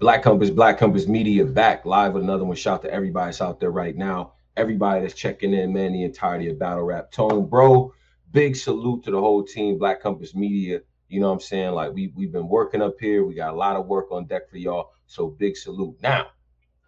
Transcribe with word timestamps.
Black 0.00 0.22
Compass, 0.22 0.50
Black 0.50 0.76
Compass 0.76 1.06
Media 1.06 1.44
back 1.44 1.84
live 1.84 2.14
with 2.14 2.24
another 2.24 2.44
one. 2.44 2.56
Shout 2.56 2.80
out 2.80 2.82
to 2.82 2.92
everybody 2.92 3.28
that's 3.28 3.40
out 3.40 3.60
there 3.60 3.70
right 3.70 3.96
now. 3.96 4.32
Everybody 4.56 5.00
that's 5.00 5.14
checking 5.14 5.54
in, 5.54 5.72
man, 5.72 5.92
the 5.92 6.02
entirety 6.02 6.50
of 6.50 6.58
Battle 6.58 6.82
Rap. 6.82 7.12
Tone, 7.12 7.46
bro, 7.46 7.92
big 8.32 8.56
salute 8.56 9.04
to 9.04 9.12
the 9.12 9.20
whole 9.20 9.44
team, 9.44 9.78
Black 9.78 10.02
Compass 10.02 10.34
Media. 10.34 10.80
You 11.08 11.20
know 11.20 11.28
what 11.28 11.34
I'm 11.34 11.40
saying? 11.40 11.74
Like 11.74 11.92
we 11.92 12.12
we've 12.16 12.32
been 12.32 12.48
working 12.48 12.82
up 12.82 12.96
here. 12.98 13.24
We 13.24 13.34
got 13.34 13.52
a 13.52 13.56
lot 13.56 13.76
of 13.76 13.86
work 13.86 14.10
on 14.10 14.26
deck 14.26 14.50
for 14.50 14.58
y'all. 14.58 14.90
So 15.06 15.28
big 15.28 15.56
salute. 15.56 15.96
Now, 16.02 16.26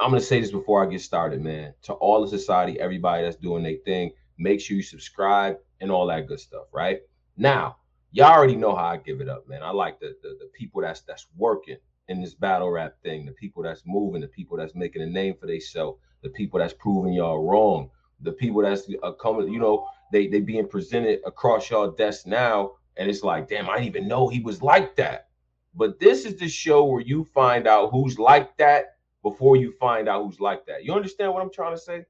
I'm 0.00 0.10
gonna 0.10 0.20
say 0.20 0.40
this 0.40 0.50
before 0.50 0.84
I 0.84 0.90
get 0.90 1.00
started, 1.00 1.40
man. 1.40 1.74
To 1.82 1.92
all 1.92 2.22
the 2.22 2.28
society, 2.28 2.80
everybody 2.80 3.22
that's 3.22 3.36
doing 3.36 3.62
their 3.62 3.76
thing, 3.84 4.10
make 4.36 4.60
sure 4.60 4.76
you 4.76 4.82
subscribe 4.82 5.58
and 5.80 5.92
all 5.92 6.08
that 6.08 6.26
good 6.26 6.40
stuff, 6.40 6.66
right? 6.72 7.02
Now, 7.36 7.76
y'all 8.10 8.32
already 8.32 8.56
know 8.56 8.74
how 8.74 8.86
I 8.86 8.96
give 8.96 9.20
it 9.20 9.28
up, 9.28 9.48
man. 9.48 9.62
I 9.62 9.70
like 9.70 10.00
the 10.00 10.16
the, 10.22 10.30
the 10.40 10.50
people 10.54 10.82
that's 10.82 11.02
that's 11.02 11.28
working 11.36 11.76
in 12.08 12.20
this 12.20 12.34
battle 12.34 12.70
rap 12.70 12.94
thing, 13.02 13.26
the 13.26 13.32
people 13.32 13.62
that's 13.62 13.82
moving, 13.84 14.20
the 14.20 14.28
people 14.28 14.56
that's 14.56 14.74
making 14.74 15.02
a 15.02 15.06
name 15.06 15.34
for 15.38 15.46
themselves, 15.46 15.98
the 16.22 16.30
people 16.30 16.58
that's 16.58 16.74
proving 16.74 17.12
y'all 17.12 17.44
wrong, 17.44 17.90
the 18.20 18.32
people 18.32 18.62
that's 18.62 18.88
uh, 19.02 19.12
coming, 19.12 19.52
you 19.52 19.58
know, 19.58 19.86
they 20.12 20.26
they 20.28 20.40
being 20.40 20.68
presented 20.68 21.20
across 21.26 21.68
y'all 21.70 21.90
desk 21.90 22.26
now, 22.26 22.72
and 22.96 23.10
it's 23.10 23.22
like, 23.22 23.48
damn, 23.48 23.68
I 23.68 23.74
didn't 23.74 23.88
even 23.88 24.08
know 24.08 24.28
he 24.28 24.40
was 24.40 24.62
like 24.62 24.96
that. 24.96 25.28
But 25.74 26.00
this 26.00 26.24
is 26.24 26.36
the 26.36 26.48
show 26.48 26.84
where 26.84 27.02
you 27.02 27.24
find 27.24 27.66
out 27.66 27.90
who's 27.90 28.18
like 28.18 28.56
that 28.56 28.96
before 29.22 29.56
you 29.56 29.72
find 29.72 30.08
out 30.08 30.24
who's 30.24 30.40
like 30.40 30.64
that. 30.66 30.84
You 30.84 30.94
understand 30.94 31.34
what 31.34 31.42
I'm 31.42 31.52
trying 31.52 31.74
to 31.74 31.80
say? 31.80 32.04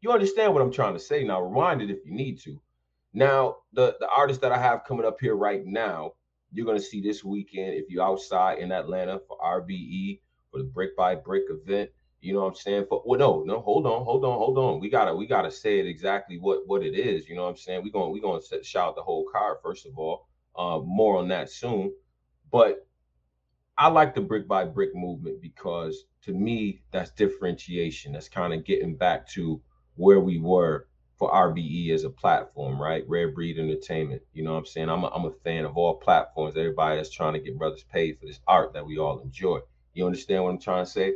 You 0.00 0.12
understand 0.12 0.54
what 0.54 0.62
I'm 0.62 0.72
trying 0.72 0.94
to 0.94 1.00
say. 1.00 1.24
Now, 1.24 1.42
rewind 1.42 1.82
it 1.82 1.90
if 1.90 2.06
you 2.06 2.12
need 2.12 2.40
to. 2.42 2.60
Now, 3.12 3.56
the, 3.72 3.96
the 4.00 4.08
artist 4.08 4.40
that 4.40 4.52
I 4.52 4.58
have 4.58 4.84
coming 4.84 5.04
up 5.04 5.18
here 5.20 5.34
right 5.34 5.66
now, 5.66 6.12
you're 6.52 6.66
going 6.66 6.78
to 6.78 6.84
see 6.84 7.00
this 7.00 7.24
weekend 7.24 7.74
if 7.74 7.88
you're 7.88 8.04
outside 8.04 8.58
in 8.58 8.72
Atlanta 8.72 9.20
for 9.26 9.38
RBE 9.38 10.20
for 10.50 10.58
the 10.58 10.64
Brick 10.64 10.96
by 10.96 11.14
Brick 11.14 11.44
event. 11.48 11.90
You 12.20 12.34
know 12.34 12.40
what 12.40 12.48
I'm 12.48 12.54
saying? 12.54 12.86
For 12.88 13.02
well, 13.06 13.18
no, 13.18 13.42
no, 13.44 13.60
hold 13.60 13.86
on, 13.86 14.04
hold 14.04 14.24
on, 14.24 14.36
hold 14.36 14.58
on. 14.58 14.80
We 14.80 14.90
gotta 14.90 15.14
we 15.14 15.26
gotta 15.26 15.50
say 15.50 15.78
it 15.78 15.86
exactly 15.86 16.38
what 16.38 16.66
what 16.66 16.82
it 16.82 16.94
is. 16.94 17.26
You 17.28 17.34
know 17.34 17.44
what 17.44 17.50
I'm 17.50 17.56
saying? 17.56 17.82
We're 17.82 17.92
going 17.92 18.12
we 18.12 18.20
gonna 18.20 18.42
set, 18.42 18.64
shout 18.64 18.94
the 18.94 19.02
whole 19.02 19.24
car 19.32 19.58
first 19.62 19.86
of 19.86 19.96
all. 19.96 20.26
Uh, 20.54 20.80
more 20.84 21.16
on 21.16 21.28
that 21.28 21.50
soon. 21.50 21.92
But 22.52 22.86
I 23.78 23.88
like 23.88 24.14
the 24.14 24.20
brick 24.20 24.46
by 24.46 24.66
brick 24.66 24.94
movement 24.94 25.40
because 25.40 26.04
to 26.24 26.34
me, 26.34 26.82
that's 26.90 27.10
differentiation. 27.12 28.12
That's 28.12 28.28
kind 28.28 28.52
of 28.52 28.66
getting 28.66 28.96
back 28.96 29.26
to 29.30 29.62
where 29.94 30.20
we 30.20 30.38
were 30.38 30.88
for 31.20 31.30
RBE 31.30 31.90
as 31.90 32.04
a 32.04 32.10
platform, 32.10 32.80
right? 32.80 33.04
Rare 33.06 33.28
Breed 33.28 33.58
Entertainment. 33.58 34.22
You 34.32 34.42
know 34.42 34.54
what 34.54 34.60
I'm 34.60 34.66
saying? 34.66 34.88
I'm 34.88 35.04
a, 35.04 35.08
I'm 35.08 35.26
a 35.26 35.30
fan 35.44 35.66
of 35.66 35.76
all 35.76 35.94
platforms, 35.94 36.56
everybody 36.56 36.96
that's 36.96 37.10
trying 37.10 37.34
to 37.34 37.38
get 37.38 37.58
brothers 37.58 37.84
paid 37.84 38.18
for 38.18 38.24
this 38.24 38.40
art 38.48 38.72
that 38.72 38.86
we 38.86 38.98
all 38.98 39.20
enjoy. 39.20 39.58
You 39.92 40.06
understand 40.06 40.42
what 40.42 40.50
I'm 40.50 40.58
trying 40.58 40.86
to 40.86 40.90
say? 40.90 41.12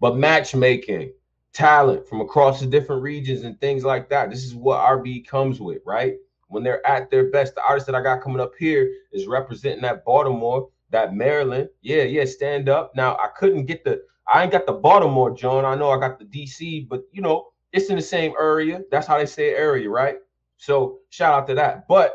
But 0.00 0.16
matchmaking, 0.16 1.12
talent 1.52 2.08
from 2.08 2.22
across 2.22 2.60
the 2.60 2.66
different 2.66 3.02
regions 3.02 3.42
and 3.42 3.60
things 3.60 3.84
like 3.84 4.08
that. 4.08 4.30
This 4.30 4.42
is 4.42 4.54
what 4.54 4.80
RBE 4.80 5.26
comes 5.26 5.60
with, 5.60 5.82
right? 5.84 6.14
When 6.48 6.62
they're 6.62 6.86
at 6.86 7.10
their 7.10 7.30
best, 7.30 7.54
the 7.54 7.62
artist 7.62 7.84
that 7.86 7.94
I 7.94 8.02
got 8.02 8.22
coming 8.22 8.40
up 8.40 8.52
here 8.58 8.90
is 9.12 9.26
representing 9.26 9.82
that 9.82 10.06
Baltimore, 10.06 10.70
that 10.88 11.14
Maryland. 11.14 11.68
Yeah, 11.82 12.04
yeah, 12.04 12.24
stand 12.24 12.70
up. 12.70 12.96
Now 12.96 13.16
I 13.16 13.28
couldn't 13.36 13.66
get 13.66 13.84
the 13.84 14.02
I 14.32 14.44
ain't 14.44 14.52
got 14.52 14.64
the 14.64 14.72
Baltimore, 14.72 15.36
John. 15.36 15.66
I 15.66 15.74
know 15.74 15.90
I 15.90 16.00
got 16.00 16.18
the 16.18 16.24
DC, 16.24 16.88
but 16.88 17.02
you 17.12 17.20
know, 17.20 17.51
it's 17.72 17.90
in 17.90 17.96
the 17.96 18.02
same 18.02 18.34
area. 18.38 18.82
That's 18.90 19.06
how 19.06 19.18
they 19.18 19.26
say 19.26 19.50
area, 19.50 19.88
right? 19.88 20.16
So 20.56 20.98
shout 21.10 21.34
out 21.34 21.46
to 21.48 21.54
that. 21.54 21.88
But 21.88 22.14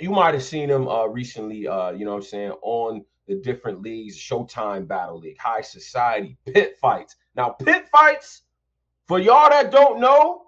you 0.00 0.10
might 0.10 0.34
have 0.34 0.42
seen 0.42 0.70
him 0.70 0.88
uh 0.88 1.06
recently, 1.06 1.66
uh, 1.66 1.90
you 1.90 2.04
know 2.04 2.12
what 2.12 2.18
I'm 2.18 2.22
saying, 2.22 2.52
on 2.62 3.04
the 3.26 3.36
different 3.36 3.82
leagues, 3.82 4.16
Showtime 4.16 4.86
Battle 4.86 5.18
League, 5.18 5.38
High 5.38 5.60
Society, 5.60 6.38
pit 6.46 6.76
fights. 6.80 7.16
Now, 7.34 7.50
pit 7.50 7.86
fights, 7.90 8.42
for 9.06 9.18
y'all 9.18 9.50
that 9.50 9.70
don't 9.70 10.00
know, 10.00 10.46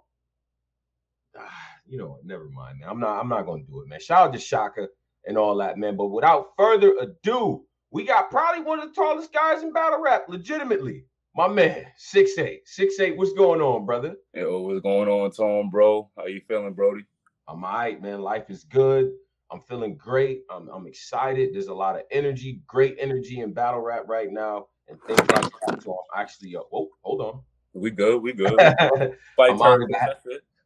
you 1.86 1.98
know, 1.98 2.18
never 2.24 2.48
mind, 2.48 2.80
man. 2.80 2.89
I'm 2.89 3.01
not 3.01 3.18
I'm 3.18 3.29
not 3.29 3.46
gonna 3.46 3.63
do 3.64 3.80
it, 3.80 3.89
man. 3.89 4.01
Shout 4.01 4.29
out 4.29 4.33
to 4.33 4.39
Shaka 4.39 4.89
and 5.27 5.36
all 5.36 5.57
that, 5.57 5.79
man. 5.79 5.96
But 5.96 6.07
without 6.08 6.51
further 6.57 6.95
ado, 7.01 7.64
we 7.90 8.05
got 8.05 8.30
probably 8.30 8.63
one 8.63 8.80
of 8.80 8.89
the 8.89 8.95
tallest 8.95 9.33
guys 9.33 9.63
in 9.63 9.73
battle 9.73 10.01
rap, 10.01 10.27
legitimately. 10.29 11.05
My 11.39 11.47
man, 11.47 11.87
six 11.97 12.37
eight, 12.37 12.67
six 12.67 12.99
eight. 12.99 13.17
What's 13.17 13.33
going 13.33 13.61
on, 13.61 13.87
brother? 13.87 14.17
Yo, 14.35 14.61
what's 14.63 14.81
going 14.81 15.09
on, 15.09 15.31
Tom, 15.31 15.71
bro? 15.71 16.11
How 16.19 16.27
you 16.27 16.41
feeling, 16.49 16.73
Brody? 16.73 17.05
I'm 17.47 17.63
all 17.63 17.73
right, 17.73 18.03
man. 18.03 18.23
Life 18.23 18.51
is 18.51 18.65
good. 18.65 19.13
I'm 19.53 19.61
feeling 19.61 19.97
great. 19.97 20.41
I'm, 20.51 20.69
I'm 20.69 20.89
excited. 20.89 21.51
There's 21.55 21.69
a 21.69 21.75
lot 21.75 21.95
of 21.95 22.03
energy, 22.11 22.61
great 22.67 22.97
energy 22.99 23.39
in 23.39 23.53
battle 23.53 23.79
rap 23.79 24.07
right 24.09 24.33
now, 24.33 24.67
and 24.89 24.99
things 25.07 25.21
like 25.31 25.45
that. 25.45 25.81
So 25.85 25.93
I'm 25.93 26.21
actually, 26.21 26.57
uh, 26.57 26.63
whoa, 26.71 26.89
hold 27.03 27.21
on. 27.21 27.41
We 27.73 27.93
good. 27.93 28.20
We 28.20 28.33
good. 28.33 28.59
I'm 29.39 29.63
honored 29.63 29.91
to 29.93 29.97
have, 29.97 30.17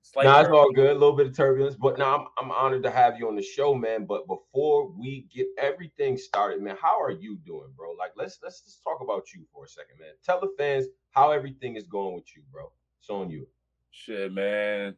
Slight 0.02 0.24
nah, 0.24 0.40
it's 0.40 0.50
all 0.50 0.72
good. 0.72 0.90
A 0.90 0.94
little 0.94 1.16
bit 1.16 1.28
of 1.28 1.36
turbulence, 1.36 1.76
but 1.76 1.96
now 1.96 2.16
I'm, 2.16 2.26
I'm 2.38 2.50
honored 2.50 2.82
to 2.82 2.90
have 2.90 3.18
you 3.18 3.28
on 3.28 3.36
the 3.36 3.42
show, 3.42 3.72
man. 3.72 4.04
But 4.04 4.26
before 4.26 4.88
we 4.88 5.26
get 5.32 5.46
everything 5.58 6.18
started, 6.18 6.60
man, 6.60 6.76
how 6.80 7.00
are 7.00 7.12
you 7.12 7.38
doing, 7.46 7.68
bro? 7.76 7.92
Like, 7.92 8.10
let's 8.16 8.38
let's 8.42 8.60
just 8.62 8.82
talk 8.82 9.00
about 9.00 9.32
you 9.32 9.46
for 9.52 9.64
a 9.64 9.68
second, 9.68 9.98
man. 10.00 10.10
Tell 10.24 10.40
the 10.40 10.52
fans 10.58 10.86
how 11.12 11.30
everything 11.30 11.76
is 11.76 11.86
going 11.86 12.14
with 12.14 12.36
you, 12.36 12.42
bro. 12.52 12.72
It's 13.00 13.10
on 13.10 13.30
you. 13.30 13.46
Shit, 13.92 14.32
man. 14.32 14.96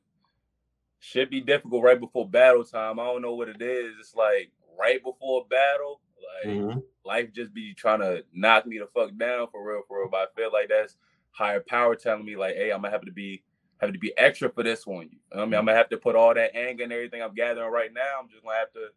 Should 1.01 1.29
be 1.29 1.43
difficult 1.43 1.85
right 1.85 2.01
before 2.01 2.29
battle 2.29 2.65
time. 2.65 2.99
I 2.99 3.05
don't 3.05 3.21
know 3.21 3.35
what 3.35 3.51
it 3.51 3.61
is. 3.61 3.93
It's 4.01 4.15
like 4.15 4.53
right 4.81 5.03
before 5.03 5.45
battle, 5.51 6.01
like 6.45 6.55
mm-hmm. 6.55 6.79
life 7.05 7.31
just 7.33 7.53
be 7.53 7.75
trying 7.75 8.01
to 8.01 8.25
knock 8.33 8.67
me 8.67 8.79
the 8.79 8.89
fuck 8.95 9.17
down 9.19 9.49
for 9.53 9.69
real, 9.69 9.83
for 9.87 10.01
real. 10.01 10.09
But 10.11 10.17
I 10.17 10.27
feel 10.35 10.51
like 10.51 10.71
that's 10.71 10.97
higher 11.31 11.61
power 11.61 11.95
telling 11.95 12.25
me 12.25 12.37
like, 12.37 12.55
hey, 12.55 12.71
I'm 12.73 12.81
gonna 12.81 12.91
have 12.91 13.05
to 13.05 13.13
be 13.13 13.43
have 13.87 13.95
to 13.95 13.99
be 13.99 14.17
extra 14.17 14.49
for 14.49 14.63
this 14.63 14.87
one. 14.87 15.09
You. 15.11 15.19
I 15.33 15.45
mean, 15.45 15.55
I'm 15.55 15.67
gonna 15.67 15.75
have 15.75 15.89
to 15.91 15.97
put 15.97 16.17
all 16.17 16.35
that 16.35 16.57
anger 16.57 16.85
and 16.85 16.93
everything 16.93 17.23
I'm 17.23 17.35
gathering 17.35 17.71
right 17.71 17.93
now. 17.93 18.21
I'm 18.21 18.29
just 18.29 18.43
gonna 18.43 18.57
have 18.57 18.73
to 18.73 18.89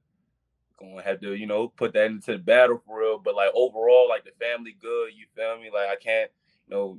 gonna 0.78 1.02
have 1.02 1.20
to, 1.22 1.34
you 1.34 1.48
know, 1.48 1.68
put 1.68 1.94
that 1.94 2.06
into 2.06 2.34
the 2.34 2.38
battle 2.38 2.81
for 2.86 3.00
real. 3.00 3.20
But 3.20 3.36
like 3.36 3.50
overall, 3.53 4.08
like 4.08 4.24
the 4.26 4.31
family 4.40 4.76
good, 4.80 5.12
you 5.16 5.26
feel 5.36 5.58
me? 5.59 5.70
Like 5.74 5.90
I 5.90 5.96
can't, 5.96 6.31
you 6.68 6.76
know, 6.76 6.97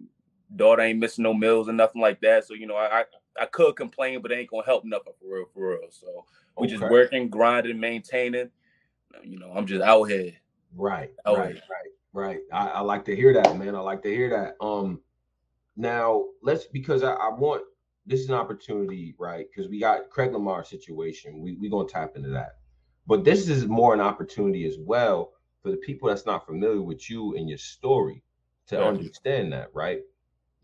daughter 0.55 0.83
ain't 0.83 0.99
missing 0.99 1.23
no 1.23 1.35
meals 1.35 1.69
or 1.69 1.73
nothing 1.73 2.03
like 2.03 2.21
that. 2.21 2.45
So, 2.45 2.55
you 2.55 2.67
know, 2.67 2.77
I 2.77 3.01
I, 3.01 3.05
I 3.41 3.47
could 3.47 3.77
complain, 3.77 4.21
but 4.21 4.33
it 4.33 4.37
ain't 4.37 4.51
gonna 4.51 4.65
help 4.65 4.85
nothing 4.85 5.13
for 5.21 5.35
real, 5.35 5.47
for 5.55 5.71
real. 5.71 5.91
So 5.91 6.25
we 6.57 6.67
okay. 6.67 6.77
just 6.77 6.91
working, 6.91 7.29
grinding, 7.29 7.79
maintaining. 7.79 8.51
You 9.23 9.39
know, 9.39 9.53
I'm 9.55 9.67
just 9.67 9.83
out 9.83 10.05
here. 10.05 10.33
Right, 10.77 11.11
out 11.25 11.39
right, 11.39 11.55
here. 11.55 11.63
right, 11.71 11.91
right. 12.13 12.41
I, 12.53 12.69
I 12.69 12.81
like 12.81 13.05
to 13.07 13.17
hear 13.17 13.33
that, 13.33 13.57
man. 13.57 13.75
I 13.75 13.81
like 13.81 14.03
to 14.03 14.15
hear 14.15 14.31
that. 14.31 14.63
Um 14.65 15.01
now 15.77 16.25
let's 16.43 16.67
because 16.67 17.03
I, 17.03 17.13
I 17.13 17.31
want 17.31 17.63
this 18.09 18.21
is 18.21 18.29
an 18.29 18.35
opportunity, 18.35 19.15
right? 19.19 19.47
Because 19.49 19.71
we 19.71 19.79
got 19.79 20.09
Craig 20.11 20.33
Lamar 20.33 20.65
situation. 20.65 21.41
We 21.41 21.57
we 21.57 21.69
gonna 21.69 21.89
tap 21.89 22.17
into 22.17 22.31
that, 22.31 22.57
but 23.07 23.23
this 23.23 23.49
is 23.49 23.67
more 23.67 23.95
an 23.95 24.01
opportunity 24.01 24.67
as 24.67 24.77
well 24.79 25.33
for 25.63 25.71
the 25.71 25.77
people 25.77 26.09
that's 26.09 26.27
not 26.27 26.47
familiar 26.47 26.81
with 26.81 27.09
you 27.11 27.37
and 27.37 27.49
your 27.49 27.59
story 27.59 28.23
to 28.69 28.83
understand 28.83 29.53
that, 29.53 29.69
right? 29.75 30.01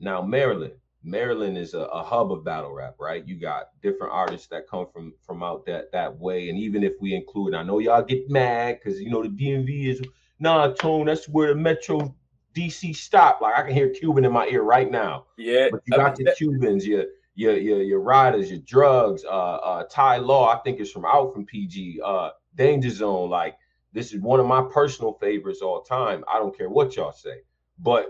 Now, 0.00 0.22
Maryland, 0.22 0.74
Maryland 1.02 1.58
is 1.58 1.74
a, 1.74 1.80
a, 1.80 2.02
hub 2.02 2.32
of 2.32 2.44
battle 2.44 2.72
rap, 2.72 2.94
right? 2.98 3.26
You 3.26 3.38
got 3.38 3.70
different 3.82 4.12
artists 4.12 4.46
that 4.48 4.68
come 4.68 4.86
from 4.92 5.12
from 5.26 5.42
out 5.42 5.66
that 5.66 5.92
that 5.92 6.18
way, 6.18 6.48
and 6.48 6.58
even 6.58 6.82
if 6.82 6.94
we 7.00 7.14
include, 7.14 7.54
I 7.54 7.62
know 7.62 7.78
y'all 7.78 8.02
get 8.02 8.30
mad 8.30 8.78
because 8.82 9.00
you 9.00 9.10
know 9.10 9.22
the 9.22 9.28
DMV 9.28 9.88
is 9.88 10.02
nah, 10.38 10.68
tone. 10.68 11.06
That's 11.06 11.28
where 11.28 11.48
the 11.48 11.54
Metro 11.54 12.14
DC 12.54 12.96
stop. 12.96 13.40
Like 13.42 13.58
I 13.58 13.62
can 13.62 13.74
hear 13.74 13.90
Cuban 13.90 14.24
in 14.24 14.32
my 14.32 14.46
ear 14.46 14.62
right 14.62 14.90
now. 14.90 15.26
Yeah, 15.36 15.68
but 15.70 15.82
you 15.84 15.96
got 15.96 16.00
I 16.00 16.04
mean, 16.04 16.14
the 16.18 16.24
that- 16.24 16.36
Cubans, 16.36 16.86
yeah 16.86 17.02
your 17.34 17.56
your 17.56 17.82
your 17.82 18.00
riders, 18.00 18.50
your 18.50 18.60
drugs, 18.60 19.24
uh 19.24 19.28
uh 19.56 19.84
Ty 19.90 20.18
Law, 20.18 20.48
I 20.48 20.58
think 20.58 20.80
is 20.80 20.92
from 20.92 21.04
out 21.04 21.32
from 21.32 21.46
PG, 21.46 22.00
uh 22.04 22.30
Danger 22.56 22.90
Zone. 22.90 23.30
Like 23.30 23.56
this 23.92 24.12
is 24.12 24.20
one 24.20 24.40
of 24.40 24.46
my 24.46 24.62
personal 24.72 25.14
favorites 25.14 25.60
all 25.62 25.82
time. 25.82 26.24
I 26.32 26.38
don't 26.38 26.56
care 26.56 26.70
what 26.70 26.96
y'all 26.96 27.12
say. 27.12 27.38
But 27.78 28.06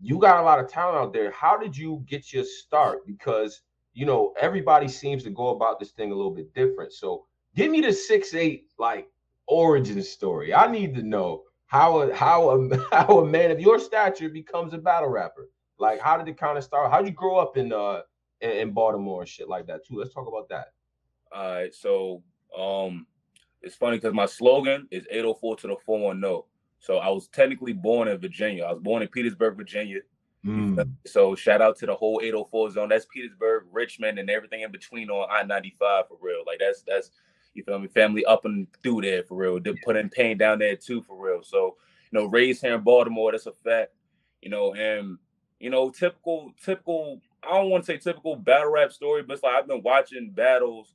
you 0.00 0.18
got 0.18 0.40
a 0.40 0.42
lot 0.42 0.58
of 0.60 0.68
talent 0.68 0.98
out 0.98 1.12
there. 1.12 1.30
How 1.30 1.56
did 1.56 1.76
you 1.76 2.02
get 2.06 2.32
your 2.32 2.44
start? 2.44 3.06
Because 3.06 3.62
you 3.94 4.06
know 4.06 4.32
everybody 4.40 4.88
seems 4.88 5.22
to 5.24 5.30
go 5.30 5.48
about 5.48 5.78
this 5.78 5.90
thing 5.90 6.12
a 6.12 6.14
little 6.14 6.34
bit 6.34 6.54
different. 6.54 6.92
So 6.92 7.26
give 7.54 7.70
me 7.70 7.80
the 7.80 7.92
six 7.92 8.34
eight 8.34 8.66
like 8.78 9.08
origin 9.46 10.02
story. 10.02 10.54
I 10.54 10.70
need 10.70 10.94
to 10.94 11.02
know 11.02 11.44
how 11.66 12.00
a 12.00 12.14
how 12.14 12.50
a 12.50 12.76
how 12.92 13.20
a 13.20 13.26
man 13.26 13.50
of 13.50 13.60
your 13.60 13.78
stature 13.78 14.28
becomes 14.28 14.74
a 14.74 14.78
battle 14.78 15.08
rapper. 15.08 15.48
Like 15.78 16.00
how 16.00 16.18
did 16.18 16.28
it 16.28 16.38
kind 16.38 16.58
of 16.58 16.64
start? 16.64 16.90
How 16.90 16.98
did 16.98 17.08
you 17.08 17.14
grow 17.14 17.36
up 17.36 17.56
in 17.56 17.72
uh 17.72 18.00
in, 18.40 18.50
in 18.50 18.70
Baltimore 18.72 19.22
and 19.22 19.28
shit 19.28 19.48
like 19.48 19.66
that 19.66 19.86
too. 19.86 19.98
Let's 19.98 20.14
talk 20.14 20.28
about 20.28 20.48
that. 20.48 20.72
All 21.32 21.54
right, 21.54 21.74
so 21.74 22.22
um, 22.58 23.06
it's 23.62 23.76
funny 23.76 23.96
because 23.96 24.14
my 24.14 24.26
slogan 24.26 24.88
is 24.90 25.06
804 25.10 25.56
to 25.56 25.66
the 25.68 25.76
410. 25.84 26.42
So 26.80 26.98
I 26.98 27.08
was 27.10 27.28
technically 27.28 27.72
born 27.72 28.08
in 28.08 28.18
Virginia. 28.18 28.64
I 28.64 28.72
was 28.72 28.82
born 28.82 29.02
in 29.02 29.08
Petersburg, 29.08 29.56
Virginia. 29.56 30.00
Mm. 30.44 30.90
So 31.06 31.34
shout 31.34 31.60
out 31.60 31.76
to 31.78 31.86
the 31.86 31.94
whole 31.94 32.20
804 32.22 32.70
zone. 32.70 32.88
That's 32.88 33.04
Petersburg, 33.04 33.64
Richmond, 33.70 34.18
and 34.18 34.30
everything 34.30 34.62
in 34.62 34.72
between 34.72 35.10
on 35.10 35.28
I-95 35.30 36.08
for 36.08 36.18
real. 36.20 36.42
Like 36.46 36.58
that's 36.58 36.82
that's 36.82 37.10
you 37.54 37.62
feel 37.64 37.78
me, 37.78 37.88
family 37.88 38.24
up 38.24 38.44
and 38.44 38.66
through 38.82 39.02
there 39.02 39.22
for 39.24 39.36
real. 39.36 39.60
They 39.60 39.74
put 39.84 39.96
in 39.96 40.08
pain 40.08 40.38
down 40.38 40.60
there 40.60 40.76
too 40.76 41.02
for 41.02 41.22
real. 41.22 41.42
So 41.42 41.76
you 42.10 42.18
know, 42.18 42.26
raised 42.26 42.62
here 42.62 42.74
in 42.74 42.80
Baltimore, 42.80 43.32
that's 43.32 43.46
a 43.46 43.52
fact. 43.64 43.92
You 44.40 44.48
know, 44.48 44.74
and 44.74 45.18
you 45.58 45.70
know, 45.70 45.90
typical, 45.90 46.52
typical. 46.64 47.20
I 47.42 47.54
don't 47.54 47.70
want 47.70 47.84
to 47.84 47.92
say 47.92 47.98
typical 47.98 48.36
battle 48.36 48.72
rap 48.72 48.92
story, 48.92 49.22
but 49.22 49.34
it's 49.34 49.42
like 49.42 49.54
I've 49.54 49.66
been 49.68 49.82
watching 49.82 50.30
battles 50.30 50.94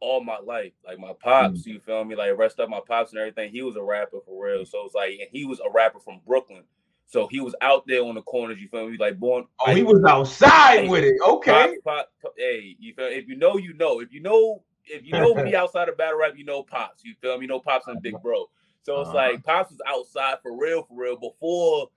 all 0.00 0.22
my 0.22 0.38
life. 0.38 0.72
Like 0.84 0.98
my 0.98 1.12
pops, 1.12 1.60
mm-hmm. 1.60 1.70
you 1.70 1.80
feel 1.80 2.04
me? 2.04 2.16
Like 2.16 2.36
rest 2.36 2.60
up 2.60 2.68
my 2.68 2.80
pops 2.86 3.12
and 3.12 3.20
everything. 3.20 3.50
He 3.50 3.62
was 3.62 3.76
a 3.76 3.82
rapper 3.82 4.18
for 4.26 4.44
real. 4.44 4.64
So 4.66 4.84
it's 4.84 4.94
like, 4.94 5.12
and 5.12 5.28
he 5.30 5.44
was 5.44 5.60
a 5.60 5.70
rapper 5.70 6.00
from 6.00 6.20
Brooklyn. 6.26 6.64
So 7.06 7.28
he 7.30 7.40
was 7.40 7.54
out 7.60 7.86
there 7.86 8.02
on 8.02 8.14
the 8.14 8.22
corners, 8.22 8.58
you 8.58 8.68
feel 8.68 8.88
me? 8.88 8.96
Like 8.96 9.18
born. 9.18 9.44
Oh, 9.60 9.64
like, 9.66 9.76
he 9.76 9.82
was 9.82 10.02
outside 10.04 10.80
hey, 10.80 10.88
with 10.88 11.04
it. 11.04 11.16
Okay. 11.26 11.76
Pop, 11.84 12.08
pop, 12.22 12.32
hey, 12.36 12.76
you 12.78 12.94
feel 12.94 13.06
if 13.06 13.28
you 13.28 13.36
know, 13.36 13.56
you 13.56 13.74
know. 13.74 14.00
If 14.00 14.12
you 14.12 14.20
know, 14.20 14.62
if 14.84 15.04
you 15.04 15.12
know 15.12 15.34
me 15.34 15.54
outside 15.54 15.88
of 15.88 15.96
battle 15.96 16.18
rap, 16.18 16.32
you 16.36 16.44
know 16.44 16.62
Pops. 16.62 17.04
You 17.04 17.14
feel 17.20 17.36
me? 17.36 17.42
You 17.42 17.48
know 17.48 17.60
Pops 17.60 17.86
and 17.86 18.00
Big 18.02 18.14
Bro. 18.22 18.48
So 18.82 19.00
it's 19.00 19.08
uh-huh. 19.08 19.16
like 19.16 19.44
Pops 19.44 19.70
was 19.70 19.80
outside 19.86 20.38
for 20.42 20.58
real, 20.58 20.84
for 20.84 21.00
real, 21.00 21.16
before 21.16 21.88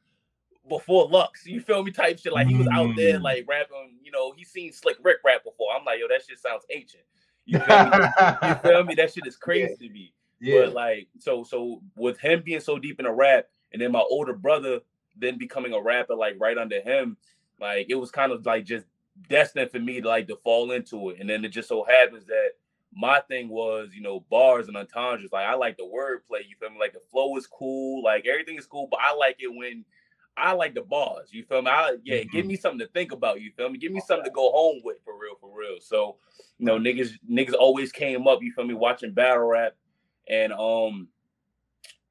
before 0.67 1.07
Lux. 1.07 1.45
You 1.45 1.61
feel 1.61 1.83
me? 1.83 1.91
Type 1.91 2.19
shit. 2.19 2.33
Like 2.33 2.47
he 2.47 2.55
was 2.55 2.67
out 2.67 2.95
there 2.95 3.19
mm. 3.19 3.21
like 3.21 3.45
rapping, 3.47 3.97
you 4.03 4.11
know, 4.11 4.33
he 4.35 4.43
seen 4.43 4.71
Slick 4.73 4.97
Rick 5.03 5.17
rap 5.23 5.43
before. 5.43 5.67
I'm 5.77 5.85
like, 5.85 5.99
yo, 5.99 6.07
that 6.07 6.23
shit 6.27 6.39
sounds 6.39 6.63
ancient. 6.69 7.03
You 7.45 7.59
feel 7.59 7.89
me? 7.89 7.97
you 8.47 8.55
feel 8.63 8.83
me? 8.83 8.95
That 8.95 9.13
shit 9.13 9.27
is 9.27 9.37
crazy 9.37 9.75
yeah. 9.79 9.87
to 9.87 9.93
me. 9.93 10.13
Yeah. 10.39 10.65
But 10.65 10.73
like, 10.73 11.07
so 11.19 11.43
so 11.43 11.81
with 11.95 12.19
him 12.19 12.41
being 12.43 12.59
so 12.59 12.79
deep 12.79 12.99
in 12.99 13.05
a 13.05 13.13
rap, 13.13 13.47
and 13.71 13.81
then 13.81 13.91
my 13.91 14.03
older 14.09 14.33
brother 14.33 14.79
then 15.17 15.37
becoming 15.37 15.73
a 15.73 15.81
rapper 15.81 16.15
like 16.15 16.35
right 16.39 16.57
under 16.57 16.81
him, 16.81 17.17
like 17.59 17.87
it 17.89 17.95
was 17.95 18.11
kind 18.11 18.31
of 18.31 18.45
like 18.45 18.65
just 18.65 18.85
destined 19.29 19.71
for 19.71 19.79
me 19.79 20.01
to 20.01 20.07
like 20.07 20.27
to 20.27 20.35
fall 20.43 20.71
into 20.71 21.09
it. 21.09 21.17
And 21.19 21.29
then 21.29 21.45
it 21.45 21.49
just 21.49 21.69
so 21.69 21.83
happens 21.83 22.25
that 22.25 22.51
my 22.93 23.19
thing 23.21 23.49
was, 23.49 23.89
you 23.93 24.01
know, 24.01 24.25
bars 24.29 24.67
and 24.67 24.77
entendres. 24.77 25.31
Like 25.31 25.45
I 25.45 25.55
like 25.55 25.77
the 25.77 25.83
wordplay. 25.83 26.47
You 26.47 26.55
feel 26.59 26.69
me? 26.69 26.79
Like 26.79 26.93
the 26.93 27.01
flow 27.11 27.35
is 27.37 27.47
cool. 27.47 28.03
Like 28.03 28.25
everything 28.25 28.57
is 28.57 28.65
cool, 28.65 28.87
but 28.89 28.99
I 29.01 29.15
like 29.15 29.37
it 29.39 29.53
when 29.53 29.85
I 30.37 30.53
like 30.53 30.73
the 30.73 30.81
bars. 30.81 31.29
You 31.31 31.43
feel 31.43 31.61
me? 31.61 31.71
I, 31.71 31.95
yeah, 32.03 32.17
mm-hmm. 32.17 32.35
give 32.35 32.45
me 32.45 32.55
something 32.55 32.79
to 32.79 32.87
think 32.87 33.11
about. 33.11 33.41
You 33.41 33.51
feel 33.55 33.69
me? 33.69 33.77
Give 33.77 33.91
me 33.91 34.01
something 34.05 34.25
to 34.25 34.31
go 34.31 34.51
home 34.51 34.81
with 34.83 34.97
for 35.03 35.17
real, 35.19 35.35
for 35.39 35.49
real. 35.57 35.77
So, 35.79 36.17
you 36.57 36.65
know, 36.65 36.77
niggas, 36.77 37.11
niggas 37.29 37.53
always 37.53 37.91
came 37.91 38.27
up. 38.27 38.41
You 38.41 38.51
feel 38.51 38.65
me? 38.65 38.73
Watching 38.73 39.13
battle 39.13 39.45
rap, 39.45 39.75
and 40.27 40.51
um, 40.53 41.07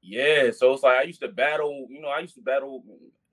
yeah. 0.01 0.51
So 0.51 0.73
it's 0.73 0.83
like 0.83 0.97
I 0.97 1.03
used 1.03 1.21
to 1.21 1.27
battle. 1.27 1.87
You 1.89 2.01
know, 2.01 2.09
I 2.09 2.19
used 2.19 2.35
to 2.35 2.41
battle 2.41 2.83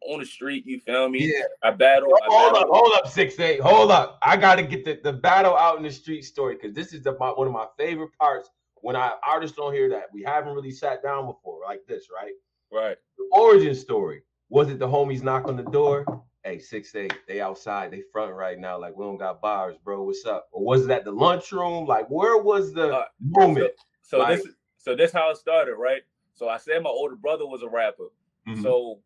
on 0.07 0.21
the 0.21 0.27
street. 0.27 0.67
You 0.67 0.81
feel 0.81 1.09
me? 1.09 1.33
Yeah. 1.33 1.45
I 1.63 1.71
battle. 1.71 2.11
Hold 2.25 2.51
I 2.51 2.53
battle. 2.53 2.75
up, 2.75 2.81
hold 2.81 2.93
up, 2.95 3.09
six 3.09 3.39
eight. 3.41 3.61
Hold 3.61 3.91
up. 3.91 4.19
I 4.23 4.37
got 4.37 4.57
to 4.57 4.63
get 4.63 4.85
the, 4.85 5.01
the 5.03 5.13
battle 5.13 5.57
out 5.57 5.77
in 5.77 5.83
the 5.83 5.91
street 5.91 6.23
story 6.23 6.57
because 6.57 6.75
this 6.75 6.93
is 6.93 7.03
the, 7.03 7.17
my, 7.19 7.29
one 7.31 7.47
of 7.47 7.53
my 7.53 7.67
favorite 7.79 8.11
parts 8.19 8.51
when 8.77 8.97
I 8.97 9.13
artists 9.27 9.57
don't 9.57 9.73
hear 9.73 9.89
that 9.91 10.07
we 10.13 10.23
haven't 10.23 10.55
really 10.55 10.73
sat 10.73 11.03
down 11.03 11.27
before 11.27 11.61
like 11.65 11.81
this, 11.87 12.09
right? 12.15 12.33
Right. 12.73 12.97
The 13.17 13.29
origin 13.33 13.75
story 13.75 14.23
was 14.53 14.69
it 14.69 14.79
the 14.79 14.87
homies 14.87 15.23
knock 15.23 15.49
on 15.49 15.57
the 15.57 15.63
door? 15.63 16.05
Hey, 16.45 16.59
six 16.59 16.95
eight, 16.95 17.15
they 17.27 17.41
outside, 17.41 17.91
they 17.91 18.03
front 18.13 18.35
right 18.35 18.59
now. 18.59 18.79
Like 18.79 18.95
we 18.95 19.03
don't 19.03 19.17
got 19.17 19.41
bars, 19.41 19.77
bro. 19.83 20.03
What's 20.03 20.27
up? 20.27 20.49
Or 20.53 20.63
was 20.63 20.85
it 20.85 20.91
at 20.91 21.07
the 21.07 21.11
lunchroom? 21.11 21.87
Like 21.87 22.07
where 22.11 22.37
was 22.37 22.75
the 22.75 22.95
uh, 22.95 23.05
moment? 23.19 23.73
So, 24.03 24.19
so 24.19 24.23
like, 24.23 24.43
this, 24.43 24.53
so 24.77 24.95
this 24.95 25.11
how 25.11 25.31
it 25.31 25.39
started, 25.39 25.77
right? 25.77 26.03
So 26.35 26.51
I 26.51 26.59
said 26.59 26.83
my 26.83 26.91
older 26.91 27.17
brother 27.17 27.47
was 27.47 27.63
a 27.63 27.69
rapper. 27.69 28.09
Mm-hmm. 28.47 28.63
So 28.63 28.99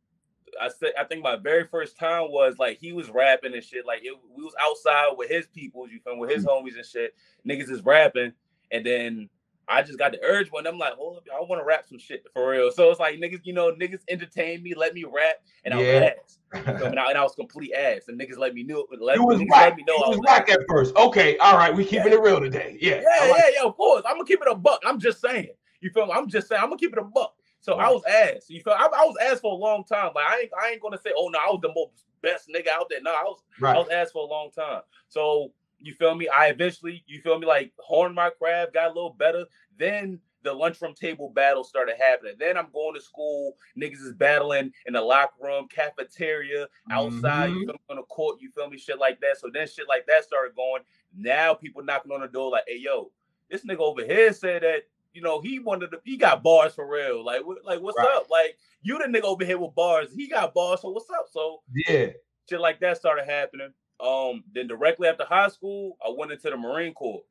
I 0.61 0.69
said 0.69 0.95
I 0.99 1.05
think 1.05 1.23
my 1.23 1.37
very 1.37 1.69
first 1.69 1.97
time 1.97 2.33
was 2.33 2.57
like 2.59 2.79
he 2.79 2.93
was 2.93 3.09
rapping 3.09 3.55
and 3.55 3.63
shit. 3.63 3.87
Like 3.87 4.01
it, 4.03 4.19
we 4.37 4.43
was 4.43 4.55
outside 4.61 5.11
with 5.17 5.31
his 5.31 5.47
people, 5.47 5.89
you 5.89 6.01
feel 6.01 6.19
with 6.19 6.31
his 6.31 6.45
mm-hmm. 6.45 6.67
homies 6.67 6.75
and 6.75 6.85
shit. 6.85 7.15
Niggas 7.49 7.71
is 7.71 7.85
rapping, 7.85 8.33
and 8.73 8.85
then 8.85 9.29
I 9.69 9.83
just 9.83 9.99
got 9.99 10.13
the 10.13 10.21
urge 10.23 10.51
one. 10.51 10.67
I'm 10.67 10.79
like, 10.79 10.95
hold 10.95 11.17
up, 11.17 11.25
I 11.35 11.41
want 11.41 11.61
to 11.61 11.65
rap 11.65 11.87
some 11.89 11.99
shit 11.99 12.25
for 12.33 12.51
real. 12.51 12.71
So 12.71 12.91
it's 12.91 13.01
like 13.01 13.17
niggas, 13.17 13.41
you 13.45 13.53
know, 13.53 13.73
niggas 13.73 14.03
entertain 14.09 14.63
me, 14.63 14.75
let 14.75 14.95
me 14.95 15.05
rap, 15.05 15.37
and 15.65 15.75
I 15.75 15.77
was 15.79 15.87
ass. 15.87 16.39
and, 16.53 16.99
I, 16.99 17.11
and 17.11 17.19
I 17.19 17.23
was 17.23 17.35
complete 17.35 17.73
ass. 17.73 18.03
And 18.09 18.21
niggas 18.21 18.39
let 18.39 18.55
me 18.55 18.63
know. 18.63 18.87
Let, 19.01 19.19
was 19.19 19.41
let 19.41 19.77
me 19.77 19.85
know. 19.87 19.97
You 19.97 20.11
was 20.11 20.21
whack 20.25 20.49
at 20.49 20.61
first. 20.69 20.95
Okay, 20.97 21.37
all 21.39 21.57
right, 21.57 21.75
we 21.75 21.85
keeping 21.85 22.13
yeah. 22.13 22.19
it 22.19 22.21
real 22.21 22.41
today. 22.41 22.79
Yeah, 22.81 23.03
yeah, 23.03 23.31
like 23.31 23.39
yeah, 23.39 23.51
yeah. 23.57 23.65
Of 23.65 23.77
course, 23.77 24.03
I'm 24.07 24.15
gonna 24.15 24.27
keep 24.27 24.41
it 24.41 24.49
a 24.51 24.55
buck. 24.55 24.81
I'm 24.87 25.01
just 25.01 25.21
saying. 25.21 25.49
You 25.81 25.91
feel 25.91 26.07
me? 26.07 26.13
I'm 26.15 26.29
just 26.29 26.49
saying. 26.49 26.61
I'm 26.63 26.69
gonna 26.69 26.79
keep 26.79 26.93
it 26.93 26.99
a 26.99 27.05
buck. 27.05 27.35
So 27.61 27.77
right. 27.77 27.89
I 27.89 27.91
was 27.91 28.05
ass. 28.05 28.47
You 28.49 28.63
feel? 28.63 28.75
I, 28.75 28.85
I, 28.85 29.05
was 29.05 29.17
ass 29.21 29.41
for 29.41 29.53
a 29.53 29.57
long 29.57 29.83
time. 29.83 30.13
Like 30.15 30.25
I 30.25 30.39
ain't, 30.43 30.51
I 30.63 30.71
ain't 30.71 30.83
gonna 30.83 30.99
say, 30.99 31.11
oh 31.17 31.29
no, 31.29 31.39
I 31.41 31.47
was 31.51 31.61
the 31.63 31.73
most 31.75 32.05
best 32.23 32.49
nigga 32.49 32.69
out 32.69 32.87
there. 32.89 33.03
No, 33.03 33.11
I 33.11 33.25
was, 33.25 33.43
right. 33.61 33.75
I 33.75 33.79
was 33.79 33.89
ass 33.89 34.13
for 34.13 34.25
a 34.25 34.31
long 34.31 34.51
time. 34.53 34.83
So 35.09 35.51
you 35.81 35.95
feel 35.95 36.15
me? 36.15 36.29
I 36.29 36.47
eventually, 36.47 37.05
you 37.07 37.21
feel 37.21 37.39
me, 37.39 37.47
like 37.47 37.73
honed 37.79 38.15
my 38.15 38.31
craft, 38.31 38.75
got 38.75 38.87
a 38.87 38.95
little 38.95 39.15
better. 39.19 39.45
Then 39.79 40.21
the 40.43 40.53
lunchroom 40.53 40.95
table 40.95 41.31
battle 41.35 41.65
started 41.65 41.97
happening. 41.99 42.35
Then 42.39 42.57
I'm 42.57 42.69
going 42.73 42.95
to 42.95 43.01
school. 43.01 43.55
Niggas 43.77 44.01
is 44.01 44.15
battling 44.15 44.73
in 44.87 44.95
the 44.95 45.01
locker 45.01 45.35
room, 45.43 45.67
cafeteria, 45.69 46.69
outside. 46.91 47.51
Mm-hmm. 47.51 47.59
You 47.59 47.67
feel 47.67 47.75
me 47.75 47.81
on 47.91 47.97
the 47.97 48.03
court. 48.03 48.37
You 48.41 48.51
feel 48.53 48.71
me? 48.71 48.79
Shit 48.79 48.99
like 48.99 49.21
that. 49.21 49.39
So 49.39 49.51
then 49.53 49.67
shit 49.67 49.89
like 49.89 50.07
that 50.07 50.25
started 50.25 50.55
going. 50.55 50.83
Now 51.15 51.55
people 51.55 51.83
knocking 51.83 52.13
on 52.13 52.21
the 52.21 52.29
door 52.29 52.51
like, 52.51 52.65
"Hey, 52.69 52.79
yo, 52.79 53.11
this 53.51 53.65
nigga 53.65 53.81
over 53.81 54.05
here 54.05 54.33
said 54.33 54.63
that." 54.63 54.83
You 55.13 55.23
know, 55.23 55.41
he 55.41 55.59
wanted 55.61 55.93
to, 55.93 56.01
he 56.05 56.19
got 56.19 56.43
bars 56.43 56.75
for 56.75 56.87
real. 56.87 57.25
Like, 57.25 57.41
like, 57.65 57.81
what's 57.81 57.97
right. 57.97 58.17
up? 58.17 58.29
Like, 58.29 58.59
you 58.83 58.99
the 58.99 59.05
nigga 59.07 59.25
over 59.25 59.47
here 59.47 59.57
with 59.57 59.75
bars. 59.75 60.09
He 60.15 60.29
got 60.29 60.53
bars, 60.53 60.83
so 60.83 60.91
what's 60.91 61.09
up? 61.09 61.25
So 61.31 61.63
yeah, 61.89 62.09
shit 62.51 62.61
like 62.61 62.81
that 62.81 62.99
started 62.99 63.25
happening. 63.25 63.73
Um, 63.99 64.45
then 64.53 64.67
directly 64.67 65.09
after 65.09 65.25
high 65.25 65.49
school, 65.49 65.97
I 66.05 66.13
went 66.17 66.33
into 66.33 66.51
the 66.51 66.57
Marine 66.57 66.95
Corps. 66.95 67.23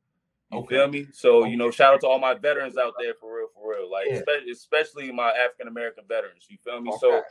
You 0.52 0.58
okay. 0.58 0.76
feel 0.76 0.88
me? 0.88 1.06
So 1.12 1.42
okay. 1.42 1.50
you 1.50 1.56
know, 1.56 1.70
shout 1.70 1.94
out 1.94 2.00
to 2.02 2.08
all 2.08 2.18
my 2.18 2.34
veterans 2.34 2.76
out 2.76 2.94
there 3.00 3.14
for 3.20 3.36
real, 3.36 3.48
for 3.54 3.70
real. 3.70 3.90
Like 3.90 4.06
yeah. 4.08 4.16
especially, 4.16 4.50
especially 4.50 5.12
my 5.12 5.30
African 5.30 5.68
American 5.68 6.04
veterans. 6.08 6.46
You 6.48 6.58
feel 6.64 6.80
me? 6.80 6.90
Okay. 6.90 6.98
So, 7.00 7.22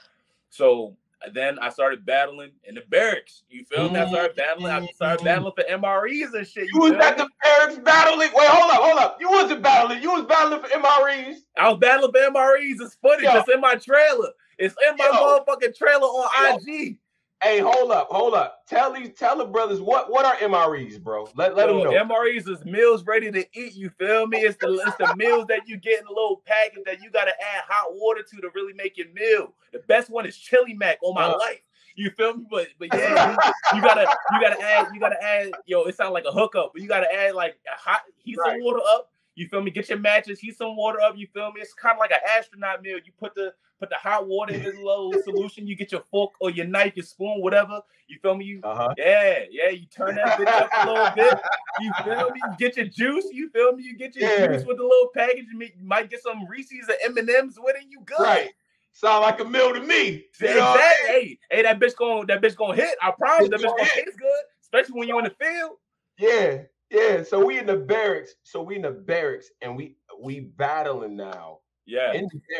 so 0.49 0.97
then 1.33 1.57
I 1.59 1.69
started 1.69 2.05
battling 2.05 2.51
in 2.65 2.75
the 2.75 2.81
barracks. 2.89 3.43
You 3.49 3.63
feel 3.65 3.89
me? 3.89 3.99
I 3.99 4.07
started 4.07 4.35
battling. 4.35 4.71
I 4.71 4.85
started 4.87 5.17
mm-hmm. 5.17 5.25
battling 5.25 5.53
for 5.55 5.63
MREs 5.63 6.33
and 6.33 6.47
shit. 6.47 6.65
You, 6.65 6.71
you 6.73 6.79
was 6.91 7.05
at 7.05 7.17
the 7.17 7.29
barracks 7.41 7.79
battling. 7.83 8.29
Wait, 8.33 8.47
hold 8.47 8.71
up, 8.71 8.81
hold 8.81 8.99
up. 8.99 9.17
You 9.19 9.29
wasn't 9.29 9.61
battling. 9.61 10.01
You 10.01 10.11
was 10.11 10.25
battling 10.25 10.61
for 10.61 10.67
MREs. 10.67 11.37
I 11.57 11.69
was 11.69 11.79
battling 11.79 12.11
for 12.11 12.19
MREs. 12.19 12.81
It's 12.81 12.95
footage. 12.95 13.23
Yo. 13.23 13.37
It's 13.37 13.49
in 13.49 13.61
my 13.61 13.75
trailer. 13.75 14.29
It's 14.57 14.75
in 14.89 14.97
my 14.97 15.05
Yo. 15.05 15.13
motherfucking 15.13 15.75
trailer 15.77 16.03
on 16.03 16.61
Yo. 16.67 16.73
IG. 16.73 16.97
Hey, 17.43 17.59
hold 17.59 17.91
up, 17.91 18.07
hold 18.09 18.33
up. 18.33 18.65
Tell 18.65 18.93
these, 18.93 19.11
tell 19.13 19.37
the 19.37 19.45
brothers 19.45 19.81
what 19.81 20.09
what 20.09 20.25
are 20.25 20.35
MREs, 20.37 21.01
bro? 21.01 21.27
Let 21.35 21.55
let 21.55 21.69
Yo, 21.69 21.83
them 21.83 22.07
know. 22.07 22.15
MREs 22.15 22.47
is 22.49 22.63
meals 22.65 23.05
ready 23.05 23.29
to 23.31 23.45
eat. 23.53 23.75
You 23.75 23.89
feel 23.89 24.25
me? 24.25 24.39
It's 24.39 24.57
the 24.57 24.73
it's 24.87 24.97
the 24.97 25.13
meals 25.17 25.45
that 25.47 25.67
you 25.67 25.77
get 25.77 25.99
in 26.01 26.07
a 26.07 26.09
little 26.09 26.41
package 26.45 26.83
that 26.85 27.01
you 27.01 27.11
gotta 27.11 27.31
add 27.31 27.63
hot 27.67 27.93
water 27.93 28.21
to 28.23 28.41
to 28.41 28.49
really 28.55 28.73
make 28.73 28.97
your 28.97 29.09
meal. 29.13 29.53
The 29.73 29.79
best 29.79 30.09
one 30.09 30.25
is 30.25 30.37
Chili 30.37 30.73
Mac 30.73 30.97
on 31.03 31.13
my 31.13 31.25
uh, 31.25 31.37
life. 31.37 31.61
You 31.95 32.09
feel 32.11 32.35
me? 32.35 32.45
But 32.49 32.67
but 32.79 32.89
yeah, 32.93 33.31
you, 33.31 33.77
you, 33.77 33.81
gotta 33.81 34.07
you 34.33 34.41
gotta 34.41 34.61
add 34.61 34.87
you 34.93 34.99
gotta 34.99 35.23
add. 35.23 35.51
Yo, 35.65 35.83
it 35.83 35.95
sounds 35.95 36.13
like 36.13 36.25
a 36.25 36.31
hookup, 36.31 36.71
but 36.73 36.81
you 36.81 36.87
gotta 36.87 37.13
add 37.13 37.35
like 37.35 37.57
a 37.71 37.77
hot 37.77 38.01
heat 38.17 38.37
right. 38.37 38.53
some 38.53 38.63
water 38.63 38.79
up. 38.87 39.11
You 39.35 39.47
feel 39.47 39.61
me? 39.61 39.71
Get 39.71 39.89
your 39.89 39.99
matches, 39.99 40.39
heat 40.39 40.57
some 40.57 40.75
water 40.75 41.01
up. 41.01 41.17
You 41.17 41.27
feel 41.33 41.51
me? 41.51 41.61
It's 41.61 41.73
kind 41.73 41.93
of 41.93 41.99
like 41.99 42.11
an 42.11 42.19
astronaut 42.37 42.81
meal. 42.81 42.97
You 43.03 43.11
put 43.19 43.35
the 43.35 43.53
put 43.79 43.89
the 43.89 43.95
hot 43.95 44.27
water 44.27 44.53
in 44.53 44.63
this 44.63 44.75
little 44.75 45.13
solution. 45.23 45.67
You 45.67 45.75
get 45.75 45.91
your 45.91 46.03
fork 46.09 46.33
or 46.39 46.49
your 46.49 46.65
knife, 46.65 46.93
your 46.95 47.05
spoon, 47.05 47.41
whatever. 47.41 47.81
You 48.07 48.17
feel 48.21 48.35
me? 48.35 48.45
You 48.45 48.61
uh-huh. 48.63 48.93
yeah, 48.97 49.39
yeah. 49.51 49.69
You 49.69 49.85
turn 49.87 50.15
that 50.15 50.39
bitch 50.39 50.47
up 50.47 50.69
a 50.73 50.89
little 50.89 51.09
bit. 51.15 51.39
You 51.81 51.91
feel 52.03 52.29
me? 52.31 52.39
You 52.43 52.55
get 52.57 52.77
your 52.77 52.85
juice. 52.85 53.25
You 53.31 53.49
feel 53.49 53.73
me? 53.73 53.83
You 53.83 53.97
get 53.97 54.15
your 54.15 54.29
yeah. 54.29 54.47
juice 54.47 54.65
with 54.65 54.77
the 54.77 54.83
little 54.83 55.09
package. 55.13 55.45
You 55.51 55.69
might 55.83 56.09
get 56.09 56.23
some 56.23 56.47
Reese's 56.47 56.87
or 56.87 56.95
M 57.03 57.17
and 57.17 57.29
M's 57.29 57.57
with 57.59 57.75
it. 57.75 57.83
You 57.89 58.01
good? 58.05 58.19
Right. 58.19 58.51
Sound 58.93 59.23
like 59.23 59.41
a 59.41 59.43
meal 59.43 59.73
to 59.73 59.81
me. 59.81 60.25
Exactly. 60.39 61.07
Hey, 61.07 61.39
hey, 61.51 61.61
that 61.63 61.81
bitch 61.81 61.97
going 61.97 62.27
that 62.27 62.41
bitch 62.41 62.55
gonna 62.55 62.75
hit. 62.75 62.97
I 63.01 63.11
promise 63.11 63.49
that 63.49 63.59
bitch 63.59 63.63
gonna 63.63 63.89
taste 63.93 64.17
good, 64.17 64.43
especially 64.61 64.97
when 64.97 65.09
you're 65.09 65.19
in 65.19 65.25
the 65.25 65.31
field. 65.31 65.71
Yeah, 66.17 66.61
yeah. 66.89 67.23
So 67.23 67.43
we 67.45 67.59
in 67.59 67.65
the 67.65 67.77
barracks. 67.77 68.35
So 68.43 68.61
we 68.61 68.75
in 68.75 68.83
the 68.83 68.91
barracks, 68.91 69.49
and 69.61 69.75
we 69.75 69.95
we 70.21 70.39
battling 70.41 71.15
now 71.15 71.59
yeah. 71.85 72.19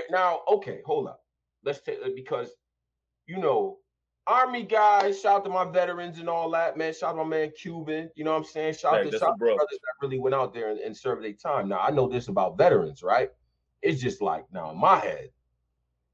now, 0.10 0.42
okay, 0.48 0.82
hold 0.86 1.08
up. 1.08 1.24
Let's 1.64 1.82
take 1.82 2.16
because 2.16 2.50
you 3.28 3.38
know, 3.38 3.80
army 4.28 4.64
guys, 4.64 5.22
shout 5.22 5.38
out 5.38 5.44
to 5.46 5.50
my 5.50 5.66
veterans 5.66 6.20
and 6.20 6.30
all 6.30 6.52
that, 6.52 6.78
man. 6.78 6.94
Shout 6.94 7.12
out 7.12 7.18
to 7.18 7.24
my 7.24 7.30
man 7.30 7.52
Cuban. 7.60 8.10
You 8.16 8.24
know 8.24 8.32
what 8.32 8.38
I'm 8.38 8.44
saying? 8.44 8.76
Shout 8.76 8.94
hey, 8.96 9.08
out 9.08 9.12
to 9.12 9.18
shout 9.18 9.40
brothers 9.40 9.66
that 9.70 10.02
really 10.02 10.20
went 10.20 10.36
out 10.36 10.54
there 10.54 10.70
and, 10.70 10.80
and 10.80 10.96
served 10.96 11.24
their 11.24 11.34
time. 11.34 11.68
Now 11.68 11.80
I 11.80 11.90
know 11.90 12.08
this 12.08 12.28
about 12.28 12.58
veterans, 12.58 13.02
right? 13.02 13.32
It's 13.82 14.02
just 14.02 14.22
like 14.22 14.46
now 14.54 14.72
in 14.72 14.78
my 14.78 15.00
head, 15.00 15.30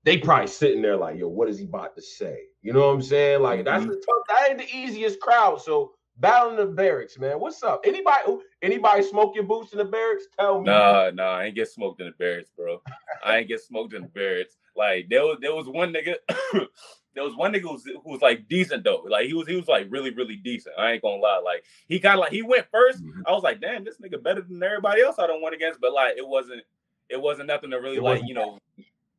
they 0.03 0.17
probably 0.17 0.47
sitting 0.47 0.81
there 0.81 0.97
like, 0.97 1.17
yo, 1.17 1.27
what 1.27 1.49
is 1.49 1.59
he 1.59 1.65
about 1.65 1.95
to 1.95 2.01
say? 2.01 2.43
You 2.61 2.73
know 2.73 2.87
what 2.87 2.93
I'm 2.93 3.01
saying? 3.01 3.41
Like 3.41 3.65
mm-hmm. 3.65 3.65
that's 3.65 3.85
the 3.85 3.95
tough, 3.95 4.23
that 4.29 4.49
ain't 4.49 4.57
the 4.59 4.75
easiest 4.75 5.19
crowd. 5.19 5.61
So 5.61 5.93
battling 6.17 6.57
the 6.57 6.65
barracks, 6.65 7.17
man. 7.17 7.39
What's 7.39 7.61
up? 7.63 7.81
Anybody 7.85 8.37
anybody 8.61 9.03
smoke 9.03 9.35
your 9.35 9.43
boots 9.43 9.71
in 9.71 9.79
the 9.79 9.85
barracks? 9.85 10.25
Tell 10.37 10.59
me. 10.59 10.65
Nah, 10.65 11.11
nah, 11.13 11.37
I 11.37 11.45
ain't 11.45 11.55
get 11.55 11.69
smoked 11.69 12.01
in 12.01 12.07
the 12.07 12.13
barracks, 12.13 12.51
bro. 12.55 12.81
I 13.25 13.37
ain't 13.37 13.47
get 13.47 13.61
smoked 13.61 13.93
in 13.93 14.03
the 14.03 14.07
barracks. 14.09 14.57
Like 14.75 15.07
there 15.09 15.23
was 15.23 15.37
there 15.41 15.55
was 15.55 15.67
one 15.67 15.93
nigga. 15.93 16.15
there 17.13 17.23
was 17.23 17.35
one 17.35 17.53
nigga 17.53 17.61
who 17.61 17.73
was, 17.73 17.83
who 17.83 18.11
was 18.11 18.21
like 18.21 18.47
decent 18.47 18.83
though. 18.83 19.05
Like 19.07 19.27
he 19.27 19.33
was 19.33 19.47
he 19.47 19.55
was 19.55 19.67
like 19.67 19.87
really 19.89 20.11
really 20.11 20.37
decent. 20.37 20.75
I 20.77 20.91
ain't 20.91 21.01
gonna 21.01 21.15
lie. 21.21 21.41
Like 21.43 21.63
he 21.87 21.99
kind 21.99 22.15
of 22.15 22.21
like 22.21 22.31
he 22.31 22.41
went 22.41 22.71
1st 22.71 23.01
mm-hmm. 23.01 23.21
I 23.27 23.31
was 23.31 23.43
like, 23.43 23.61
damn, 23.61 23.83
this 23.83 23.97
nigga 23.99 24.21
better 24.21 24.41
than 24.41 24.61
everybody 24.63 25.01
else 25.01 25.17
I 25.19 25.27
don't 25.27 25.41
want 25.41 25.55
against. 25.55 25.81
But 25.81 25.93
like 25.93 26.17
it 26.17 26.27
wasn't 26.27 26.61
it 27.09 27.21
wasn't 27.21 27.47
nothing 27.47 27.71
to 27.71 27.77
really 27.77 27.97
it 27.97 28.03
like 28.03 28.21
you 28.25 28.33
know 28.33 28.59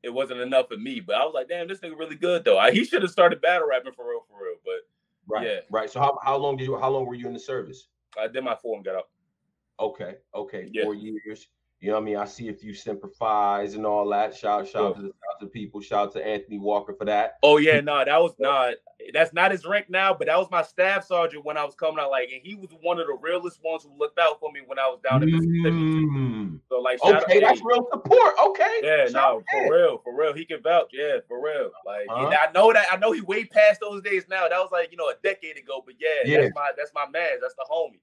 it 0.03 0.13
wasn't 0.13 0.41
enough 0.41 0.69
for 0.69 0.77
me. 0.77 1.01
But 1.01 1.17
I 1.17 1.25
was 1.25 1.35
like, 1.35 1.49
damn, 1.49 1.69
this 1.69 1.81
nigga 1.81 1.99
really 1.99 2.17
good 2.17 2.45
though. 2.45 2.59
I, 2.59 2.73
he 2.73 2.85
should 2.85 3.03
have 3.03 3.11
started 3.11 3.41
battle 3.41 3.69
rapping 3.69 3.93
for 3.93 4.09
real, 4.09 4.25
for 4.29 4.43
real. 4.43 4.52
Right, 5.33 5.47
yeah, 5.47 5.61
right. 5.71 5.91
So 5.91 5.99
how, 5.99 6.19
how 6.23 6.37
long 6.37 6.59
did 6.59 6.67
you? 6.67 6.79
How 6.79 6.91
long 6.91 7.07
were 7.07 7.15
you 7.15 7.27
in 7.27 7.33
the 7.33 7.41
service? 7.41 7.89
I 8.21 8.29
did 8.29 8.45
my 8.45 8.55
four 8.55 8.77
and 8.77 8.85
got 8.85 8.97
out. 8.97 9.09
Okay, 9.81 10.17
okay, 10.35 10.69
yeah. 10.71 10.85
four 10.85 10.95
years. 10.95 11.49
You 11.83 11.89
know 11.89 11.95
what 11.95 12.03
I 12.03 12.05
mean? 12.05 12.17
I 12.17 12.27
see 12.27 12.49
a 12.49 12.55
few 12.55 12.75
simplifies 12.75 13.75
and 13.75 13.85
all 13.85 14.09
that. 14.11 14.37
Shout 14.37 14.69
shout 14.69 14.95
to 14.95 15.03
the 15.03 15.09
shout 15.09 15.41
to 15.41 15.47
people. 15.47 15.81
Shout 15.81 16.13
to 16.13 16.25
Anthony 16.25 16.61
Walker 16.61 16.95
for 16.95 17.05
that. 17.07 17.39
Oh 17.43 17.57
yeah, 17.57 17.81
no, 17.81 18.05
that 18.05 18.23
was 18.23 18.35
not. 18.39 18.75
That's 19.13 19.33
not 19.33 19.51
his 19.51 19.67
rank 19.67 19.91
now, 19.91 20.15
but 20.15 20.29
that 20.29 20.39
was 20.39 20.47
my 20.49 20.63
staff 20.63 21.05
sergeant 21.05 21.45
when 21.45 21.57
I 21.57 21.65
was 21.65 21.75
coming 21.75 21.99
out. 21.99 22.13
Like, 22.13 22.31
and 22.33 22.41
he 22.41 22.55
was 22.55 22.71
one 22.83 23.01
of 23.01 23.09
the 23.09 23.19
realest 23.21 23.59
ones 23.65 23.83
who 23.83 23.99
looked 23.99 24.21
out 24.21 24.39
for 24.39 24.53
me 24.53 24.61
when 24.65 24.79
I 24.79 24.87
was 24.87 25.01
down 25.03 25.25
in 25.25 25.33
Mississippi. 25.33 25.71
Mm. 25.71 26.61
So 26.69 26.79
like, 26.79 27.03
okay, 27.03 27.41
that's 27.41 27.61
out, 27.61 27.67
real 27.67 27.89
support. 27.91 28.35
Okay, 28.47 28.81
yeah, 28.85 29.09
no, 29.11 29.43
for 29.51 29.75
real, 29.75 29.99
for 30.05 30.17
real, 30.17 30.33
he 30.35 30.45
can 30.45 30.63
vouch. 30.63 30.91
Yeah, 30.93 31.17
for 31.27 31.45
real. 31.45 31.73
Like, 31.85 32.07
uh-huh. 32.09 32.47
I 32.49 32.53
know 32.53 32.73
that 32.73 32.87
I 32.93 32.97
know 32.97 33.11
he 33.11 33.23
way 33.23 33.45
past 33.45 33.81
those 33.81 34.03
days 34.03 34.27
now. 34.31 34.49
That 34.49 34.59
was 34.59 34.71
like 34.71 34.93
you 34.93 34.97
know 34.97 35.09
a 35.09 35.15
decade 35.25 35.59
ago, 35.59 35.83
but 35.85 35.97
yeah, 35.99 36.09
yeah. 36.25 36.43
that's 36.43 36.55
my 36.55 36.71
that's 36.77 36.93
my 36.95 37.09
man. 37.11 37.39
That's 37.41 37.57
the 37.57 37.67
homie. 37.69 37.99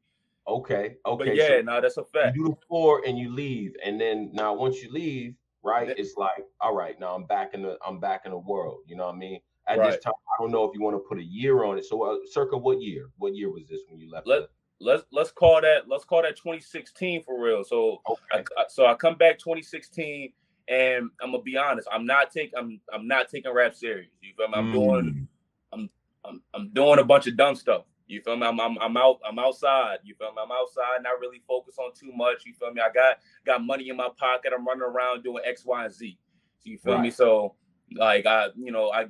Okay. 0.50 0.96
Okay. 1.06 1.26
But 1.26 1.36
yeah, 1.36 1.48
so 1.48 1.62
no, 1.62 1.82
that's 1.82 1.98
a 1.98 2.04
fact. 2.06 2.36
You 2.36 2.46
do 2.46 2.50
the 2.50 2.58
four 2.68 3.04
and 3.06 3.18
you 3.18 3.34
leave, 3.34 3.74
and 3.86 4.02
then 4.02 4.32
now 4.34 4.54
once 4.54 4.82
you 4.82 4.92
leave, 4.92 5.36
right, 5.64 5.90
it's 5.90 6.18
like, 6.18 6.46
all 6.60 6.76
right, 6.76 7.00
now 7.00 7.16
I'm 7.16 7.26
back 7.26 7.54
in 7.54 7.62
the 7.62 7.78
I'm 7.86 8.00
back 8.00 8.22
in 8.26 8.32
the 8.32 8.38
world. 8.38 8.80
You 8.88 8.96
know 8.96 9.06
what 9.06 9.16
I 9.16 9.18
mean? 9.18 9.40
At 9.68 9.78
right. 9.78 9.92
this 9.92 10.04
time, 10.04 10.14
I 10.16 10.42
don't 10.42 10.52
know 10.52 10.64
if 10.64 10.72
you 10.74 10.82
want 10.82 10.96
to 10.96 11.08
put 11.08 11.20
a 11.20 11.24
year 11.24 11.64
on 11.64 11.78
it. 11.78 11.86
So, 11.86 12.02
uh, 12.02 12.18
circa 12.32 12.58
what 12.58 12.82
year? 12.82 13.10
What 13.18 13.36
year 13.36 13.52
was 13.52 13.68
this 13.68 13.82
when 13.88 14.00
you 14.00 14.10
left? 14.10 14.26
Let 14.26 14.50
let's 14.80 15.04
let's 15.12 15.32
call 15.32 15.62
that 15.62 15.88
let's 15.88 16.06
call 16.06 16.24
that 16.24 16.36
2016 16.36 17.24
for 17.24 17.40
real. 17.40 17.64
So, 17.64 18.02
okay. 18.10 18.22
I, 18.58 18.62
I, 18.62 18.66
so 18.70 18.88
I 18.88 18.96
come 18.96 19.16
back 19.16 19.38
2016, 19.38 20.34
and 20.68 21.10
I'm 21.22 21.32
gonna 21.32 21.44
be 21.44 21.58
honest, 21.58 21.88
I'm 21.92 22.06
not 22.06 22.32
taking 22.32 22.58
I'm 22.58 22.82
I'm 22.92 23.08
not 23.08 23.30
taking 23.30 23.54
rap 23.54 23.76
serious. 23.76 24.10
You 24.22 24.34
feel 24.36 24.48
me? 24.48 24.54
I'm 24.56 24.72
mm. 24.72 24.74
doing 24.74 25.28
I'm 25.72 25.90
I'm 26.26 26.42
I'm 26.56 26.70
doing 26.70 26.98
a 26.98 27.04
bunch 27.04 27.28
of 27.28 27.38
dumb 27.38 27.56
stuff. 27.56 27.84
You 28.10 28.22
feel 28.22 28.36
me? 28.36 28.48
I'm, 28.48 28.60
I'm, 28.60 28.78
I'm 28.80 28.98
out. 28.98 29.20
I'm 29.28 29.38
outside. 29.38 30.00
You 30.04 30.16
feel 30.16 30.32
me? 30.32 30.42
I'm 30.44 30.52
outside, 30.52 31.04
not 31.04 31.20
really 31.20 31.42
focused 31.48 31.78
on 31.78 31.94
too 31.94 32.12
much. 32.16 32.44
You 32.46 32.54
feel 32.54 32.74
me? 32.74 32.82
I 32.82 32.92
got 32.92 33.20
got 33.46 33.64
money 33.64 33.90
in 33.90 33.98
my 33.98 34.10
pocket. 34.18 34.52
I'm 34.54 34.66
running 34.66 34.82
around 34.82 35.24
doing 35.24 35.44
X, 35.46 35.64
Y, 35.64 35.86
and 35.86 35.94
Z. 35.94 36.18
So 36.58 36.70
you 36.70 36.78
feel 36.80 36.96
right. 36.96 37.04
me? 37.04 37.12
So 37.12 37.54
like 37.96 38.26
I, 38.26 38.48
you 38.58 38.72
know, 38.72 38.90
I, 38.92 39.06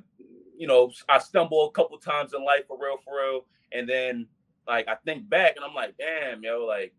you 0.56 0.66
know, 0.66 0.92
I 1.08 1.18
stumble 1.18 1.66
a 1.66 1.72
couple 1.72 1.98
times 1.98 2.34
in 2.34 2.44
life 2.44 2.66
for 2.68 2.78
real, 2.78 2.98
for 3.02 3.16
real, 3.16 3.46
and 3.72 3.88
then 3.88 4.26
like 4.68 4.86
I 4.86 4.96
think 5.04 5.28
back 5.28 5.56
and 5.56 5.64
I'm 5.64 5.74
like, 5.74 5.96
damn, 5.96 6.42
yo, 6.42 6.66
like 6.66 6.92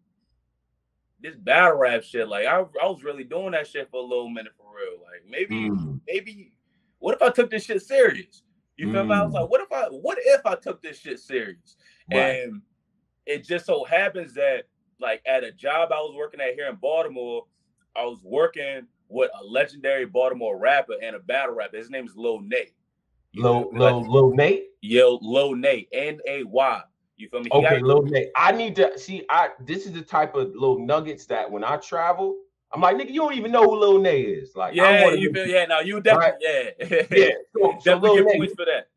this 1.21 1.35
battle 1.35 1.77
rap 1.77 2.03
shit. 2.03 2.27
Like 2.27 2.47
I, 2.47 2.59
I 2.59 2.85
was 2.87 3.03
really 3.03 3.23
doing 3.23 3.51
that 3.51 3.67
shit 3.67 3.89
for 3.91 4.01
a 4.01 4.05
little 4.05 4.29
minute 4.29 4.53
for 4.57 4.65
real. 4.75 4.99
Like 5.03 5.29
maybe, 5.29 5.69
mm. 5.69 5.99
maybe, 6.07 6.53
what 6.97 7.15
if 7.15 7.21
I 7.21 7.29
took 7.29 7.51
this 7.51 7.65
shit 7.65 7.81
serious? 7.83 8.41
You 8.81 8.91
feel 8.91 9.03
mm. 9.03 9.09
me? 9.09 9.13
I 9.13 9.23
was 9.23 9.33
like, 9.33 9.45
mm. 9.45 9.49
what 9.49 9.61
if 9.61 9.71
I, 9.71 9.83
what 9.89 10.17
if 10.19 10.43
I 10.43 10.55
took 10.55 10.81
this 10.81 10.97
shit 10.97 11.19
serious? 11.19 11.77
Right. 12.11 12.17
And 12.17 12.61
it 13.27 13.45
just 13.45 13.67
so 13.67 13.83
happens 13.83 14.33
that 14.33 14.63
like 14.99 15.21
at 15.27 15.43
a 15.43 15.51
job 15.51 15.91
I 15.91 15.99
was 15.99 16.15
working 16.17 16.41
at 16.41 16.55
here 16.55 16.67
in 16.67 16.77
Baltimore, 16.77 17.45
I 17.95 18.05
was 18.05 18.17
working 18.23 18.87
with 19.07 19.29
a 19.39 19.45
legendary 19.45 20.07
Baltimore 20.07 20.57
rapper 20.57 20.93
and 21.03 21.15
a 21.15 21.19
battle 21.19 21.53
rapper. 21.53 21.77
His 21.77 21.91
name 21.91 22.05
is 22.05 22.15
Lil 22.15 22.41
Nay. 22.41 22.71
Lil 23.35 23.69
Lil 23.71 24.01
Lil 24.11 24.31
Nate? 24.33 24.69
Yo, 24.81 25.19
Lil 25.21 25.55
Nay. 25.55 25.87
N 25.93 26.19
A 26.27 26.43
Y. 26.43 26.81
You 27.17 27.29
feel 27.29 27.41
me? 27.41 27.49
He 27.51 27.57
okay, 27.59 27.79
Lil 27.81 28.01
Nate. 28.01 28.29
I 28.35 28.51
need 28.51 28.75
to 28.77 28.97
see. 28.97 29.25
I 29.29 29.49
this 29.63 29.85
is 29.85 29.91
the 29.91 30.01
type 30.01 30.33
of 30.33 30.55
little 30.55 30.83
nuggets 30.83 31.27
that 31.27 31.49
when 31.49 31.63
I 31.63 31.77
travel, 31.77 32.35
I'm 32.73 32.81
like, 32.81 32.95
nigga, 32.95 33.09
you 33.11 33.21
don't 33.21 33.33
even 33.33 33.51
know 33.51 33.63
who 33.63 33.79
Lil 33.79 33.99
Nay 33.99 34.21
is. 34.21 34.55
Like, 34.55 34.75
yeah, 34.75 35.09
you 35.09 35.33
feel, 35.33 35.47
yeah, 35.47 35.65
now 35.65 35.81
you 35.81 35.99
definitely, 35.99 36.47
right? 36.47 36.73
yeah, 36.79 37.03
yeah. 37.11 37.29
So, 37.53 37.77
so 37.79 37.79
definitely 37.83 38.23
get 38.23 38.37
points 38.37 38.53
for 38.55 38.65
that 38.65 38.87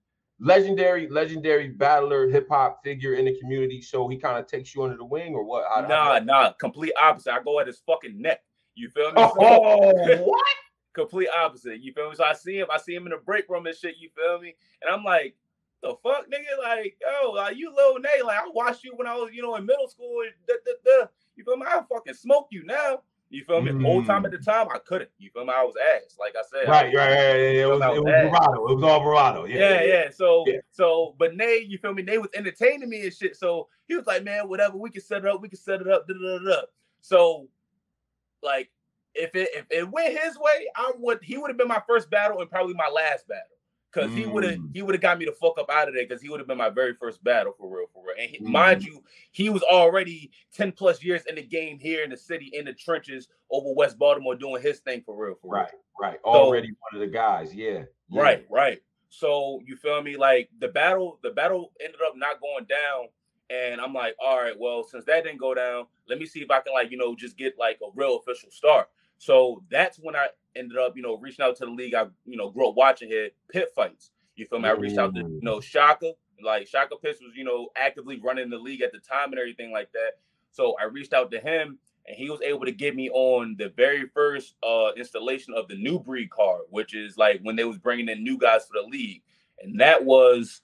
legendary, 0.41 1.09
legendary 1.09 1.69
battler, 1.69 2.29
hip 2.29 2.49
hop 2.49 2.83
figure 2.85 3.15
in 3.15 3.25
the 3.27 3.39
community. 3.39 3.81
So 3.81 4.09
he 4.09 4.17
kind 4.17 4.39
of 4.39 4.47
takes 4.47 4.75
you 4.75 4.83
under 4.83 4.97
the 4.97 5.05
wing, 5.05 5.35
or 5.35 5.45
what? 5.45 5.65
How, 5.73 5.83
nah, 5.83 6.15
how 6.15 6.19
nah, 6.21 6.53
complete 6.53 6.93
opposite. 7.01 7.33
I 7.33 7.43
go 7.43 7.61
at 7.61 7.67
his 7.67 7.81
fucking 7.87 8.21
neck. 8.21 8.43
You 8.75 8.89
feel 8.89 9.13
me? 9.13 9.15
Oh, 9.17 9.93
what? 10.25 10.47
complete 10.95 11.29
opposite. 11.37 11.81
You 11.81 11.93
feel 11.93 12.11
me? 12.11 12.17
So 12.17 12.25
I 12.25 12.33
see 12.33 12.59
him. 12.59 12.67
I 12.73 12.79
see 12.79 12.95
him 12.95 13.07
in 13.07 13.11
the 13.11 13.19
break 13.19 13.49
room 13.49 13.67
and 13.67 13.77
shit. 13.77 13.97
You 13.99 14.11
feel 14.15 14.41
me? 14.41 14.55
And 14.83 14.93
I'm 14.93 15.05
like, 15.05 15.37
the 15.83 15.95
fuck, 16.03 16.27
nigga? 16.27 16.63
Like, 16.63 16.97
yo, 17.01 17.31
like 17.33 17.57
you 17.57 17.75
Lil 17.75 18.01
Nay. 18.01 18.23
Like 18.25 18.39
I 18.39 18.51
watched 18.53 18.85
you 18.85 18.95
when 18.97 19.07
I 19.07 19.15
was, 19.15 19.31
you 19.33 19.43
know, 19.43 19.57
in 19.57 19.67
middle 19.67 19.89
school. 19.89 20.23
Da, 20.47 20.55
da, 20.65 20.73
da. 20.85 21.07
You 21.37 21.45
feel 21.45 21.57
me? 21.57 21.67
I 21.69 21.81
fucking 21.93 22.15
smoke 22.15 22.49
you 22.51 22.65
now. 22.65 23.03
You 23.35 23.45
feel 23.45 23.61
me? 23.61 23.73
Mm. 23.73 23.85
Old 23.85 24.07
time 24.07 24.25
at 24.25 24.31
the 24.31 24.39
time, 24.39 24.69
I 24.73 24.79
couldn't. 24.79 25.11
You 25.19 25.29
feel 25.31 25.45
me? 25.45 25.53
I 25.55 25.65
was 25.65 25.75
ass, 25.97 26.17
like 26.21 26.35
I 26.37 26.43
said. 26.49 26.69
Right, 26.69 26.95
right, 26.95 27.11
right. 27.11 27.37
It 27.37 27.69
was, 27.69 27.81
was, 27.81 27.97
it 27.97 28.05
was 28.05 28.31
bravado. 28.31 28.69
It 28.69 28.75
was 28.77 28.85
all 28.85 29.03
bravado. 29.03 29.45
Yeah, 29.45 29.57
yeah, 29.57 29.71
yeah. 29.71 29.87
yeah. 29.87 30.11
So, 30.11 30.45
yeah. 30.47 30.59
so, 30.71 31.17
but 31.19 31.35
Nay, 31.35 31.65
you 31.67 31.79
feel 31.79 31.93
me? 31.93 32.03
Nay 32.03 32.19
was 32.19 32.31
entertaining 32.35 32.89
me 32.89 33.03
and 33.03 33.13
shit. 33.13 33.37
So 33.37 33.69
he 33.89 33.97
was 33.97 34.07
like, 34.07 34.23
man, 34.23 34.49
whatever, 34.49 34.77
we 34.77 34.91
can 34.91 35.03
set 35.03 35.25
it 35.25 35.27
up. 35.27 35.43
We 35.43 35.49
can 35.49 35.59
set 35.59 35.81
it 35.81 35.89
up. 35.89 36.07
Da, 36.07 36.15
da, 36.15 36.39
da, 36.39 36.63
So, 37.01 37.49
like, 38.43 38.71
if 39.15 39.35
it 39.35 39.49
if 39.53 39.67
it 39.71 39.91
went 39.91 40.17
his 40.17 40.39
way, 40.39 40.69
I 40.77 40.93
would. 40.97 41.19
He 41.23 41.37
would 41.37 41.51
have 41.51 41.59
been 41.59 41.69
my 41.69 41.83
first 41.89 42.11
battle 42.11 42.41
and 42.41 42.49
probably 42.49 42.75
my 42.75 42.89
last 42.89 43.27
battle 43.27 43.54
because 43.95 44.11
mm. 44.11 44.17
he 44.17 44.27
would 44.27 44.45
have 44.45 44.59
he 44.73 44.83
would 44.83 44.95
have 44.95 45.03
got 45.03 45.19
me 45.19 45.25
the 45.25 45.33
fuck 45.33 45.59
up 45.59 45.71
out 45.71 45.89
of 45.89 45.95
there 45.95 46.05
because 46.07 46.23
he 46.23 46.29
would 46.29 46.41
have 46.41 46.47
been 46.47 46.59
my 46.59 46.71
very 46.71 46.95
first 46.95 47.23
battle 47.23 47.55
for 47.59 47.69
real, 47.69 47.87
for 47.93 48.03
real. 48.05 48.17
And 48.21 48.31
he, 48.31 48.39
mm. 48.39 48.51
mind 48.51 48.83
you, 48.83 49.03
he 49.33 49.49
was 49.49 49.63
already 49.63 50.31
ten 50.53 50.73
plus 50.73 51.03
years 51.03 51.23
in 51.29 51.37
the 51.37 51.43
game 51.43 51.79
here 51.79 52.03
in 52.03 52.11
the 52.11 52.17
city, 52.17 52.51
in 52.53 52.65
the 52.65 52.73
trenches 52.73 53.29
over 53.51 53.73
West 53.75 53.99
Baltimore, 53.99 54.35
doing 54.35 54.63
his 54.63 54.81
thing 54.81 55.03
for 55.05 55.17
real, 55.17 55.37
for 55.41 55.53
right, 55.53 55.69
real. 55.73 56.11
right. 56.11 56.19
Already 56.25 56.69
so, 56.69 56.75
one 56.91 57.03
of 57.03 57.09
the 57.09 57.15
guys, 57.15 57.55
yeah. 57.55 57.83
yeah. 58.09 58.21
Right, 58.21 58.47
right. 58.51 58.83
So 59.09 59.61
you 59.65 59.77
feel 59.77 60.03
me? 60.03 60.17
Like 60.17 60.51
the 60.59 60.69
battle, 60.69 61.19
the 61.23 61.31
battle 61.31 61.73
ended 61.81 62.01
up 62.07 62.15
not 62.17 62.41
going 62.41 62.65
down. 62.65 63.09
And 63.51 63.79
I'm 63.79 63.93
like, 63.93 64.17
all 64.25 64.39
right, 64.39 64.59
well, 64.59 64.83
since 64.83 65.05
that 65.05 65.25
didn't 65.25 65.39
go 65.39 65.55
down, 65.55 65.85
let 66.09 66.19
me 66.19 66.25
see 66.25 66.41
if 66.41 66.51
I 66.51 66.61
can 66.61 66.73
like, 66.73 66.91
you 66.91 66.97
know, 66.97 67.15
just 67.15 67.37
get 67.37 67.59
like 67.59 67.79
a 67.83 67.91
real 67.95 68.17
official 68.17 68.51
start. 68.51 68.89
So 69.19 69.63
that's 69.71 69.99
when 69.99 70.17
I 70.17 70.29
ended 70.57 70.79
up, 70.79 70.97
you 70.97 71.03
know, 71.03 71.17
reaching 71.17 71.45
out 71.45 71.57
to 71.57 71.67
the 71.67 71.71
league. 71.71 71.95
I, 71.95 72.07
you 72.25 72.37
know, 72.37 72.51
grew 72.51 72.69
up 72.69 72.77
watching 72.77 73.09
here 73.09 73.31
pit 73.51 73.71
fights. 73.75 74.11
You 74.37 74.47
feel 74.47 74.59
me? 74.59 74.69
I 74.69 74.73
reached 74.73 74.99
out 74.99 75.15
to, 75.15 75.21
you 75.21 75.41
know, 75.43 75.61
Shaka. 75.61 76.13
Like 76.43 76.67
Shaka 76.67 76.97
Pitts 76.97 77.21
was, 77.21 77.37
you 77.37 77.45
know, 77.45 77.69
actively 77.77 78.21
running 78.21 78.51
the 78.51 78.59
league 78.59 78.83
at 78.83 78.93
the 78.93 78.99
time 78.99 79.31
and 79.31 79.39
everything 79.39 79.73
like 79.73 79.93
that. 79.93 80.19
So 80.51 80.75
I 80.81 80.85
reached 80.85 81.13
out 81.13 81.31
to 81.31 81.41
him 81.41 81.79
and 82.07 82.17
he 82.17 82.29
was 82.29 82.41
able 82.43 82.65
to 82.65 82.73
get 82.73 82.95
me 82.95 83.09
on 83.11 83.57
the 83.59 83.71
very 83.71 84.07
first 84.09 84.55
uh 84.63 84.91
installation 84.97 85.55
of 85.55 85.69
the 85.69 85.77
new 85.77 85.99
breed 85.99 86.31
card, 86.31 86.63
which 86.71 86.95
is 86.95 87.17
like 87.17 87.41
when 87.43 87.57
they 87.57 87.65
was 87.65 87.79
bringing 87.79 88.09
in 88.09 88.23
new 88.23 88.37
guys 88.37 88.67
for 88.67 88.83
the 88.83 88.89
league. 88.89 89.23
And 89.63 89.81
that 89.81 90.05
was 90.05 90.61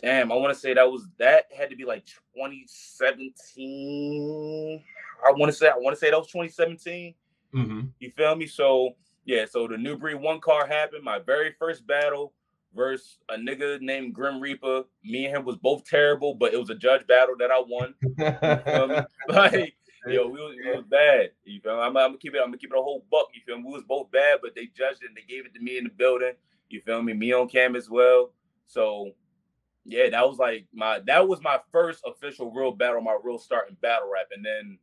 damn, 0.00 0.32
I 0.32 0.36
want 0.36 0.54
to 0.54 0.58
say 0.58 0.74
that 0.74 0.90
was 0.90 1.06
that 1.18 1.46
had 1.56 1.70
to 1.70 1.76
be 1.76 1.84
like 1.84 2.04
2017. 2.06 4.84
I 5.26 5.32
want 5.32 5.50
to 5.50 5.56
say 5.56 5.68
I 5.68 5.76
want 5.76 5.94
to 5.94 6.00
say 6.00 6.10
that 6.10 6.18
was 6.18 6.28
2017. 6.28 7.14
Mm-hmm. 7.54 7.80
You 8.00 8.10
feel 8.10 8.34
me? 8.34 8.46
So 8.46 8.94
yeah, 9.24 9.44
so 9.48 9.66
the 9.66 9.76
new 9.76 9.96
breed 9.96 10.16
one 10.16 10.40
car 10.40 10.66
happened. 10.66 11.04
My 11.04 11.18
very 11.18 11.54
first 11.58 11.86
battle 11.86 12.32
versus 12.74 13.18
a 13.28 13.36
nigga 13.36 13.80
named 13.80 14.14
Grim 14.14 14.40
Reaper. 14.40 14.84
Me 15.04 15.26
and 15.26 15.36
him 15.36 15.44
was 15.44 15.56
both 15.56 15.84
terrible, 15.84 16.34
but 16.34 16.52
it 16.52 16.58
was 16.58 16.70
a 16.70 16.74
judge 16.74 17.06
battle 17.06 17.34
that 17.38 17.50
I 17.50 17.62
won. 17.66 17.94
like, 19.28 19.74
yo, 20.06 20.26
we 20.26 20.40
was, 20.40 20.56
it 20.64 20.76
was 20.76 20.84
bad. 20.86 21.30
You 21.44 21.60
feel 21.60 21.76
me? 21.76 21.82
I'm, 21.82 21.96
I'm, 21.96 22.08
gonna 22.10 22.18
keep 22.18 22.34
it. 22.34 22.38
I'm 22.38 22.48
gonna 22.48 22.58
keep 22.58 22.72
it 22.72 22.78
a 22.78 22.82
whole 22.82 23.04
buck. 23.10 23.28
You 23.34 23.40
feel 23.46 23.58
me? 23.58 23.64
We 23.66 23.72
was 23.72 23.84
both 23.84 24.10
bad, 24.10 24.40
but 24.42 24.54
they 24.54 24.66
judged 24.66 25.02
it 25.02 25.08
and 25.08 25.16
they 25.16 25.22
gave 25.26 25.46
it 25.46 25.54
to 25.54 25.60
me 25.60 25.78
in 25.78 25.84
the 25.84 25.90
building. 25.90 26.32
You 26.68 26.80
feel 26.80 27.02
me? 27.02 27.12
Me 27.12 27.32
on 27.32 27.48
cam 27.48 27.76
as 27.76 27.88
well. 27.88 28.32
So 28.66 29.12
yeah, 29.84 30.08
that 30.10 30.26
was 30.26 30.38
like 30.38 30.66
my 30.72 31.00
that 31.06 31.26
was 31.28 31.42
my 31.42 31.58
first 31.70 32.02
official 32.06 32.50
real 32.50 32.72
battle, 32.72 33.00
my 33.00 33.16
real 33.22 33.38
start 33.38 33.68
in 33.68 33.76
battle 33.76 34.10
rap, 34.12 34.26
and 34.34 34.44
then 34.44 34.78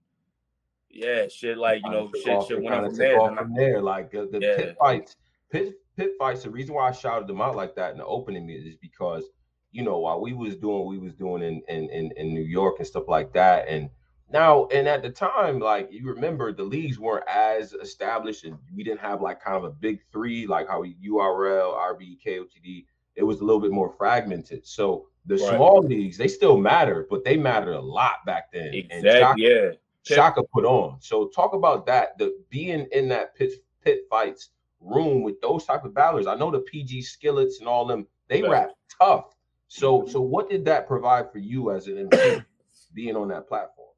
yeah, 0.93 1.27
shit 1.27 1.57
like 1.57 1.81
you 1.83 1.91
know, 1.91 2.09
shit, 2.23 2.35
off, 2.35 2.47
shit 2.47 2.61
went 2.61 2.85
from 2.85 2.95
there. 2.95 3.19
From 3.19 3.53
there, 3.53 3.81
like 3.81 4.11
the, 4.11 4.27
the 4.31 4.39
yeah. 4.39 4.55
pit 4.55 4.75
fights, 4.79 5.15
pit 5.51 5.73
pit 5.95 6.11
fights. 6.17 6.43
The 6.43 6.49
reason 6.49 6.75
why 6.75 6.89
I 6.89 6.91
shouted 6.91 7.27
them 7.27 7.41
out 7.41 7.55
like 7.55 7.75
that 7.75 7.91
in 7.91 7.97
the 7.97 8.05
opening 8.05 8.49
is 8.49 8.75
because 8.81 9.25
you 9.71 9.83
know 9.83 9.99
while 9.99 10.21
we 10.21 10.33
was 10.33 10.55
doing 10.55 10.87
we 10.87 10.97
was 10.97 11.13
doing 11.13 11.41
in 11.43 11.61
in 11.67 11.89
in, 11.89 12.11
in 12.17 12.33
New 12.33 12.43
York 12.43 12.75
and 12.79 12.87
stuff 12.87 13.07
like 13.07 13.33
that, 13.33 13.67
and 13.67 13.89
now 14.31 14.67
and 14.67 14.87
at 14.87 15.01
the 15.01 15.09
time, 15.09 15.59
like 15.59 15.89
you 15.91 16.07
remember, 16.07 16.53
the 16.53 16.63
leagues 16.63 16.99
weren't 16.99 17.27
as 17.27 17.73
established, 17.73 18.43
and 18.45 18.57
we 18.75 18.83
didn't 18.83 19.01
have 19.01 19.21
like 19.21 19.41
kind 19.41 19.57
of 19.57 19.63
a 19.63 19.71
big 19.71 19.99
three 20.11 20.47
like 20.47 20.67
how 20.67 20.81
we 20.81 20.95
URL, 21.05 21.73
RB, 21.73 22.17
KOTD. 22.25 22.85
It 23.15 23.23
was 23.23 23.41
a 23.41 23.43
little 23.43 23.61
bit 23.61 23.71
more 23.71 23.93
fragmented. 23.97 24.65
So 24.65 25.07
the 25.25 25.35
right. 25.35 25.55
small 25.55 25.81
leagues, 25.81 26.17
they 26.17 26.27
still 26.27 26.57
matter, 26.57 27.05
but 27.09 27.23
they 27.23 27.37
mattered 27.37 27.73
a 27.73 27.81
lot 27.81 28.25
back 28.25 28.51
then. 28.51 28.73
Exactly. 28.73 29.45
yeah. 29.45 29.71
Shaka 30.03 30.43
put 30.43 30.65
on. 30.65 30.97
So 30.99 31.27
talk 31.27 31.53
about 31.53 31.85
that. 31.85 32.17
The 32.17 32.37
being 32.49 32.87
in 32.91 33.07
that 33.09 33.35
pit 33.35 33.53
pit 33.83 34.01
fights 34.09 34.49
room 34.79 35.21
with 35.21 35.39
those 35.41 35.65
type 35.65 35.85
of 35.85 35.93
battlers. 35.93 36.27
I 36.27 36.35
know 36.35 36.51
the 36.51 36.59
PG 36.59 37.03
skillets 37.03 37.59
and 37.59 37.67
all 37.67 37.85
them, 37.85 38.07
they 38.27 38.41
right. 38.41 38.51
rap 38.51 38.69
tough. 38.99 39.35
So 39.67 40.01
mm-hmm. 40.01 40.11
so 40.11 40.21
what 40.21 40.49
did 40.49 40.65
that 40.65 40.87
provide 40.87 41.31
for 41.31 41.39
you 41.39 41.71
as 41.71 41.87
an 41.87 42.09
MC 42.11 42.41
being 42.93 43.15
on 43.15 43.27
that 43.29 43.47
platform? 43.47 43.89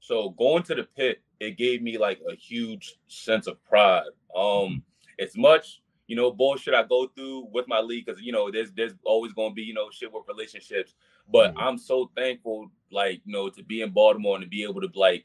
So 0.00 0.30
going 0.30 0.62
to 0.64 0.74
the 0.74 0.84
pit, 0.84 1.22
it 1.40 1.56
gave 1.56 1.82
me 1.82 1.98
like 1.98 2.20
a 2.30 2.34
huge 2.34 2.96
sense 3.08 3.46
of 3.46 3.62
pride. 3.64 4.04
Um, 4.34 4.82
as 5.18 5.36
much 5.36 5.80
you 6.06 6.14
know, 6.14 6.30
bullshit 6.30 6.74
I 6.74 6.84
go 6.84 7.08
through 7.08 7.48
with 7.52 7.66
my 7.66 7.80
league 7.80 8.06
because 8.06 8.20
you 8.22 8.32
know, 8.32 8.50
there's 8.50 8.72
there's 8.72 8.92
always 9.04 9.32
gonna 9.32 9.54
be, 9.54 9.62
you 9.62 9.74
know, 9.74 9.90
shit 9.90 10.12
with 10.12 10.22
relationships. 10.28 10.94
But 11.30 11.50
mm-hmm. 11.50 11.58
I'm 11.58 11.78
so 11.78 12.10
thankful, 12.16 12.70
like, 12.92 13.20
you 13.24 13.32
know, 13.32 13.48
to 13.48 13.62
be 13.64 13.82
in 13.82 13.90
Baltimore 13.90 14.36
and 14.36 14.44
to 14.44 14.48
be 14.48 14.62
able 14.62 14.80
to 14.80 14.90
like 14.94 15.24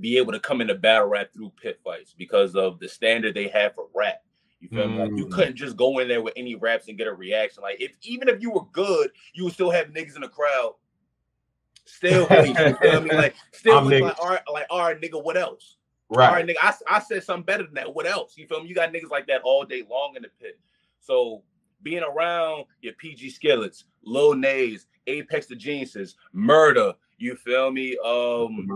be 0.00 0.16
able 0.18 0.32
to 0.32 0.40
come 0.40 0.60
into 0.60 0.74
battle 0.74 1.08
rap 1.08 1.32
through 1.32 1.52
pit 1.60 1.80
fights 1.84 2.14
because 2.16 2.54
of 2.54 2.78
the 2.80 2.88
standard 2.88 3.34
they 3.34 3.48
have 3.48 3.74
for 3.74 3.86
rap. 3.94 4.22
You 4.60 4.68
feel 4.68 4.88
mm. 4.88 4.92
me? 4.92 4.98
Like 4.98 5.18
you 5.18 5.26
mm. 5.26 5.32
couldn't 5.32 5.56
just 5.56 5.76
go 5.76 5.98
in 5.98 6.08
there 6.08 6.22
with 6.22 6.34
any 6.36 6.54
raps 6.54 6.88
and 6.88 6.96
get 6.96 7.06
a 7.06 7.12
reaction. 7.12 7.62
Like 7.62 7.80
if 7.80 7.92
even 8.02 8.28
if 8.28 8.40
you 8.40 8.50
were 8.50 8.64
good, 8.72 9.10
you 9.34 9.44
would 9.44 9.52
still 9.52 9.70
have 9.70 9.88
niggas 9.88 10.16
in 10.16 10.22
the 10.22 10.28
crowd. 10.28 10.74
Still 11.84 12.26
you. 12.46 12.54
feel 12.76 13.00
me? 13.02 13.12
Like 13.12 13.34
still 13.52 13.82
like, 13.82 14.18
all 14.18 14.30
right, 14.30 14.40
like 14.50 14.66
all 14.70 14.80
right, 14.80 15.00
nigga, 15.00 15.22
what 15.22 15.36
else? 15.36 15.76
Right. 16.08 16.28
All 16.28 16.34
right, 16.34 16.46
nigga. 16.46 16.56
I, 16.62 16.74
I 16.88 17.00
said 17.00 17.24
something 17.24 17.44
better 17.44 17.64
than 17.64 17.74
that. 17.74 17.94
What 17.94 18.06
else? 18.06 18.36
You 18.36 18.46
feel 18.46 18.62
me? 18.62 18.68
You 18.68 18.74
got 18.74 18.92
niggas 18.92 19.10
like 19.10 19.26
that 19.26 19.42
all 19.42 19.64
day 19.64 19.84
long 19.88 20.14
in 20.16 20.22
the 20.22 20.28
pit. 20.40 20.58
So 21.00 21.42
being 21.82 22.02
around 22.02 22.64
your 22.80 22.94
PG 22.94 23.30
Skillets, 23.30 23.84
Lil 24.04 24.34
Nays, 24.34 24.86
Apex 25.06 25.46
the 25.46 25.56
Geniuses, 25.56 26.16
Murder, 26.32 26.94
you 27.18 27.36
feel 27.36 27.70
me? 27.70 27.96
Um 28.04 28.68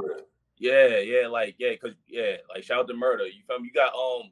yeah, 0.58 0.98
yeah, 0.98 1.26
like 1.26 1.56
yeah, 1.58 1.74
cause 1.76 1.94
yeah, 2.06 2.36
like 2.48 2.64
shout 2.64 2.80
out 2.80 2.88
to 2.88 2.94
Murder. 2.94 3.26
You 3.26 3.42
feel 3.46 3.60
me? 3.60 3.68
You 3.68 3.72
got 3.72 3.94
um 3.94 4.30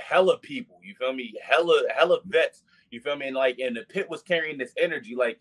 hella 0.00 0.38
people, 0.38 0.78
you 0.82 0.94
feel 0.94 1.12
me? 1.12 1.34
Hella, 1.42 1.82
hella 1.94 2.18
vets, 2.26 2.62
you 2.90 3.00
feel 3.00 3.16
me? 3.16 3.26
And 3.28 3.36
like 3.36 3.58
and 3.58 3.76
the 3.76 3.82
pit 3.82 4.08
was 4.08 4.22
carrying 4.22 4.58
this 4.58 4.72
energy. 4.76 5.14
Like 5.14 5.40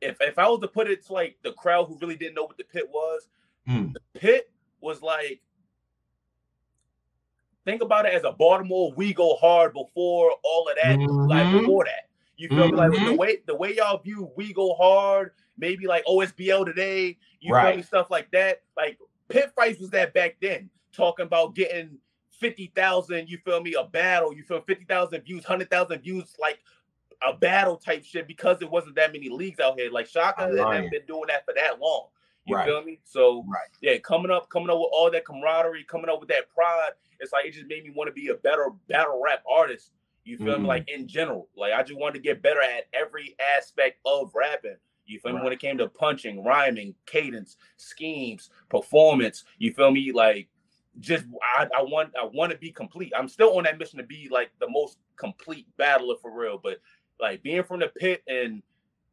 if 0.00 0.16
if 0.20 0.38
I 0.38 0.48
was 0.48 0.60
to 0.60 0.68
put 0.68 0.88
it 0.88 1.04
to 1.06 1.12
like 1.12 1.36
the 1.42 1.52
crowd 1.52 1.86
who 1.86 1.98
really 2.00 2.16
didn't 2.16 2.34
know 2.34 2.44
what 2.44 2.58
the 2.58 2.64
pit 2.64 2.88
was, 2.92 3.28
hmm. 3.66 3.88
the 3.92 4.20
pit 4.20 4.50
was 4.80 5.02
like 5.02 5.40
think 7.64 7.82
about 7.82 8.06
it 8.06 8.14
as 8.14 8.24
a 8.24 8.32
Baltimore, 8.32 8.92
we 8.96 9.14
go 9.14 9.36
hard 9.36 9.72
before 9.72 10.32
all 10.42 10.68
of 10.68 10.76
that, 10.82 10.98
mm-hmm. 10.98 11.30
like 11.30 11.60
before 11.60 11.84
that. 11.84 12.08
You 12.36 12.48
feel 12.48 12.70
mm-hmm. 12.70 12.70
me? 12.72 12.76
Like 12.76 12.90
the 12.90 12.98
mm-hmm. 12.98 13.16
way 13.16 13.38
the 13.46 13.54
way 13.54 13.76
y'all 13.76 13.98
view 13.98 14.30
we 14.36 14.52
go 14.52 14.74
hard, 14.74 15.32
maybe 15.56 15.86
like 15.86 16.04
OSBL 16.06 16.66
today, 16.66 17.18
you 17.40 17.54
right. 17.54 17.70
feel 17.70 17.76
me? 17.76 17.82
Stuff 17.82 18.10
like 18.10 18.30
that. 18.32 18.62
Like 18.76 18.98
pit 19.32 19.52
fights 19.56 19.80
was 19.80 19.90
that 19.90 20.14
back 20.14 20.36
then, 20.40 20.70
talking 20.92 21.26
about 21.26 21.54
getting 21.54 21.98
50,000, 22.30 23.28
you 23.28 23.38
feel 23.38 23.60
me, 23.60 23.74
a 23.74 23.84
battle, 23.84 24.34
you 24.34 24.42
feel 24.42 24.60
50,000 24.60 25.22
views, 25.22 25.44
100,000 25.44 26.00
views, 26.00 26.34
like 26.40 26.58
a 27.26 27.32
battle 27.32 27.76
type 27.76 28.04
shit 28.04 28.26
because 28.26 28.60
it 28.62 28.70
wasn't 28.70 28.96
that 28.96 29.12
many 29.12 29.28
leagues 29.28 29.60
out 29.60 29.78
here. 29.78 29.90
Like 29.90 30.06
Shaka 30.06 30.42
hasn't 30.42 30.90
been 30.90 31.06
doing 31.06 31.24
that 31.28 31.44
for 31.44 31.54
that 31.54 31.80
long. 31.80 32.08
You 32.44 32.56
right. 32.56 32.66
feel 32.66 32.82
me? 32.82 32.98
So 33.04 33.44
right. 33.46 33.68
yeah, 33.80 33.98
coming 33.98 34.32
up, 34.32 34.48
coming 34.48 34.68
up 34.68 34.78
with 34.78 34.90
all 34.92 35.10
that 35.12 35.24
camaraderie, 35.24 35.84
coming 35.84 36.10
up 36.10 36.18
with 36.18 36.28
that 36.30 36.50
pride, 36.52 36.90
it's 37.20 37.32
like 37.32 37.46
it 37.46 37.52
just 37.52 37.68
made 37.68 37.84
me 37.84 37.92
want 37.94 38.08
to 38.08 38.12
be 38.12 38.28
a 38.28 38.34
better 38.34 38.70
battle 38.88 39.20
rap 39.24 39.44
artist. 39.48 39.92
You 40.24 40.38
feel 40.38 40.54
mm-hmm. 40.54 40.62
me? 40.62 40.68
Like 40.68 40.90
in 40.90 41.06
general, 41.06 41.48
like 41.56 41.72
I 41.72 41.82
just 41.84 41.98
wanted 41.98 42.14
to 42.14 42.20
get 42.20 42.42
better 42.42 42.60
at 42.60 42.88
every 42.92 43.36
aspect 43.56 44.00
of 44.04 44.32
rapping. 44.34 44.76
You 45.06 45.20
feel 45.20 45.32
right. 45.32 45.38
me? 45.38 45.44
When 45.44 45.52
it 45.52 45.60
came 45.60 45.78
to 45.78 45.88
punching, 45.88 46.44
rhyming, 46.44 46.94
cadence, 47.06 47.56
schemes, 47.76 48.50
performance, 48.68 49.44
you 49.58 49.72
feel 49.72 49.90
me? 49.90 50.12
Like 50.12 50.48
just 51.00 51.24
I, 51.56 51.68
I 51.76 51.82
want 51.82 52.12
I 52.20 52.28
want 52.32 52.52
to 52.52 52.58
be 52.58 52.70
complete. 52.70 53.12
I'm 53.16 53.28
still 53.28 53.56
on 53.56 53.64
that 53.64 53.78
mission 53.78 53.98
to 53.98 54.04
be 54.04 54.28
like 54.30 54.50
the 54.60 54.68
most 54.68 54.98
complete 55.16 55.66
battler 55.76 56.16
for 56.20 56.36
real. 56.36 56.58
But 56.62 56.80
like 57.20 57.42
being 57.42 57.64
from 57.64 57.80
the 57.80 57.88
pit 57.88 58.22
and 58.26 58.62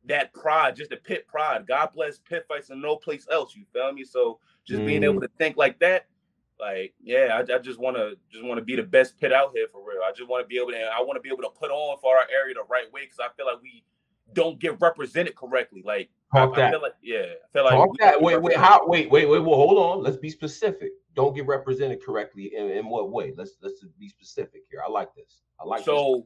that 0.05 0.33
pride, 0.33 0.75
just 0.75 0.89
the 0.89 0.97
pit 0.97 1.27
pride. 1.27 1.67
God 1.67 1.89
bless 1.93 2.17
pit 2.17 2.45
fights 2.47 2.69
and 2.69 2.81
no 2.81 2.95
place 2.95 3.27
else. 3.31 3.55
You 3.55 3.65
feel 3.73 3.91
me? 3.91 4.03
So 4.03 4.39
just 4.65 4.81
mm. 4.81 4.85
being 4.85 5.03
able 5.03 5.15
mm. 5.15 5.21
to 5.21 5.29
think 5.37 5.57
like 5.57 5.79
that, 5.79 6.07
like 6.59 6.93
yeah, 7.01 7.41
I, 7.41 7.55
I 7.55 7.59
just 7.59 7.79
want 7.79 7.95
to 7.95 8.17
just 8.31 8.43
want 8.43 8.57
to 8.57 8.65
be 8.65 8.75
the 8.75 8.83
best 8.83 9.17
pit 9.19 9.31
out 9.31 9.51
here 9.55 9.67
for 9.71 9.81
real. 9.81 10.01
I 10.05 10.11
just 10.11 10.29
want 10.29 10.43
to 10.43 10.47
be 10.47 10.57
able 10.57 10.71
to. 10.71 10.77
I 10.77 11.01
want 11.01 11.15
to 11.15 11.21
be 11.21 11.29
able 11.29 11.43
to 11.43 11.57
put 11.57 11.71
on 11.71 11.97
for 12.01 12.17
our 12.17 12.27
area 12.33 12.55
the 12.55 12.63
right 12.69 12.91
way 12.91 13.01
because 13.03 13.19
I 13.19 13.29
feel 13.37 13.45
like 13.45 13.61
we 13.61 13.83
don't 14.33 14.59
get 14.59 14.79
represented 14.79 15.35
correctly. 15.35 15.83
Like 15.85 16.09
Talk 16.33 16.53
I, 16.53 16.57
that. 16.57 16.67
I 16.67 16.71
feel 16.71 16.81
like 16.81 16.93
yeah, 17.01 17.17
I 17.17 17.53
feel 17.53 17.63
like 17.63 17.73
Talk 17.73 17.97
that. 17.99 18.21
Wait, 18.21 18.41
wait, 18.41 18.55
how? 18.57 18.87
Wait, 18.87 19.09
wait, 19.09 19.27
wait. 19.27 19.39
Well, 19.39 19.55
hold 19.55 19.77
on. 19.77 20.03
Let's 20.03 20.17
be 20.17 20.29
specific. 20.29 20.91
Don't 21.15 21.35
get 21.35 21.47
represented 21.47 22.03
correctly 22.03 22.51
in, 22.55 22.69
in 22.69 22.87
what 22.87 23.11
way? 23.11 23.33
Let's 23.35 23.53
let's 23.61 23.83
be 23.99 24.09
specific 24.09 24.63
here. 24.69 24.81
I 24.85 24.89
like 24.89 25.13
this. 25.15 25.41
I 25.59 25.65
like 25.65 25.83
so. 25.83 26.15
This. 26.15 26.25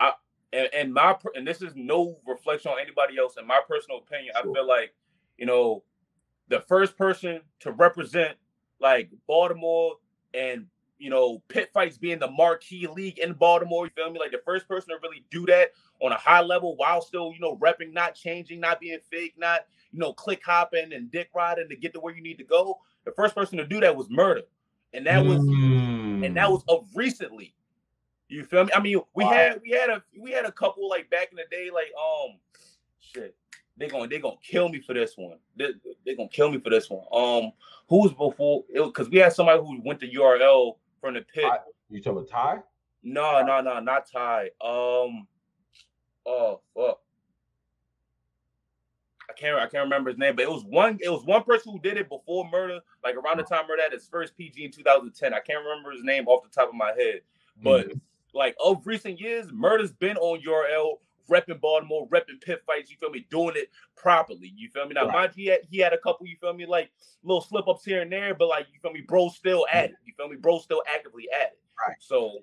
I 0.00 0.12
and, 0.52 0.68
and 0.74 0.94
my 0.94 1.16
and 1.34 1.46
this 1.46 1.62
is 1.62 1.72
no 1.74 2.18
reflection 2.26 2.70
on 2.70 2.78
anybody 2.80 3.18
else. 3.18 3.34
In 3.38 3.46
my 3.46 3.60
personal 3.66 3.98
opinion, 3.98 4.32
sure. 4.40 4.50
I 4.50 4.54
feel 4.54 4.68
like 4.68 4.94
you 5.36 5.46
know 5.46 5.82
the 6.48 6.60
first 6.60 6.96
person 6.96 7.40
to 7.60 7.72
represent 7.72 8.36
like 8.80 9.10
Baltimore 9.26 9.94
and 10.32 10.66
you 11.00 11.08
know, 11.08 11.42
pit 11.48 11.70
fights 11.72 11.96
being 11.96 12.18
the 12.18 12.30
marquee 12.30 12.86
league 12.86 13.18
in 13.18 13.32
Baltimore. 13.32 13.86
You 13.86 13.90
feel 13.96 14.12
me? 14.12 14.20
Like 14.20 14.32
the 14.32 14.42
first 14.44 14.68
person 14.68 14.90
to 14.90 14.96
really 15.02 15.24
do 15.30 15.46
that 15.46 15.70
on 16.00 16.12
a 16.12 16.16
high 16.16 16.42
level 16.42 16.76
while 16.76 17.00
still, 17.00 17.32
you 17.32 17.40
know, 17.40 17.56
repping, 17.56 17.92
not 17.92 18.14
changing, 18.14 18.60
not 18.60 18.80
being 18.80 18.98
fake, 19.10 19.34
not, 19.38 19.60
you 19.92 19.98
know, 19.98 20.12
click 20.12 20.42
hopping 20.44 20.92
and 20.92 21.10
dick 21.10 21.30
riding 21.34 21.68
to 21.70 21.76
get 21.76 21.94
to 21.94 22.00
where 22.00 22.14
you 22.14 22.22
need 22.22 22.38
to 22.38 22.44
go. 22.44 22.78
The 23.04 23.12
first 23.12 23.34
person 23.34 23.56
to 23.58 23.66
do 23.66 23.80
that 23.80 23.96
was 23.96 24.08
murder. 24.10 24.42
And 24.92 25.06
that 25.06 25.24
was 25.24 25.38
mm. 25.38 26.24
and 26.24 26.36
that 26.36 26.48
mm. 26.48 26.52
was 26.52 26.64
of 26.68 26.86
recently. 26.94 27.54
You 28.28 28.44
feel 28.44 28.64
me? 28.64 28.72
I 28.74 28.80
mean, 28.80 29.00
we 29.14 29.24
wow. 29.24 29.30
had 29.30 29.60
we 29.62 29.70
had 29.70 29.88
a 29.88 30.02
we 30.20 30.32
had 30.32 30.44
a 30.44 30.52
couple 30.52 30.88
like 30.88 31.08
back 31.10 31.28
in 31.30 31.36
the 31.36 31.44
day, 31.50 31.70
like 31.72 31.92
um 31.98 32.38
shit. 33.00 33.34
They're 33.76 33.88
gonna 33.88 34.08
they 34.08 34.18
gonna 34.18 34.36
kill 34.42 34.68
me 34.68 34.80
for 34.80 34.92
this 34.92 35.16
one. 35.16 35.38
They 35.56 35.68
they 36.04 36.14
gonna 36.14 36.28
kill 36.28 36.50
me 36.50 36.58
for 36.58 36.68
this 36.68 36.90
one. 36.90 37.04
Um, 37.12 37.52
who's 37.88 38.12
before? 38.12 38.64
Because 38.72 39.08
we 39.08 39.18
had 39.18 39.32
somebody 39.32 39.60
who 39.60 39.80
went 39.82 40.00
to 40.00 40.08
URL 40.08 40.76
from 41.00 41.14
the 41.14 41.22
pit. 41.22 41.44
You 41.88 42.00
talking 42.00 42.18
about 42.18 42.28
Ty? 42.28 42.58
No, 43.02 43.42
no, 43.44 43.60
no, 43.60 43.80
not 43.80 44.10
Ty. 44.10 44.50
Um, 44.60 45.26
oh 46.26 46.60
fuck. 46.74 47.00
I 49.28 49.32
can't 49.32 49.56
I 49.56 49.66
can't 49.66 49.84
remember 49.84 50.10
his 50.10 50.18
name, 50.18 50.36
but 50.36 50.42
it 50.42 50.50
was 50.50 50.64
one 50.64 50.98
it 51.00 51.10
was 51.10 51.24
one 51.24 51.42
person 51.44 51.72
who 51.72 51.80
did 51.80 51.96
it 51.96 52.08
before 52.08 52.48
murder, 52.50 52.80
like 53.04 53.14
around 53.14 53.38
the 53.38 53.44
time 53.44 53.66
murder 53.68 53.82
had 53.82 53.92
his 53.92 54.06
first 54.06 54.36
PG 54.36 54.64
in 54.64 54.70
2010. 54.70 55.32
I 55.32 55.40
can't 55.40 55.64
remember 55.64 55.92
his 55.92 56.02
name 56.02 56.26
off 56.26 56.42
the 56.42 56.50
top 56.50 56.68
of 56.68 56.74
my 56.74 56.92
head, 56.96 57.20
but 57.62 57.88
mm-hmm. 57.88 57.98
like 58.34 58.56
of 58.62 58.86
recent 58.86 59.20
years, 59.20 59.46
murder's 59.52 59.92
been 59.92 60.16
on 60.16 60.40
URL 60.42 60.98
repping 61.30 61.60
Baltimore, 61.60 62.08
repping 62.08 62.40
pit 62.40 62.62
fights, 62.66 62.90
you 62.90 62.96
feel 62.98 63.10
me, 63.10 63.26
doing 63.30 63.54
it 63.56 63.70
properly. 63.96 64.52
You 64.54 64.68
feel 64.70 64.86
me? 64.86 64.94
Now, 64.94 65.06
right. 65.06 65.14
mind 65.14 65.32
you, 65.36 65.44
he 65.44 65.50
had, 65.50 65.60
he 65.70 65.78
had 65.78 65.92
a 65.92 65.98
couple, 65.98 66.26
you 66.26 66.36
feel 66.40 66.52
me, 66.52 66.66
like 66.66 66.90
little 67.22 67.40
slip 67.40 67.68
ups 67.68 67.84
here 67.84 68.02
and 68.02 68.12
there, 68.12 68.34
but 68.34 68.48
like, 68.48 68.66
you 68.72 68.80
feel 68.80 68.92
me, 68.92 69.00
bro 69.00 69.28
still 69.28 69.66
at 69.72 69.90
it. 69.90 69.96
You 70.04 70.12
feel 70.16 70.28
me? 70.28 70.36
Bro 70.36 70.58
still 70.58 70.82
actively 70.92 71.28
at 71.34 71.48
it. 71.48 71.58
Right. 71.86 71.96
So 72.00 72.40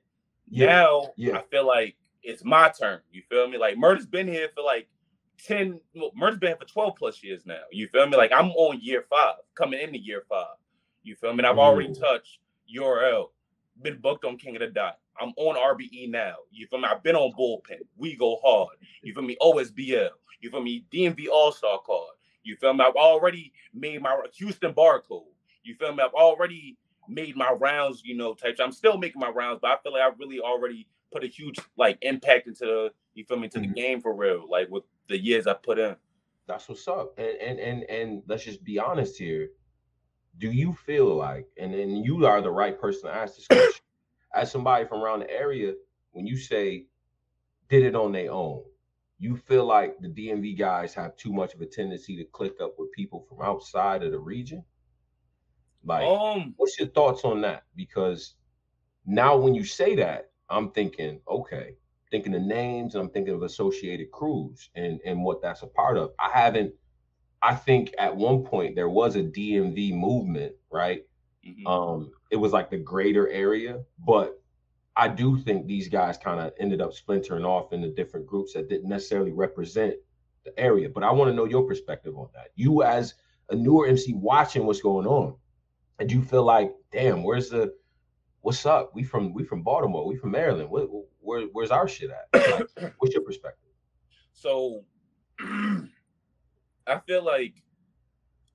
yeah. 0.50 0.66
now 0.68 1.14
yeah. 1.16 1.38
I 1.38 1.44
feel 1.52 1.68
like 1.68 1.96
it's 2.24 2.44
my 2.44 2.70
turn. 2.70 3.00
You 3.12 3.22
feel 3.30 3.48
me? 3.48 3.58
Like 3.58 3.78
Murder's 3.78 4.06
been 4.06 4.28
here 4.28 4.50
for 4.56 4.64
like 4.64 4.88
10, 5.46 5.80
well, 5.96 6.12
Murder's 6.16 6.40
been 6.40 6.50
here 6.50 6.58
for 6.58 6.66
12 6.66 6.96
plus 6.98 7.24
years 7.24 7.46
now. 7.46 7.62
You 7.72 7.88
feel 7.88 8.08
me? 8.08 8.18
Like 8.18 8.32
I'm 8.32 8.52
on 8.52 8.80
year 8.82 9.06
five, 9.10 9.36
coming 9.56 9.80
into 9.80 10.00
year 10.00 10.24
five. 10.28 10.56
You 11.04 11.16
feel 11.16 11.34
me? 11.34 11.40
And 11.40 11.48
I've 11.48 11.58
already 11.58 11.94
touched 11.94 12.40
URL, 12.76 13.28
been 13.82 14.00
booked 14.00 14.26
on 14.26 14.38
King 14.38 14.56
of 14.56 14.62
the 14.62 14.68
Dot. 14.68 15.00
I'm 15.20 15.34
on 15.38 15.56
RBE 15.56 16.10
now. 16.10 16.36
You 16.52 16.68
feel 16.68 16.80
me? 16.80 16.88
I've 16.90 17.04
been 17.04 17.16
on 17.16 17.34
bullpen. 17.38 17.80
We 17.98 18.16
go 18.16 18.40
hard. 18.44 18.78
You 19.02 19.14
feel 19.14 19.24
me? 19.24 19.38
OSBL. 19.42 20.10
You 20.42 20.50
feel 20.50 20.62
me? 20.62 20.86
DMV 20.94 21.28
All 21.32 21.52
Star 21.52 21.80
card. 21.86 22.10
You 22.44 22.56
feel 22.56 22.74
me? 22.74 22.84
I've 22.84 22.96
already 22.96 23.54
made 23.74 24.02
my 24.02 24.18
Houston 24.36 24.74
barcode. 24.74 25.26
You 25.64 25.76
feel 25.76 25.94
me? 25.94 26.04
I've 26.04 26.14
already 26.14 26.78
made 27.08 27.36
my 27.36 27.52
rounds. 27.52 28.02
You 28.04 28.16
know, 28.16 28.34
types. 28.34 28.60
I'm 28.60 28.72
still 28.72 28.98
making 28.98 29.20
my 29.20 29.30
rounds, 29.30 29.60
but 29.62 29.72
I 29.72 29.78
feel 29.82 29.94
like 29.94 30.02
I've 30.02 30.20
really 30.20 30.40
already 30.40 30.88
put 31.12 31.24
a 31.24 31.28
huge 31.28 31.60
like 31.78 31.98
impact 32.02 32.48
into 32.48 32.66
the 32.66 32.90
you 33.14 33.26
feel 33.26 33.40
me 33.40 33.50
to 33.50 33.60
mm-hmm. 33.60 33.70
the 33.70 33.74
game 33.74 34.02
for 34.02 34.16
real. 34.16 34.46
Like 34.50 34.70
with 34.70 34.84
the 35.08 35.18
years 35.18 35.48
I 35.48 35.54
put 35.54 35.80
in. 35.80 35.96
That's 36.48 36.70
what's 36.70 36.88
up. 36.88 37.18
And 37.18 37.38
and 37.38 37.60
and 37.60 37.84
and 37.84 38.24
let's 38.28 38.44
just 38.44 38.64
be 38.64 38.80
honest 38.80 39.18
here. 39.18 39.50
Do 40.40 40.52
you 40.52 40.74
feel 40.86 41.16
like, 41.16 41.48
and 41.58 41.74
and 41.74 42.06
you 42.06 42.26
are 42.28 42.42
the 42.42 42.52
right 42.52 42.80
person 42.80 43.10
to 43.10 43.16
ask 43.16 43.36
this 43.36 43.48
question 43.48 43.82
as 44.34 44.52
somebody 44.52 44.86
from 44.86 45.02
around 45.02 45.20
the 45.20 45.32
area, 45.32 45.74
when 46.12 46.26
you 46.26 46.38
say 46.38 46.86
did 47.70 47.84
it 47.84 47.96
on 47.96 48.12
their 48.12 48.32
own, 48.32 48.64
you 49.20 49.36
feel 49.36 49.66
like 49.66 49.98
the 50.00 50.08
DMV 50.08 50.58
guys 50.58 50.94
have 50.94 51.16
too 51.18 51.34
much 51.34 51.54
of 51.54 51.62
a 51.62 51.66
tendency 51.66 52.16
to 52.18 52.24
click 52.26 52.54
up 52.62 52.76
with 52.78 52.92
people 52.92 53.26
from 53.28 53.42
outside 53.42 54.04
of 54.04 54.12
the 54.12 54.20
region? 54.20 54.64
Like, 55.84 56.06
um, 56.08 56.54
what's 56.58 56.78
your 56.80 56.90
thoughts 56.90 57.24
on 57.24 57.42
that? 57.42 57.64
Because 57.76 58.36
now 59.06 59.38
when 59.38 59.56
you 59.56 59.64
say 59.64 59.96
that, 59.96 60.32
I'm 60.50 60.72
thinking, 60.72 61.20
okay, 61.30 61.76
thinking 62.12 62.36
of 62.36 62.42
names 62.42 62.96
and 62.96 63.04
I'm 63.04 63.10
thinking 63.10 63.34
of 63.34 63.44
associated 63.44 64.12
crews 64.12 64.70
and 64.76 65.00
and 65.06 65.24
what 65.24 65.42
that's 65.42 65.64
a 65.64 65.68
part 65.68 65.98
of. 65.98 66.12
I 66.20 66.30
haven't. 66.30 66.74
I 67.42 67.54
think 67.54 67.94
at 68.00 68.16
one 68.16 68.44
point 68.44 68.76
there 68.76 68.90
was 68.90 69.16
a 69.16 69.24
DMV 69.24 69.94
movement, 69.94 70.54
right? 70.72 71.04
Mm-hmm. 71.46 71.68
Um, 71.68 72.12
it 72.32 72.36
was 72.38 72.54
like 72.54 72.70
the 72.70 72.78
greater 72.78 73.30
area, 73.30 73.84
but 74.06 74.42
I 74.96 75.08
do 75.08 75.38
think 75.38 75.68
these 75.68 75.88
guys 75.88 76.18
kind 76.18 76.40
of 76.40 76.54
ended 76.60 76.82
up 76.82 76.94
splintering 76.94 77.46
off 77.46 77.72
into 77.72 77.94
different 77.94 78.26
groups 78.26 78.54
that 78.54 78.70
didn't 78.70 78.90
necessarily 78.90 79.32
represent 79.32 79.96
the 80.44 80.60
area. 80.60 80.90
But 80.90 81.04
I 81.04 81.12
want 81.12 81.30
to 81.30 81.36
know 81.36 81.46
your 81.46 81.68
perspective 81.68 82.18
on 82.18 82.30
that. 82.34 82.48
You 82.56 82.84
as 82.84 83.14
a 83.50 83.56
newer 83.56 83.88
MC 83.88 84.14
watching 84.14 84.66
what's 84.66 84.82
going 84.82 85.06
on, 85.06 85.36
and 86.00 86.12
you 86.12 86.22
feel 86.22 86.44
like, 86.44 86.74
damn, 86.92 87.24
where's 87.24 87.50
the 87.50 87.74
what's 88.42 88.66
up? 88.66 88.96
We 88.96 89.04
from 89.04 89.34
we 89.34 89.44
from 89.44 89.62
Baltimore, 89.62 90.08
we 90.08 90.16
from 90.16 90.32
Maryland. 90.32 90.70
What 90.70 90.90
where, 91.20 91.44
where's 91.52 91.72
our 91.72 91.88
shit 91.88 92.10
at? 92.10 92.68
Like, 92.80 92.96
what's 93.00 93.14
your 93.14 93.24
perspective? 93.24 93.70
So, 94.34 94.84
I 95.40 97.00
feel 97.06 97.24
like 97.24 97.56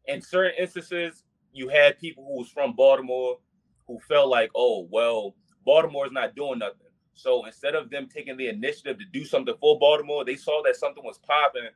in 0.06 0.22
certain 0.22 0.52
instances, 0.58 1.24
you 1.52 1.68
had 1.68 1.98
people 1.98 2.24
who 2.24 2.38
was 2.38 2.48
from 2.48 2.74
Baltimore 2.74 3.38
who 3.86 3.98
felt 4.00 4.28
like, 4.28 4.50
oh, 4.54 4.88
well, 4.90 5.34
Baltimore's 5.64 6.12
not 6.12 6.34
doing 6.34 6.58
nothing. 6.58 6.78
So 7.14 7.44
instead 7.44 7.74
of 7.74 7.90
them 7.90 8.08
taking 8.08 8.36
the 8.36 8.48
initiative 8.48 8.98
to 8.98 9.04
do 9.04 9.24
something 9.24 9.54
for 9.60 9.78
Baltimore, 9.78 10.24
they 10.24 10.36
saw 10.36 10.62
that 10.64 10.76
something 10.76 11.04
was 11.04 11.18
popping 11.18 11.68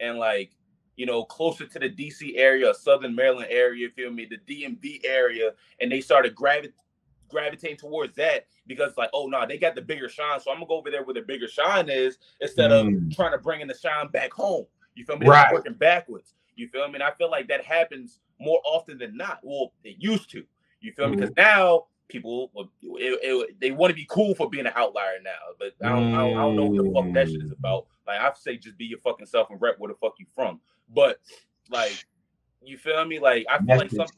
and 0.00 0.18
like, 0.18 0.52
you 0.96 1.06
know, 1.06 1.24
closer 1.24 1.66
to 1.66 1.78
the 1.78 1.88
DC 1.88 2.32
area, 2.36 2.74
Southern 2.74 3.14
Maryland 3.14 3.48
area, 3.50 3.88
feel 3.94 4.10
me, 4.10 4.26
the 4.28 4.38
DMV 4.52 5.00
area, 5.04 5.52
and 5.80 5.90
they 5.90 6.00
started 6.00 6.34
gravitating 6.34 6.74
gravitating 7.30 7.76
towards 7.76 8.14
that 8.16 8.46
because 8.66 8.92
like, 8.96 9.08
oh 9.14 9.26
no, 9.26 9.38
nah, 9.38 9.46
they 9.46 9.56
got 9.56 9.74
the 9.74 9.80
bigger 9.80 10.08
shine. 10.08 10.40
So 10.40 10.50
I'm 10.50 10.56
gonna 10.56 10.66
go 10.66 10.78
over 10.78 10.90
there 10.90 11.04
where 11.04 11.14
the 11.14 11.22
bigger 11.22 11.48
shine 11.48 11.88
is 11.88 12.18
instead 12.40 12.70
mm. 12.70 13.08
of 13.08 13.16
trying 13.16 13.32
to 13.32 13.38
bring 13.38 13.60
in 13.60 13.68
the 13.68 13.74
shine 13.74 14.08
back 14.08 14.32
home. 14.32 14.66
You 14.94 15.04
feel 15.04 15.16
me? 15.16 15.26
Right. 15.26 15.52
Working 15.52 15.74
backwards. 15.74 16.34
You 16.56 16.68
feel 16.68 16.86
me? 16.88 16.94
And 16.94 17.02
I 17.02 17.12
feel 17.12 17.30
like 17.30 17.48
that 17.48 17.64
happens 17.64 18.18
more 18.40 18.60
often 18.64 18.98
than 18.98 19.16
not. 19.16 19.40
Well, 19.42 19.72
it 19.84 19.96
used 19.98 20.30
to. 20.30 20.44
You 20.80 20.92
feel 20.92 21.06
mm-hmm. 21.06 21.14
me? 21.14 21.20
Because 21.20 21.36
now 21.36 21.84
people 22.08 22.50
it, 22.56 22.68
it, 22.82 23.60
they 23.60 23.70
want 23.70 23.90
to 23.90 23.94
be 23.94 24.06
cool 24.10 24.34
for 24.34 24.50
being 24.50 24.66
an 24.66 24.72
outlier 24.74 25.18
now. 25.22 25.30
But 25.58 25.74
I 25.82 25.90
don't, 25.90 26.12
mm. 26.12 26.14
I 26.14 26.18
don't, 26.18 26.36
I 26.36 26.40
don't 26.42 26.56
know 26.56 26.64
what 26.66 26.84
the 26.84 26.92
fuck 26.92 27.14
that 27.14 27.28
shit 27.30 27.42
is 27.42 27.52
about. 27.52 27.86
Like 28.06 28.20
I 28.20 28.32
say, 28.34 28.56
just 28.56 28.76
be 28.76 28.86
your 28.86 28.98
fucking 28.98 29.26
self 29.26 29.50
and 29.50 29.60
rep 29.60 29.78
where 29.78 29.88
the 29.88 29.98
fuck 29.98 30.14
you 30.18 30.26
from. 30.34 30.60
But 30.92 31.20
like, 31.70 32.04
you 32.62 32.76
feel 32.76 33.04
me? 33.04 33.18
Like 33.18 33.46
I 33.48 33.58
feel 33.58 33.66
Message. 33.66 33.92
like 33.92 34.08
some, 34.08 34.16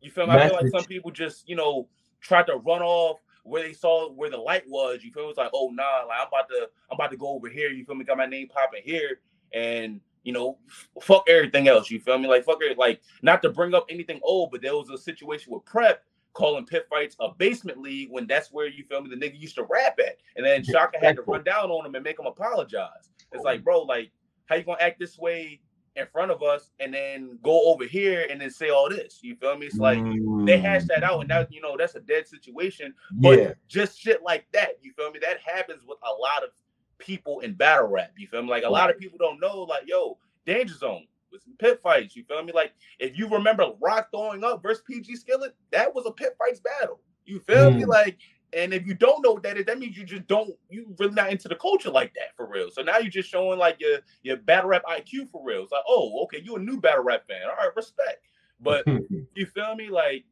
you 0.00 0.10
feel 0.10 0.26
me? 0.26 0.32
I 0.32 0.48
feel 0.48 0.58
like 0.62 0.70
some 0.70 0.84
people 0.84 1.10
just 1.10 1.48
you 1.48 1.56
know 1.56 1.88
tried 2.20 2.46
to 2.46 2.56
run 2.56 2.82
off 2.82 3.18
where 3.44 3.62
they 3.62 3.72
saw 3.72 4.10
where 4.10 4.30
the 4.30 4.36
light 4.36 4.64
was. 4.68 5.04
You 5.04 5.12
feel 5.12 5.24
me? 5.24 5.30
It's 5.30 5.38
like, 5.38 5.50
oh 5.52 5.70
nah, 5.72 6.04
like 6.08 6.18
I'm 6.20 6.28
about 6.28 6.48
to 6.48 6.68
I'm 6.90 6.94
about 6.94 7.10
to 7.10 7.16
go 7.16 7.28
over 7.28 7.48
here. 7.48 7.70
You 7.70 7.84
feel 7.84 7.94
me? 7.94 8.04
Got 8.04 8.18
my 8.18 8.26
name 8.26 8.48
popping 8.48 8.82
here, 8.84 9.20
and 9.52 10.00
you 10.28 10.34
know, 10.34 10.58
fuck 11.00 11.24
everything 11.26 11.68
else. 11.68 11.90
You 11.90 11.98
feel 12.00 12.18
me? 12.18 12.28
Like 12.28 12.44
fuck 12.44 12.58
it. 12.60 12.76
Like 12.76 13.00
not 13.22 13.40
to 13.40 13.48
bring 13.48 13.72
up 13.72 13.86
anything 13.88 14.20
old, 14.22 14.50
but 14.50 14.60
there 14.60 14.76
was 14.76 14.90
a 14.90 14.98
situation 14.98 15.54
with 15.54 15.64
prep 15.64 16.04
calling 16.34 16.66
pit 16.66 16.86
fights 16.90 17.16
a 17.18 17.30
basement 17.38 17.78
league 17.80 18.10
when 18.10 18.26
that's 18.26 18.52
where 18.52 18.68
you 18.68 18.84
feel 18.84 19.00
me 19.00 19.08
the 19.08 19.16
nigga 19.16 19.40
used 19.40 19.54
to 19.54 19.62
rap 19.62 19.98
at, 19.98 20.18
and 20.36 20.44
then 20.44 20.62
Shaka 20.62 20.98
had 20.98 21.16
to 21.16 21.22
run 21.22 21.44
down 21.44 21.70
on 21.70 21.86
him 21.86 21.94
and 21.94 22.04
make 22.04 22.20
him 22.20 22.26
apologize. 22.26 23.08
It's 23.32 23.42
like, 23.42 23.64
bro, 23.64 23.84
like 23.84 24.10
how 24.44 24.56
you 24.56 24.64
gonna 24.64 24.76
act 24.82 25.00
this 25.00 25.16
way 25.16 25.62
in 25.96 26.06
front 26.12 26.30
of 26.30 26.42
us 26.42 26.72
and 26.78 26.92
then 26.92 27.38
go 27.42 27.72
over 27.72 27.84
here 27.84 28.26
and 28.30 28.38
then 28.38 28.50
say 28.50 28.68
all 28.68 28.90
this? 28.90 29.20
You 29.22 29.34
feel 29.34 29.56
me? 29.56 29.64
It's 29.64 29.78
like 29.78 29.98
mm. 29.98 30.44
they 30.44 30.58
hash 30.58 30.84
that 30.88 31.04
out, 31.04 31.22
and 31.22 31.30
that 31.30 31.50
you 31.50 31.62
know 31.62 31.74
that's 31.78 31.94
a 31.94 32.00
dead 32.00 32.28
situation. 32.28 32.92
But 33.12 33.38
yeah. 33.38 33.52
just 33.66 33.98
shit 33.98 34.22
like 34.22 34.44
that, 34.52 34.72
you 34.82 34.92
feel 34.92 35.10
me? 35.10 35.20
That 35.22 35.38
happens 35.40 35.84
with 35.86 35.98
a 36.02 36.12
lot 36.12 36.44
of 36.44 36.50
people 36.98 37.40
in 37.40 37.54
battle 37.54 37.88
rap. 37.88 38.12
You 38.16 38.26
feel 38.26 38.42
me? 38.42 38.48
Like 38.48 38.64
a 38.64 38.70
lot 38.70 38.90
of 38.90 38.98
people 38.98 39.18
don't 39.18 39.40
know, 39.40 39.62
like, 39.62 39.84
yo, 39.86 40.18
Danger 40.46 40.74
Zone 40.74 41.06
with 41.30 41.42
some 41.42 41.54
pit 41.58 41.80
fights. 41.82 42.16
You 42.16 42.24
feel 42.24 42.42
me? 42.42 42.52
Like 42.52 42.72
if 42.98 43.16
you 43.18 43.28
remember 43.28 43.70
Rock 43.80 44.08
throwing 44.10 44.44
up 44.44 44.62
versus 44.62 44.82
PG 44.86 45.16
Skillet, 45.16 45.54
that 45.70 45.94
was 45.94 46.06
a 46.06 46.12
pit 46.12 46.36
fights 46.38 46.60
battle. 46.60 47.00
You 47.24 47.40
feel 47.40 47.70
mm. 47.70 47.76
me? 47.76 47.84
Like, 47.84 48.18
and 48.54 48.72
if 48.72 48.86
you 48.86 48.94
don't 48.94 49.22
know 49.22 49.32
what 49.32 49.42
that 49.42 49.58
is, 49.58 49.66
that 49.66 49.78
means 49.78 49.96
you 49.96 50.04
just 50.04 50.26
don't 50.26 50.54
you 50.70 50.94
really 50.98 51.12
not 51.12 51.30
into 51.30 51.48
the 51.48 51.56
culture 51.56 51.90
like 51.90 52.14
that 52.14 52.34
for 52.36 52.46
real. 52.46 52.70
So 52.70 52.82
now 52.82 52.98
you're 52.98 53.10
just 53.10 53.28
showing 53.28 53.58
like 53.58 53.76
your 53.80 53.98
your 54.22 54.38
battle 54.38 54.70
rap 54.70 54.82
IQ 54.88 55.30
for 55.30 55.44
real. 55.44 55.62
It's 55.62 55.72
like, 55.72 55.84
oh, 55.86 56.22
okay, 56.24 56.40
you 56.42 56.56
a 56.56 56.58
new 56.58 56.80
battle 56.80 57.04
rap 57.04 57.26
fan. 57.28 57.42
All 57.44 57.56
right, 57.56 57.76
respect. 57.76 58.24
But 58.60 58.86
you 59.34 59.46
feel 59.46 59.74
me? 59.74 59.90
Like, 59.90 60.24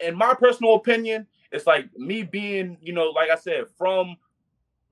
in 0.00 0.16
my 0.16 0.34
personal 0.34 0.74
opinion, 0.74 1.26
it's 1.52 1.66
like 1.66 1.88
me 1.96 2.22
being, 2.24 2.76
you 2.80 2.92
know, 2.92 3.10
like 3.10 3.30
I 3.30 3.36
said, 3.36 3.66
from 3.78 4.16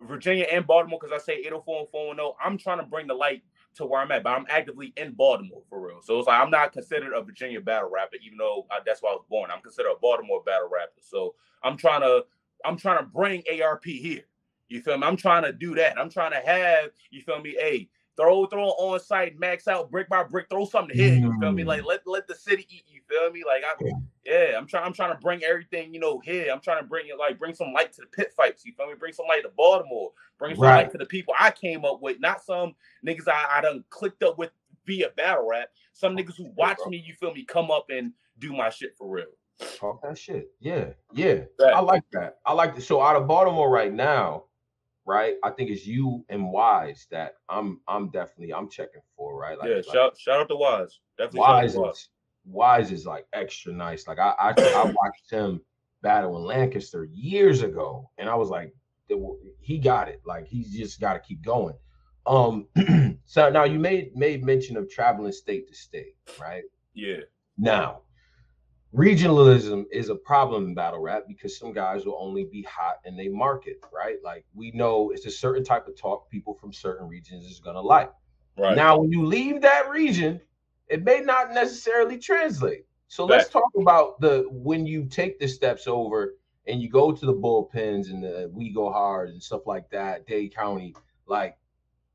Virginia 0.06 0.46
and 0.50 0.66
Baltimore, 0.66 0.98
because 1.00 1.14
I 1.14 1.22
say 1.22 1.38
804 1.40 1.80
and 1.80 1.88
410, 1.90 2.32
I'm 2.44 2.58
trying 2.58 2.78
to 2.78 2.84
bring 2.84 3.06
the 3.06 3.14
light 3.14 3.42
to 3.76 3.86
where 3.86 4.00
I'm 4.00 4.10
at, 4.12 4.22
but 4.22 4.30
I'm 4.30 4.46
actively 4.48 4.92
in 4.96 5.12
Baltimore 5.12 5.62
for 5.68 5.86
real. 5.86 6.00
So 6.02 6.18
it's 6.18 6.28
like 6.28 6.40
I'm 6.40 6.50
not 6.50 6.72
considered 6.72 7.12
a 7.12 7.22
Virginia 7.22 7.60
battle 7.60 7.90
rapper, 7.90 8.16
even 8.24 8.38
though 8.38 8.66
I, 8.70 8.78
that's 8.84 9.02
why 9.02 9.10
I 9.10 9.14
was 9.14 9.24
born. 9.28 9.50
I'm 9.50 9.62
considered 9.62 9.90
a 9.90 10.00
Baltimore 10.00 10.42
battle 10.44 10.68
rapper. 10.72 11.00
So 11.00 11.34
I'm 11.62 11.76
trying 11.76 12.02
to 12.02 12.24
I'm 12.64 12.76
trying 12.76 12.98
to 12.98 13.04
bring 13.04 13.42
ARP 13.62 13.84
here. 13.84 14.22
You 14.68 14.80
feel 14.80 14.96
me? 14.96 15.06
I'm 15.06 15.16
trying 15.16 15.42
to 15.42 15.52
do 15.52 15.74
that. 15.74 15.98
I'm 15.98 16.08
trying 16.08 16.32
to 16.32 16.40
have 16.46 16.90
you 17.10 17.22
feel 17.22 17.40
me? 17.40 17.56
Hey, 17.58 17.88
throw 18.16 18.46
throw 18.46 18.68
on 18.68 19.00
site, 19.00 19.38
max 19.38 19.68
out 19.68 19.90
brick 19.90 20.08
by 20.08 20.22
brick, 20.22 20.46
throw 20.48 20.64
something 20.64 20.96
here. 20.96 21.14
You 21.14 21.38
feel 21.40 21.52
me? 21.52 21.64
Like 21.64 21.82
mm. 21.82 21.86
let 21.86 22.06
let 22.06 22.26
the 22.26 22.34
city 22.34 22.66
eat. 22.70 22.84
Feel 23.08 23.30
me? 23.30 23.42
Like 23.46 23.62
I 23.64 23.90
yeah, 24.24 24.56
I'm 24.56 24.66
trying 24.66 24.84
I'm 24.84 24.92
trying 24.92 25.14
to 25.14 25.20
bring 25.20 25.42
everything 25.44 25.92
you 25.92 26.00
know 26.00 26.18
here. 26.18 26.50
I'm 26.52 26.60
trying 26.60 26.82
to 26.82 26.88
bring 26.88 27.08
it 27.08 27.18
like 27.18 27.38
bring 27.38 27.54
some 27.54 27.72
light 27.72 27.92
to 27.94 28.00
the 28.00 28.06
pit 28.06 28.32
fights. 28.36 28.64
You 28.64 28.72
feel 28.76 28.86
me? 28.86 28.94
Bring 28.98 29.12
some 29.12 29.26
light 29.28 29.42
to 29.42 29.50
Baltimore. 29.56 30.12
Bring 30.38 30.54
some 30.54 30.64
right. 30.64 30.84
light 30.84 30.92
to 30.92 30.98
the 30.98 31.06
people 31.06 31.34
I 31.38 31.50
came 31.50 31.84
up 31.84 32.00
with, 32.00 32.20
not 32.20 32.42
some 32.42 32.74
niggas 33.06 33.28
I, 33.28 33.58
I 33.58 33.60
done 33.60 33.84
clicked 33.90 34.22
up 34.22 34.38
with 34.38 34.50
via 34.86 35.10
battle 35.16 35.46
rap. 35.48 35.68
Some 35.92 36.12
oh, 36.12 36.16
niggas 36.16 36.36
who 36.36 36.50
watch 36.56 36.78
me, 36.88 37.02
you 37.04 37.14
feel 37.14 37.32
me, 37.32 37.44
come 37.44 37.70
up 37.70 37.86
and 37.90 38.12
do 38.38 38.52
my 38.52 38.70
shit 38.70 38.96
for 38.96 39.08
real. 39.08 39.26
Talk 39.78 40.02
that 40.02 40.18
shit. 40.18 40.50
Yeah, 40.60 40.86
yeah. 41.12 41.44
I 41.60 41.80
like 41.80 42.02
that. 42.12 42.38
I 42.44 42.52
like 42.52 42.74
the 42.74 42.82
so 42.82 43.00
out 43.00 43.16
of 43.16 43.28
Baltimore 43.28 43.70
right 43.70 43.92
now 43.92 44.44
right? 45.06 45.34
I 45.42 45.50
think 45.50 45.70
it's 45.70 45.86
you 45.86 46.24
and 46.28 46.50
Wise 46.50 47.06
that 47.10 47.34
I'm 47.48 47.80
I'm 47.88 48.10
definitely 48.10 48.52
I'm 48.52 48.68
checking 48.68 49.02
for, 49.16 49.38
right? 49.38 49.58
Like, 49.58 49.68
yeah, 49.68 49.76
like, 49.76 49.84
shout 49.86 50.18
shout 50.18 50.40
out 50.40 50.48
to 50.48 50.56
Wise. 50.56 51.00
Definitely 51.18 51.40
Wise 51.40 51.74
is 51.74 52.08
Wise 52.44 52.92
is 52.92 53.06
like 53.06 53.26
extra 53.32 53.72
nice. 53.72 54.06
Like 54.06 54.18
I 54.18 54.34
I, 54.38 54.54
I 54.58 54.84
watched 55.02 55.30
him 55.30 55.60
battle 56.02 56.36
in 56.36 56.44
Lancaster 56.44 57.04
years 57.04 57.62
ago, 57.62 58.10
and 58.18 58.28
I 58.28 58.34
was 58.34 58.50
like, 58.50 58.72
he 59.60 59.78
got 59.78 60.08
it. 60.08 60.20
Like 60.24 60.46
he's 60.46 60.72
just 60.72 61.00
got 61.00 61.14
to 61.14 61.20
keep 61.20 61.42
going. 61.42 61.74
Um, 62.26 62.68
so 63.24 63.50
now 63.50 63.64
you 63.64 63.78
made 63.78 64.14
made 64.16 64.44
mention 64.44 64.76
of 64.76 64.88
traveling 64.88 65.32
state 65.32 65.68
to 65.68 65.74
state, 65.74 66.14
right? 66.40 66.62
Yeah. 66.94 67.20
Now, 67.58 68.02
regionalism 68.94 69.84
is 69.92 70.08
a 70.08 70.14
problem 70.14 70.66
in 70.66 70.74
battle 70.74 71.00
rap 71.00 71.24
because 71.26 71.58
some 71.58 71.72
guys 71.72 72.06
will 72.06 72.18
only 72.18 72.44
be 72.44 72.62
hot 72.62 72.96
in 73.04 73.16
they 73.16 73.28
market, 73.28 73.80
right? 73.92 74.16
Like 74.24 74.44
we 74.54 74.70
know 74.72 75.10
it's 75.10 75.26
a 75.26 75.30
certain 75.30 75.64
type 75.64 75.88
of 75.88 75.98
talk 75.98 76.30
people 76.30 76.54
from 76.54 76.72
certain 76.72 77.08
regions 77.08 77.46
is 77.46 77.60
gonna 77.60 77.80
like. 77.80 78.10
Right. 78.56 78.76
Now, 78.76 78.98
when 78.98 79.10
you 79.10 79.26
leave 79.26 79.60
that 79.62 79.90
region, 79.90 80.40
it 80.88 81.02
may 81.02 81.20
not 81.20 81.52
necessarily 81.52 82.18
translate. 82.18 82.86
So 83.08 83.24
let's 83.24 83.48
talk 83.48 83.70
about 83.78 84.20
the 84.20 84.46
when 84.50 84.86
you 84.86 85.04
take 85.04 85.38
the 85.38 85.46
steps 85.46 85.86
over 85.86 86.34
and 86.66 86.80
you 86.80 86.88
go 86.88 87.12
to 87.12 87.26
the 87.26 87.34
bullpens 87.34 88.10
and 88.10 88.22
the 88.22 88.50
we 88.52 88.70
go 88.70 88.90
hard 88.90 89.30
and 89.30 89.42
stuff 89.42 89.66
like 89.66 89.88
that, 89.90 90.26
Dade 90.26 90.54
County, 90.54 90.94
like 91.26 91.56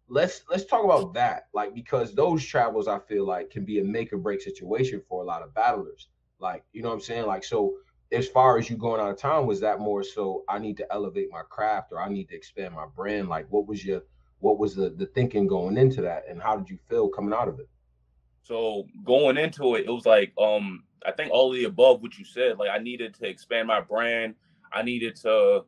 let's 0.07 0.43
let's 0.49 0.65
talk 0.65 0.83
about 0.83 1.13
that. 1.13 1.47
Like 1.53 1.73
because 1.73 2.13
those 2.13 2.43
travels 2.43 2.87
I 2.87 2.99
feel 2.99 3.25
like 3.25 3.49
can 3.49 3.63
be 3.63 3.79
a 3.79 3.83
make 3.83 4.11
or 4.11 4.17
break 4.17 4.41
situation 4.41 5.01
for 5.07 5.21
a 5.21 5.25
lot 5.25 5.41
of 5.41 5.53
battlers 5.53 6.07
like, 6.39 6.63
you 6.71 6.81
know 6.81 6.89
what 6.89 6.95
I'm 6.95 7.01
saying? 7.01 7.25
Like, 7.25 7.43
so 7.43 7.75
as 8.11 8.27
far 8.27 8.57
as 8.57 8.69
you 8.69 8.77
going 8.77 9.01
out 9.01 9.09
of 9.09 9.17
town, 9.17 9.45
was 9.45 9.59
that 9.59 9.79
more 9.79 10.03
so 10.03 10.43
I 10.47 10.57
need 10.57 10.77
to 10.77 10.91
elevate 10.91 11.29
my 11.31 11.41
craft 11.49 11.91
or 11.91 12.01
I 12.01 12.09
need 12.09 12.29
to 12.29 12.35
expand 12.35 12.73
my 12.73 12.85
brand? 12.95 13.29
Like, 13.29 13.45
what 13.49 13.67
was 13.67 13.85
your 13.85 14.01
what 14.39 14.57
was 14.57 14.73
the 14.73 14.89
the 14.89 15.05
thinking 15.05 15.47
going 15.47 15.77
into 15.77 16.01
that, 16.01 16.23
and 16.29 16.41
how 16.41 16.55
did 16.55 16.69
you 16.69 16.77
feel 16.89 17.09
coming 17.09 17.33
out 17.33 17.49
of 17.49 17.59
it? 17.59 17.67
So 18.49 18.87
going 19.05 19.37
into 19.37 19.75
it, 19.75 19.85
it 19.85 19.91
was 19.91 20.05
like 20.07 20.33
um 20.41 20.83
I 21.05 21.11
think 21.11 21.31
all 21.31 21.51
of 21.51 21.55
the 21.55 21.65
above 21.65 22.01
what 22.01 22.17
you 22.17 22.25
said. 22.25 22.57
Like 22.57 22.71
I 22.71 22.79
needed 22.79 23.13
to 23.15 23.27
expand 23.27 23.67
my 23.67 23.79
brand. 23.79 24.35
I 24.73 24.81
needed 24.81 25.15
to 25.17 25.61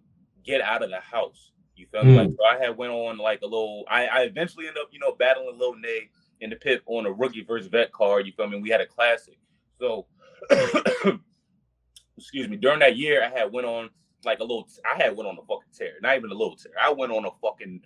get 0.44 0.62
out 0.62 0.84
of 0.84 0.90
the 0.90 1.00
house. 1.00 1.52
You 1.76 1.86
feel 1.92 2.04
me? 2.04 2.18
Like 2.18 2.30
hmm. 2.30 2.36
so 2.36 2.44
I 2.44 2.58
had 2.58 2.76
went 2.78 2.92
on 2.92 3.18
like 3.18 3.42
a 3.44 3.46
little. 3.46 3.86
I, 3.90 4.08
I 4.08 4.22
eventually 4.22 4.68
ended 4.68 4.82
up 4.82 4.90
you 4.92 5.00
know 5.00 5.14
battling 5.14 5.58
Lil 5.58 5.76
Nay 5.76 6.10
in 6.42 6.50
the 6.50 6.56
pit 6.56 6.82
on 6.88 7.06
a 7.06 7.12
rookie 7.12 7.44
versus 7.44 7.68
vet 7.68 7.94
card. 7.94 8.26
You 8.26 8.34
feel 8.34 8.48
me? 8.48 8.60
We 8.60 8.70
had 8.70 8.82
a 8.82 8.88
classic. 8.88 9.38
So 9.80 10.08
excuse 12.18 12.48
me, 12.50 12.58
during 12.58 12.80
that 12.80 12.98
year, 12.98 13.24
I 13.24 13.30
had 13.30 13.54
went 13.54 13.68
on 13.68 13.90
like 14.26 14.40
a 14.40 14.44
little, 14.44 14.68
I 14.92 15.02
had 15.02 15.16
went 15.16 15.28
on 15.30 15.38
a 15.38 15.42
fucking 15.42 15.72
tear, 15.74 15.94
not 16.02 16.18
even 16.18 16.32
a 16.32 16.36
little 16.36 16.56
tear. 16.56 16.74
I 16.82 16.92
went 16.92 17.12
on 17.12 17.26
a 17.26 17.32
fucking 17.42 17.82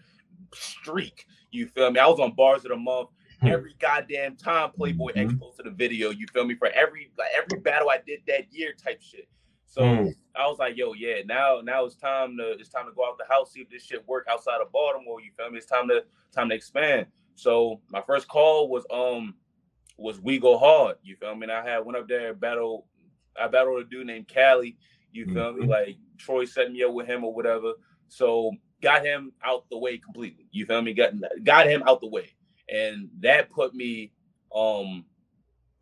streak. 0.53 1.25
You 1.51 1.67
feel 1.67 1.91
me? 1.91 1.99
I 1.99 2.07
was 2.07 2.19
on 2.19 2.33
bars 2.33 2.65
of 2.65 2.69
the 2.69 2.77
month. 2.77 3.09
Every 3.47 3.75
goddamn 3.79 4.35
time 4.35 4.71
Playboy 4.71 5.11
mm-hmm. 5.11 5.31
X 5.31 5.33
posted 5.39 5.67
a 5.67 5.71
video. 5.71 6.09
You 6.09 6.27
feel 6.33 6.45
me? 6.45 6.55
For 6.55 6.67
every 6.69 7.11
like 7.17 7.29
every 7.35 7.59
battle 7.61 7.89
I 7.89 7.99
did 8.05 8.21
that 8.27 8.51
year, 8.51 8.73
type 8.73 9.01
shit. 9.01 9.27
So 9.65 9.81
mm. 9.81 10.13
I 10.35 10.47
was 10.47 10.57
like, 10.57 10.77
yo, 10.77 10.93
yeah, 10.93 11.17
now 11.25 11.59
now 11.63 11.85
it's 11.85 11.95
time 11.95 12.37
to 12.37 12.51
it's 12.51 12.69
time 12.69 12.85
to 12.85 12.93
go 12.93 13.05
out 13.05 13.17
the 13.17 13.25
house, 13.31 13.51
see 13.51 13.61
if 13.61 13.69
this 13.69 13.83
shit 13.83 14.07
work 14.07 14.25
outside 14.29 14.61
of 14.61 14.71
Baltimore. 14.71 15.21
You 15.21 15.31
feel 15.37 15.49
me? 15.51 15.57
It's 15.57 15.65
time 15.65 15.87
to 15.89 16.03
time 16.33 16.49
to 16.49 16.55
expand. 16.55 17.07
So 17.35 17.81
my 17.89 18.01
first 18.01 18.27
call 18.27 18.69
was 18.69 18.85
um 18.91 19.35
was 19.97 20.19
we 20.19 20.39
go 20.39 20.57
hard. 20.57 20.97
You 21.03 21.15
feel 21.15 21.35
me? 21.35 21.43
And 21.43 21.51
I 21.51 21.67
had 21.67 21.85
went 21.85 21.97
up 21.97 22.07
there 22.07 22.33
battle. 22.33 22.87
I 23.39 23.47
battled 23.47 23.81
a 23.81 23.83
dude 23.83 24.07
named 24.07 24.27
Cali. 24.27 24.77
You 25.11 25.25
feel 25.25 25.35
mm-hmm. 25.35 25.61
me? 25.61 25.67
Like 25.67 25.97
Troy 26.17 26.45
set 26.45 26.71
me 26.71 26.83
up 26.83 26.93
with 26.93 27.07
him 27.07 27.23
or 27.23 27.33
whatever. 27.33 27.73
So 28.07 28.51
got 28.81 29.05
him 29.05 29.33
out 29.43 29.65
the 29.69 29.77
way 29.77 29.97
completely. 29.97 30.47
You 30.51 30.65
feel 30.65 30.81
me? 30.81 30.93
Got 30.93 31.13
got 31.43 31.67
him 31.67 31.83
out 31.85 32.01
the 32.01 32.07
way, 32.07 32.33
and 32.69 33.09
that 33.19 33.49
put 33.49 33.73
me 33.73 34.11
um 34.55 35.05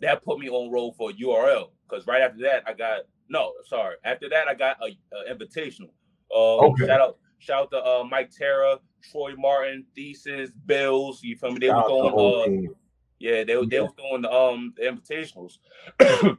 that 0.02 0.24
put 0.24 0.39
me 0.39 0.50
on 0.50 0.72
roll 0.72 0.93
for 0.93 1.12
URL 1.12 1.69
because 1.88 2.06
right 2.08 2.22
after 2.22 2.41
that 2.41 2.63
I 2.67 2.74
got 2.74 3.02
no 3.30 3.54
sorry 3.65 3.96
after 4.04 4.30
that 4.30 4.48
I 4.48 4.54
got 4.54 4.78
a, 4.82 4.88
a 5.15 5.34
invitational. 5.34 5.91
Uh, 6.34 6.58
okay. 6.65 6.88
Shout 6.88 7.02
out 7.02 7.17
Shout 7.43 7.63
out 7.63 7.72
to 7.72 7.86
uh, 7.86 8.04
Mike 8.10 8.32
Terra, 8.32 8.80
Troy 9.12 9.34
Martin, 9.38 9.84
Thesis, 9.96 10.50
Bills. 10.65 11.22
You 11.22 11.36
feel 11.36 11.52
me? 11.52 11.60
They 11.60 11.67
were 11.67 11.82
going. 11.82 12.69
Uh, 12.69 12.74
yeah, 13.19 13.43
they, 13.43 13.54
they 13.65 13.76
yeah. 13.76 13.82
was 13.82 13.91
doing 13.98 14.22
the 14.22 14.32
um 14.32 14.74
the 14.78 14.84
invitationals. 14.84 15.58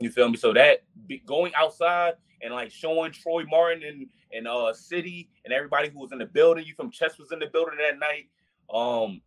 you 0.00 0.10
feel 0.10 0.28
me? 0.28 0.36
So 0.36 0.52
that 0.52 0.84
be, 1.08 1.24
going 1.26 1.52
outside 1.56 2.14
and 2.40 2.54
like 2.54 2.70
showing 2.70 3.10
Troy 3.10 3.42
Martin 3.50 3.82
and 3.82 4.06
and 4.32 4.46
uh 4.46 4.72
City 4.72 5.28
and 5.44 5.52
everybody 5.52 5.88
who 5.88 5.98
was 5.98 6.12
in 6.12 6.18
the 6.18 6.26
building. 6.26 6.64
You 6.64 6.74
from 6.74 6.92
Chess 6.92 7.18
was 7.18 7.32
in 7.32 7.40
the 7.40 7.46
building 7.46 7.78
that 7.78 7.98
night. 7.98 8.28
Um, 8.72 9.20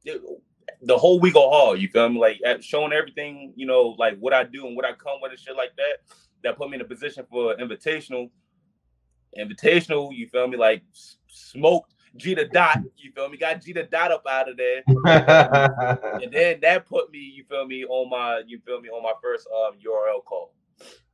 the 0.81 0.97
whole 0.97 1.19
week 1.19 1.35
of 1.35 1.43
hall. 1.43 1.75
You 1.75 1.87
feel 1.87 2.09
me? 2.09 2.19
Like 2.19 2.39
showing 2.61 2.93
everything. 2.93 3.53
You 3.55 3.65
know, 3.65 3.95
like 3.97 4.17
what 4.19 4.33
I 4.33 4.43
do 4.43 4.67
and 4.67 4.75
what 4.75 4.85
I 4.85 4.93
come 4.93 5.19
with 5.21 5.31
and 5.31 5.39
shit 5.39 5.55
like 5.55 5.75
that. 5.77 6.15
That 6.43 6.57
put 6.57 6.69
me 6.69 6.75
in 6.75 6.81
a 6.81 6.85
position 6.85 7.25
for 7.29 7.55
invitational. 7.55 8.29
Invitational. 9.37 10.15
You 10.15 10.27
feel 10.27 10.47
me? 10.47 10.57
Like 10.57 10.83
smoked 11.27 11.95
G 12.17 12.33
the 12.33 12.45
dot, 12.45 12.79
you 12.97 13.11
feel 13.11 13.29
me? 13.29 13.37
Got 13.37 13.61
G 13.61 13.73
the 13.73 13.83
dot 13.83 14.11
up 14.11 14.25
out 14.29 14.49
of 14.49 14.57
there. 14.57 14.83
and 14.87 16.31
then 16.31 16.59
that 16.61 16.85
put 16.85 17.11
me, 17.11 17.19
you 17.19 17.43
feel 17.49 17.65
me, 17.65 17.83
on 17.83 18.09
my, 18.09 18.41
you 18.47 18.59
feel 18.65 18.79
me, 18.79 18.89
on 18.89 19.03
my 19.03 19.13
first 19.21 19.47
um 19.47 19.73
URL 19.73 20.23
call. 20.23 20.53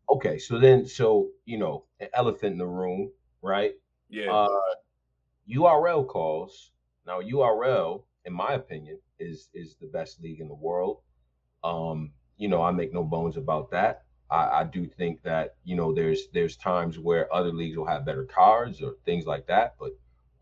Okay, 0.09 0.37
so 0.37 0.59
then 0.59 0.85
so 0.85 1.29
you 1.45 1.57
know, 1.57 1.85
an 1.99 2.07
elephant 2.13 2.53
in 2.53 2.57
the 2.57 2.67
room, 2.67 3.11
right? 3.41 3.73
Yeah. 4.09 4.31
Uh, 4.31 4.47
URL 5.49 6.07
calls. 6.07 6.71
Now 7.07 7.19
URL, 7.21 8.03
in 8.25 8.33
my 8.33 8.53
opinion, 8.53 8.99
is 9.19 9.49
is 9.53 9.75
the 9.79 9.87
best 9.87 10.21
league 10.21 10.39
in 10.39 10.47
the 10.47 10.53
world. 10.53 11.01
Um, 11.63 12.11
you 12.37 12.47
know, 12.47 12.61
I 12.61 12.71
make 12.71 12.93
no 12.93 13.03
bones 13.03 13.37
about 13.37 13.71
that. 13.71 14.03
I, 14.29 14.61
I 14.61 14.63
do 14.63 14.85
think 14.85 15.21
that 15.23 15.55
you 15.63 15.75
know 15.75 15.93
there's 15.93 16.27
there's 16.33 16.55
times 16.57 16.97
where 16.97 17.33
other 17.33 17.51
leagues 17.51 17.77
will 17.77 17.85
have 17.85 18.05
better 18.05 18.25
cards 18.25 18.81
or 18.81 18.95
things 19.05 19.25
like 19.25 19.47
that, 19.47 19.75
but 19.79 19.91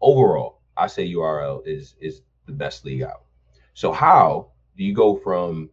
overall, 0.02 0.62
I 0.78 0.88
say 0.88 1.12
URL 1.14 1.66
is 1.66 1.96
is 2.00 2.22
the 2.46 2.54
best 2.54 2.86
league 2.86 3.04
out. 3.04 3.24
So 3.74 3.92
how 3.92 4.52
do 4.78 4.84
you 4.84 4.94
go 4.94 5.16
from 5.16 5.70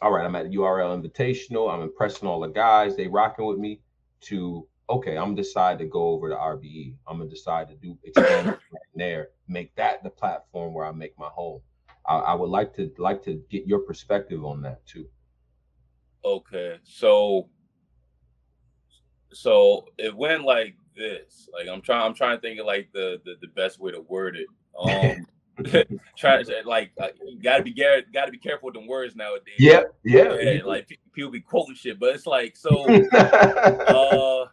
all 0.00 0.12
right, 0.12 0.24
I'm 0.24 0.36
at 0.36 0.46
URL 0.46 1.02
Invitational, 1.02 1.72
I'm 1.72 1.82
impressing 1.82 2.28
all 2.28 2.40
the 2.40 2.48
guys, 2.48 2.96
they 2.96 3.08
rocking 3.08 3.46
with 3.46 3.58
me, 3.58 3.80
to 4.22 4.66
okay, 4.90 5.16
I'm 5.18 5.34
decide 5.34 5.78
to 5.78 5.84
go 5.84 6.08
over 6.10 6.28
to 6.28 6.36
RBE. 6.36 6.94
I'm 7.06 7.18
gonna 7.18 7.30
decide 7.30 7.68
to 7.68 7.74
do 7.74 7.98
expand 8.04 8.56
there, 8.98 9.28
make 9.48 9.74
that 9.76 10.02
the 10.02 10.10
platform 10.10 10.74
where 10.74 10.86
I 10.86 10.92
make 10.92 11.18
my 11.18 11.28
home. 11.28 11.60
I, 12.06 12.18
I 12.18 12.34
would 12.34 12.50
like 12.50 12.74
to 12.76 12.90
like 12.98 13.22
to 13.24 13.42
get 13.50 13.66
your 13.66 13.80
perspective 13.80 14.44
on 14.44 14.62
that 14.62 14.86
too. 14.86 15.06
Okay, 16.24 16.78
so 16.82 17.48
so 19.32 19.86
it 19.98 20.14
went 20.14 20.44
like 20.44 20.74
this. 20.96 21.48
Like 21.52 21.68
I'm 21.68 21.80
trying, 21.80 22.02
I'm 22.02 22.14
trying 22.14 22.36
to 22.36 22.40
think 22.40 22.60
of 22.60 22.66
like 22.66 22.90
the 22.92 23.20
the, 23.24 23.34
the 23.40 23.48
best 23.48 23.78
way 23.80 23.92
to 23.92 24.00
word 24.00 24.36
it. 24.36 24.46
Um, 24.78 25.26
to 25.64 26.62
like 26.64 26.92
uh, 27.00 27.08
you 27.26 27.40
gotta 27.42 27.62
be 27.62 27.72
gotta 27.72 28.30
be 28.30 28.38
careful 28.38 28.66
with 28.66 28.74
the 28.74 28.86
words 28.86 29.16
nowadays. 29.16 29.54
Yeah, 29.58 29.82
yeah. 30.04 30.34
yeah 30.34 30.60
like 30.64 30.88
people 31.12 31.30
be 31.30 31.40
quoting 31.40 31.74
shit, 31.74 31.98
but 31.98 32.14
it's 32.14 32.26
like 32.26 32.56
so. 32.56 32.84
uh, 33.12 34.46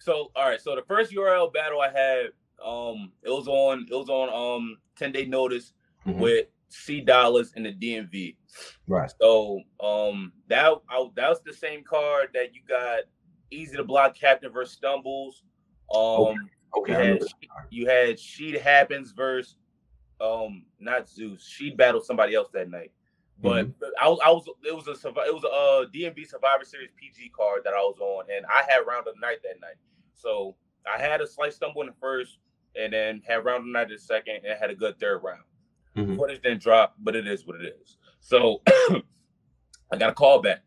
so 0.00 0.30
all 0.34 0.48
right. 0.48 0.60
So 0.60 0.74
the 0.74 0.82
first 0.88 1.12
URL 1.12 1.52
battle 1.52 1.80
I 1.80 1.90
had, 1.90 2.26
um, 2.64 3.12
it 3.22 3.30
was 3.30 3.48
on 3.48 3.86
it 3.90 3.94
was 3.94 4.08
on 4.08 4.28
um 4.32 4.76
ten 4.96 5.12
day 5.12 5.24
notice 5.24 5.72
mm-hmm. 6.06 6.18
with 6.18 6.46
C 6.68 7.00
dollars 7.00 7.52
in 7.56 7.64
the 7.64 7.72
DMV. 7.72 8.36
Right. 8.86 9.10
So 9.20 9.60
um 9.80 10.32
that 10.48 10.72
I, 10.88 11.08
that 11.16 11.28
was 11.28 11.40
the 11.44 11.52
same 11.54 11.82
card 11.84 12.28
that 12.34 12.54
you 12.54 12.60
got 12.66 13.00
Eazy 13.52 13.76
the 13.76 13.84
Block 13.84 14.14
Captain 14.14 14.50
versus 14.50 14.74
stumbles 14.74 15.42
um, 15.94 16.50
okay. 16.76 16.94
okay. 16.94 17.02
You 17.02 17.18
had, 17.18 17.22
you 17.70 17.86
had 17.86 18.16
Sheed 18.16 18.60
Happens 18.60 19.12
versus 19.12 19.56
um 20.20 20.64
not 20.78 21.08
Zeus. 21.08 21.46
She 21.46 21.70
battled 21.70 22.04
somebody 22.04 22.34
else 22.34 22.48
that 22.52 22.70
night. 22.70 22.92
But 23.42 23.66
mm-hmm. 23.66 23.84
I 24.00 24.08
was 24.08 24.18
I 24.24 24.30
was 24.30 24.44
it 24.64 24.74
was 24.74 24.86
a 24.86 25.08
it 25.08 25.34
was 25.34 25.44
a 25.44 25.48
uh, 25.48 25.86
DMV 25.90 26.28
Survivor 26.28 26.64
Series 26.64 26.90
PG 26.96 27.32
card 27.36 27.62
that 27.64 27.74
I 27.74 27.80
was 27.80 27.98
on, 28.00 28.26
and 28.34 28.46
I 28.46 28.62
had 28.68 28.86
round 28.86 29.08
of 29.08 29.14
the 29.14 29.20
night 29.20 29.38
that 29.42 29.60
night. 29.60 29.76
So 30.14 30.54
I 30.86 31.00
had 31.00 31.20
a 31.20 31.26
slight 31.26 31.52
stumble 31.52 31.80
in 31.80 31.88
the 31.88 31.94
first, 32.00 32.38
and 32.76 32.92
then 32.92 33.22
had 33.26 33.44
round 33.44 33.70
night 33.72 33.90
in 33.90 33.98
second, 33.98 34.40
and 34.44 34.58
had 34.58 34.70
a 34.70 34.74
good 34.74 34.98
third 34.98 35.22
round. 35.22 35.42
Mm-hmm. 35.96 36.16
Footage 36.16 36.42
didn't 36.42 36.62
drop, 36.62 36.94
but 36.98 37.14
it 37.14 37.26
is 37.26 37.46
what 37.46 37.56
it 37.60 37.74
is. 37.80 37.98
So 38.20 38.62
I 38.66 39.96
got 39.98 40.10
a 40.10 40.14
call 40.14 40.40
back. 40.40 40.62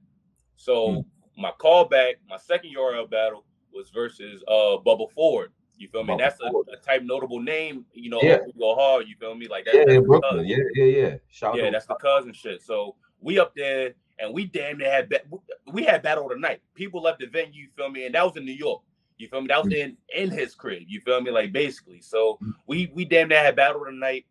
So 0.55 0.87
mm-hmm. 0.89 1.41
my 1.41 1.51
call 1.51 1.85
back, 1.85 2.15
my 2.29 2.37
second 2.37 2.71
URL 2.77 3.09
battle 3.09 3.45
was 3.73 3.89
versus 3.89 4.43
uh 4.47 4.77
Bubba 4.85 5.09
Ford. 5.11 5.51
You 5.77 5.89
feel 5.89 6.03
me? 6.03 6.13
Bubba 6.13 6.19
that's 6.19 6.41
a, 6.41 6.45
a, 6.45 6.77
type 6.77 7.03
notable 7.03 7.41
name. 7.41 7.85
You 7.93 8.09
know, 8.09 8.19
yeah. 8.21 8.37
go 8.57 8.75
hard. 8.75 9.07
You 9.07 9.15
feel 9.19 9.35
me? 9.35 9.47
Like 9.47 9.65
that. 9.65 9.85
Yeah, 9.87 9.99
Brooklyn. 9.99 10.45
Yeah, 10.45 10.57
yeah, 10.75 10.83
yeah. 10.83 11.15
Shout 11.29 11.57
yeah, 11.57 11.69
that's 11.71 11.85
the 11.85 11.95
cousin 11.95 12.33
shit. 12.33 12.61
So 12.61 12.95
we 13.19 13.39
up 13.39 13.53
there 13.55 13.93
and 14.19 14.33
we 14.33 14.45
damn 14.45 14.77
near 14.77 14.91
had 14.91 15.09
ba- 15.09 15.23
we 15.71 15.83
had 15.83 16.01
battle 16.01 16.25
of 16.25 16.31
the 16.31 16.39
night. 16.39 16.61
People 16.75 17.01
left 17.01 17.19
the 17.19 17.27
venue. 17.27 17.63
You 17.63 17.69
feel 17.75 17.89
me? 17.89 18.05
And 18.05 18.15
that 18.15 18.23
was 18.23 18.37
in 18.37 18.45
New 18.45 18.53
York. 18.53 18.81
You 19.17 19.27
feel 19.27 19.41
me? 19.41 19.47
That 19.47 19.63
was 19.63 19.73
mm. 19.73 19.77
in 19.77 19.97
in 20.15 20.29
his 20.29 20.55
crib. 20.55 20.83
You 20.87 20.99
feel 21.01 21.21
me? 21.21 21.31
Like 21.31 21.51
basically. 21.51 22.01
So 22.01 22.37
mm. 22.43 22.51
we 22.67 22.91
we 22.93 23.05
damn 23.05 23.29
near 23.29 23.39
had 23.39 23.55
battle 23.55 23.85
tonight. 23.85 24.25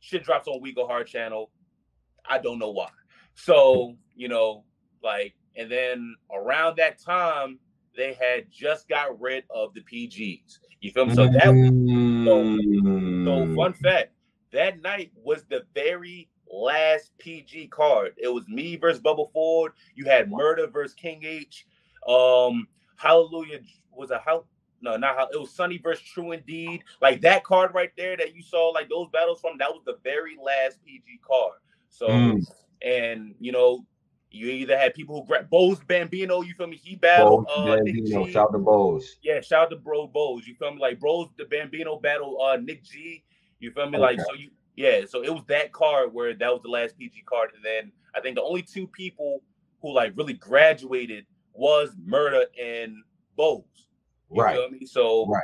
Shit 0.00 0.24
drops 0.24 0.48
on 0.48 0.60
We 0.60 0.72
Go 0.72 0.86
Hard 0.86 1.06
channel. 1.06 1.50
I 2.28 2.38
don't 2.38 2.58
know 2.58 2.70
why. 2.70 2.88
So 3.34 3.96
you 4.14 4.28
know, 4.28 4.64
like, 5.02 5.34
and 5.56 5.70
then 5.70 6.14
around 6.34 6.76
that 6.76 7.00
time, 7.00 7.58
they 7.96 8.14
had 8.14 8.50
just 8.50 8.88
got 8.88 9.18
rid 9.20 9.44
of 9.50 9.72
the 9.74 9.80
PGs. 9.80 10.58
You 10.80 10.90
feel 10.90 11.06
me? 11.06 11.14
So 11.14 11.26
that 11.26 11.44
so, 11.44 13.24
so 13.24 13.54
fun 13.54 13.72
fact, 13.72 14.12
that 14.52 14.82
night 14.82 15.10
was 15.14 15.44
the 15.44 15.64
very 15.74 16.28
last 16.52 17.12
PG 17.18 17.68
card. 17.68 18.14
It 18.16 18.28
was 18.28 18.46
me 18.48 18.76
versus 18.76 19.00
Bubble 19.00 19.30
Ford. 19.32 19.72
You 19.94 20.04
had 20.06 20.30
Murder 20.30 20.66
versus 20.66 20.94
King 20.94 21.22
H. 21.24 21.66
Um, 22.06 22.66
Hallelujah 22.96 23.60
was 23.92 24.10
a 24.10 24.20
how 24.24 24.44
no, 24.82 24.96
not 24.96 25.16
how 25.16 25.28
it 25.32 25.38
was 25.38 25.50
Sunny 25.50 25.78
versus 25.78 26.04
True 26.04 26.32
Indeed. 26.32 26.84
Like 27.02 27.20
that 27.22 27.44
card 27.44 27.74
right 27.74 27.90
there 27.96 28.16
that 28.16 28.34
you 28.34 28.42
saw, 28.42 28.68
like 28.68 28.88
those 28.88 29.08
battles 29.12 29.40
from, 29.40 29.58
that 29.58 29.70
was 29.70 29.82
the 29.84 29.98
very 30.02 30.36
last 30.42 30.82
PG 30.84 31.20
card. 31.26 31.58
So, 31.90 32.08
mm. 32.08 32.42
and 32.82 33.34
you 33.40 33.52
know, 33.52 33.84
you 34.30 34.48
either 34.48 34.78
had 34.78 34.94
people 34.94 35.20
who 35.20 35.26
grabbed 35.26 35.50
Bose 35.50 35.80
Bambino, 35.86 36.42
you 36.42 36.54
feel 36.54 36.68
me? 36.68 36.76
He 36.76 36.94
battled 36.94 37.46
Bose, 37.46 37.80
uh, 37.80 37.82
Nick 37.82 38.06
G. 38.06 38.32
Shout 38.32 38.36
out 38.36 38.52
to 38.52 38.58
Bose. 38.58 39.16
Yeah, 39.22 39.40
shout 39.40 39.64
out 39.64 39.70
to 39.70 39.76
Bro 39.76 40.08
Bose. 40.08 40.46
You 40.46 40.54
feel 40.54 40.72
me? 40.72 40.80
Like 40.80 41.00
Bros 41.00 41.28
the 41.36 41.44
Bambino 41.44 41.98
battle 41.98 42.40
uh 42.40 42.56
Nick 42.56 42.84
G. 42.84 43.24
You 43.58 43.72
feel 43.72 43.90
me? 43.90 43.98
Okay. 43.98 44.02
Like 44.02 44.20
so 44.20 44.34
you 44.34 44.50
yeah, 44.76 45.00
so 45.06 45.22
it 45.22 45.30
was 45.30 45.42
that 45.48 45.72
card 45.72 46.14
where 46.14 46.32
that 46.32 46.50
was 46.50 46.62
the 46.62 46.70
last 46.70 46.96
PG 46.96 47.22
card. 47.26 47.50
And 47.54 47.64
then 47.64 47.92
I 48.14 48.20
think 48.20 48.36
the 48.36 48.42
only 48.42 48.62
two 48.62 48.86
people 48.86 49.42
who 49.82 49.92
like 49.92 50.12
really 50.16 50.32
graduated 50.34 51.26
was 51.52 51.90
Murder 52.02 52.46
and 52.58 52.96
You 54.32 54.42
right. 54.42 54.58
So 54.86 55.26
right. 55.26 55.42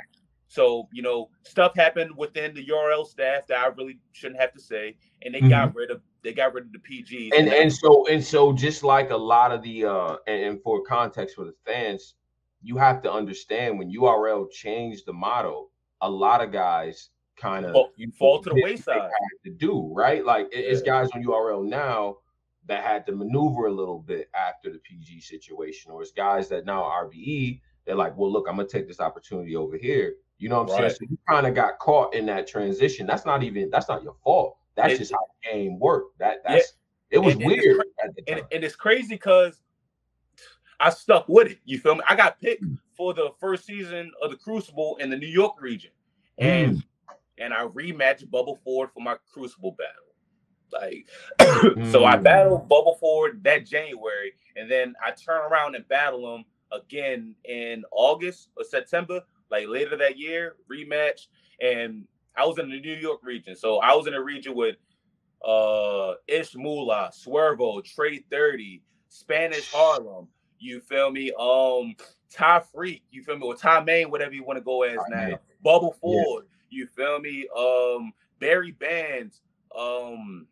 So, 0.49 0.89
you 0.93 1.03
know, 1.03 1.29
stuff 1.43 1.75
happened 1.75 2.13
within 2.17 2.55
the 2.55 2.65
URL 2.67 3.07
staff 3.07 3.47
that 3.49 3.59
I 3.59 3.67
really 3.69 3.99
shouldn't 4.13 4.41
have 4.41 4.53
to 4.55 4.61
say. 4.61 4.97
And 5.23 5.35
they 5.35 5.41
mm-hmm. 5.41 5.51
got 5.51 5.75
rid 5.75 5.91
of 5.91 6.01
they 6.23 6.33
got 6.33 6.55
rid 6.55 6.65
of 6.65 6.73
the 6.73 6.79
PGs. 6.79 7.31
And 7.37 7.49
and 7.49 7.73
so 7.73 8.07
and 8.09 8.23
so 8.25 8.53
just 8.53 8.83
like 8.83 9.11
a 9.11 9.17
lot 9.17 9.53
of 9.53 9.63
the 9.63 9.85
uh 9.85 10.17
and, 10.27 10.43
and 10.43 10.63
for 10.63 10.83
context 10.83 11.37
for 11.37 11.45
the 11.45 11.55
fans, 11.65 12.15
you 12.63 12.77
have 12.77 13.03
to 13.03 13.13
understand 13.13 13.79
when 13.79 13.93
URL 13.93 14.51
changed 14.51 15.07
the 15.07 15.13
model, 15.13 15.71
a 16.01 16.11
lot 16.11 16.43
of 16.43 16.53
guys 16.53 17.11
kind 17.37 17.67
of 17.67 17.77
you 17.97 18.11
fall 18.13 18.43
to 18.43 18.51
the 18.51 18.63
wayside 18.63 19.11
to 19.45 19.51
do 19.51 19.93
right. 19.95 20.25
Like 20.25 20.49
yeah. 20.53 20.61
it's 20.61 20.83
guys 20.83 21.09
on 21.15 21.25
URL 21.25 21.67
now 21.67 22.19
that 22.67 22.85
had 22.85 23.07
to 23.07 23.13
maneuver 23.13 23.67
a 23.67 23.73
little 23.73 24.01
bit 24.01 24.29
after 24.35 24.73
the 24.73 24.79
PG 24.79 25.21
situation, 25.21 25.93
or 25.93 26.03
it's 26.03 26.13
guys 26.13 26.49
that 26.49 26.65
now 26.65 26.83
RBE. 26.83 27.61
They're 27.87 27.95
like, 27.95 28.17
well, 28.17 28.31
look, 28.31 28.47
I'm 28.49 28.57
gonna 28.57 28.69
take 28.69 28.89
this 28.89 29.01
opportunity 29.01 29.57
over 29.57 29.77
here. 29.77 30.15
You 30.39 30.49
know 30.49 30.63
what 30.63 30.73
I'm 30.73 30.83
right. 30.83 30.91
saying? 30.93 31.09
So 31.09 31.11
you 31.11 31.19
kind 31.29 31.47
of 31.47 31.55
got 31.55 31.79
caught 31.79 32.15
in 32.15 32.27
that 32.27 32.47
transition. 32.47 33.07
That's 33.07 33.25
not 33.25 33.43
even 33.43 33.71
that's 33.71 33.89
not 33.89 34.03
your 34.03 34.17
fault. 34.23 34.59
That's 34.75 34.95
it, 34.95 34.99
just 34.99 35.13
how 35.13 35.19
the 35.43 35.51
game 35.51 35.79
worked. 35.79 36.19
That 36.19 36.39
that's 36.47 36.75
yeah. 37.11 37.17
it 37.17 37.19
was 37.21 37.35
and, 37.35 37.47
weird. 37.47 37.83
And 38.03 38.13
it's, 38.17 38.47
and, 38.53 38.65
it's 38.65 38.77
crazy 38.77 39.15
because 39.15 39.61
I 40.81 40.91
stuck 40.91 41.27
with 41.29 41.53
it. 41.53 41.59
You 41.65 41.79
feel 41.79 41.95
me? 41.95 42.03
I 42.09 42.17
got 42.17 42.41
picked 42.41 42.65
mm. 42.65 42.79
for 42.97 43.15
the 43.15 43.31
first 43.41 43.65
season 43.65 44.13
of 44.23 44.31
the 44.31 44.37
Crucible 44.37 44.97
in 45.01 45.09
the 45.09 45.17
New 45.17 45.29
York 45.29 45.63
region, 45.63 45.93
and 46.39 46.77
mm. 46.77 46.83
and 47.39 47.55
I 47.55 47.67
rematched 47.67 48.31
Bubble 48.31 48.59
Ford 48.63 48.91
for 48.93 49.01
my 49.01 49.17
Crucible 49.33 49.73
battle. 49.73 50.03
Like, 50.73 51.07
mm. 51.39 51.91
so 51.93 52.05
I 52.05 52.17
mm. 52.17 52.25
battled 52.25 52.69
Bubba 52.69 52.99
Ford 52.99 53.43
that 53.45 53.65
January, 53.65 54.33
and 54.57 54.71
then 54.71 54.95
I 55.05 55.13
turn 55.13 55.41
around 55.51 55.77
and 55.77 55.89
battle 55.89 56.35
him 56.35 56.45
again 56.73 57.35
in 57.45 57.85
August 57.93 58.49
or 58.57 58.65
September, 58.65 59.21
like 59.51 59.69
later 59.69 59.97
that 59.97 60.19
year, 60.19 60.57
rematch, 60.71 61.27
and 61.61 62.05
I 62.37 62.45
was 62.45 62.59
in 62.59 62.71
the 62.71 62.81
New 62.81 62.95
York 62.95 63.21
region, 63.23 63.57
so 63.57 63.79
I 63.79 63.95
was 63.95 64.07
in 64.07 64.15
a 64.15 64.23
region 64.23 64.55
with 64.55 64.77
uh 65.47 66.15
Ish 66.27 66.55
Moolah, 66.55 67.11
Swervo, 67.13 67.85
Trade 67.85 68.25
30, 68.31 68.83
Spanish 69.09 69.71
Harlem. 69.73 70.29
You 70.59 70.81
feel 70.81 71.11
me? 71.11 71.33
Um, 71.39 71.95
Ty 72.33 72.61
Freak, 72.73 73.03
you 73.11 73.23
feel 73.23 73.37
me? 73.37 73.47
Or 73.47 73.55
Ty 73.55 73.85
Main, 73.85 74.11
whatever 74.11 74.35
you 74.35 74.45
want 74.45 74.59
to 74.59 74.65
go 74.65 74.83
as 74.83 74.99
now. 75.09 75.39
Bubble 75.63 75.95
Ford. 76.01 76.47
You 76.71 76.87
feel 76.87 77.21
me? 77.21 77.47
Um, 77.57 78.13
Barry 78.41 78.73
Bands, 78.73 79.41
um, 79.77 80.47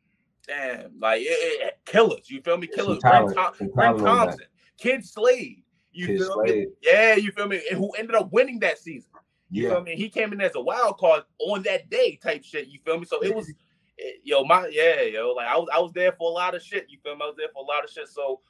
damn, 0.47 0.99
like 1.01 1.23
it, 1.23 1.27
it, 1.27 1.79
killers. 1.85 2.31
You 2.31 2.41
feel 2.43 2.57
me? 2.57 2.67
Killers. 2.67 2.99
Brent, 3.01 3.35
Tom, 3.35 3.53
Brent 3.75 3.99
Thompson, 3.99 4.47
Kid 4.79 5.05
Slade. 5.05 5.64
You 5.95 6.19
feel 6.19 6.43
me? 6.43 6.67
Yeah, 6.83 7.15
you 7.17 7.33
feel 7.33 7.49
me? 7.49 7.63
And 7.71 7.79
who 7.79 7.91
ended 7.93 8.17
up 8.17 8.33
winning 8.33 8.59
that 8.61 8.79
season? 8.79 9.11
You 9.51 9.65
yeah. 9.65 9.71
feel 9.71 9.83
me? 9.83 9.97
He 9.97 10.09
came 10.09 10.33
in 10.33 10.41
as 10.41 10.55
a 10.55 10.61
wild 10.61 10.99
card 10.99 11.23
on 11.39 11.63
that 11.63 11.89
day, 11.89 12.19
type 12.23 12.45
shit. 12.45 12.69
You 12.69 12.79
feel 12.85 12.99
me? 12.99 13.07
So 13.07 13.21
it 13.23 13.35
was, 13.35 13.49
it, 13.99 14.21
yo, 14.25 14.45
my 14.45 14.69
yeah, 14.69 15.03
yo, 15.03 15.33
like 15.33 15.47
I 15.47 15.57
was, 15.57 15.69
I 15.73 15.79
was 15.79 15.93
there 15.93 16.13
for 16.13 16.31
a 16.31 16.35
lot 16.35 16.55
of 16.55 16.63
shit. 16.63 16.87
You 16.89 16.99
feel 17.03 17.15
me? 17.15 17.23
I 17.23 17.27
was 17.27 17.37
there 17.37 17.49
for 17.55 17.63
a 17.63 17.67
lot 17.67 17.85
of 17.85 17.91
shit. 17.91 18.09
So 18.09 18.41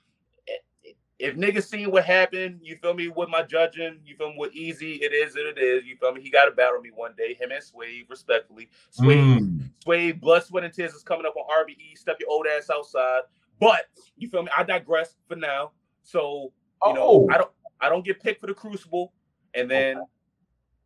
if 1.19 1.37
niggas 1.37 1.69
seen 1.69 1.91
what 1.91 2.05
happened, 2.05 2.61
you 2.63 2.77
feel 2.83 2.95
me, 2.95 3.09
with 3.09 3.29
my 3.29 3.43
judging, 3.43 4.01
you 4.05 4.17
feel 4.17 4.31
me, 4.31 4.37
with 4.39 4.53
Eazy, 4.53 5.01
it 5.01 5.13
is 5.13 5.35
what 5.35 5.47
it 5.47 5.59
is. 5.59 5.85
You 5.85 5.97
feel 5.97 6.13
me? 6.13 6.21
He 6.21 6.31
got 6.31 6.47
to 6.47 6.51
battle 6.51 6.81
me 6.81 6.91
one 6.95 7.15
day, 7.17 7.35
him 7.35 7.53
and 7.53 7.63
Swave, 7.63 8.11
respectfully. 8.11 8.69
Swave, 8.91 9.39
mm. 9.39 9.71
Swave, 9.85 10.21
blood, 10.21 10.45
sweat, 10.45 10.65
and 10.65 10.75
tears 10.75 10.93
is 10.93 11.03
coming 11.03 11.25
up 11.27 11.35
on 11.37 11.45
RBE. 11.65 11.97
Step 11.97 12.17
your 12.19 12.31
old 12.31 12.47
ass 12.47 12.69
outside. 12.71 13.23
But 13.61 13.83
you 14.17 14.29
feel 14.29 14.43
me? 14.43 14.51
I 14.57 14.65
digress 14.65 15.17
for 15.29 15.37
now. 15.37 15.71
So 16.03 16.53
you 16.85 16.91
oh. 16.91 16.93
know, 16.93 17.29
I 17.31 17.39
don't, 17.39 17.51
I 17.81 17.89
don't 17.89 18.05
get 18.05 18.23
picked 18.23 18.41
for 18.41 18.47
the 18.47 18.55
Crucible, 18.55 19.13
and 19.55 19.71
then 19.71 19.97
okay. 19.97 20.07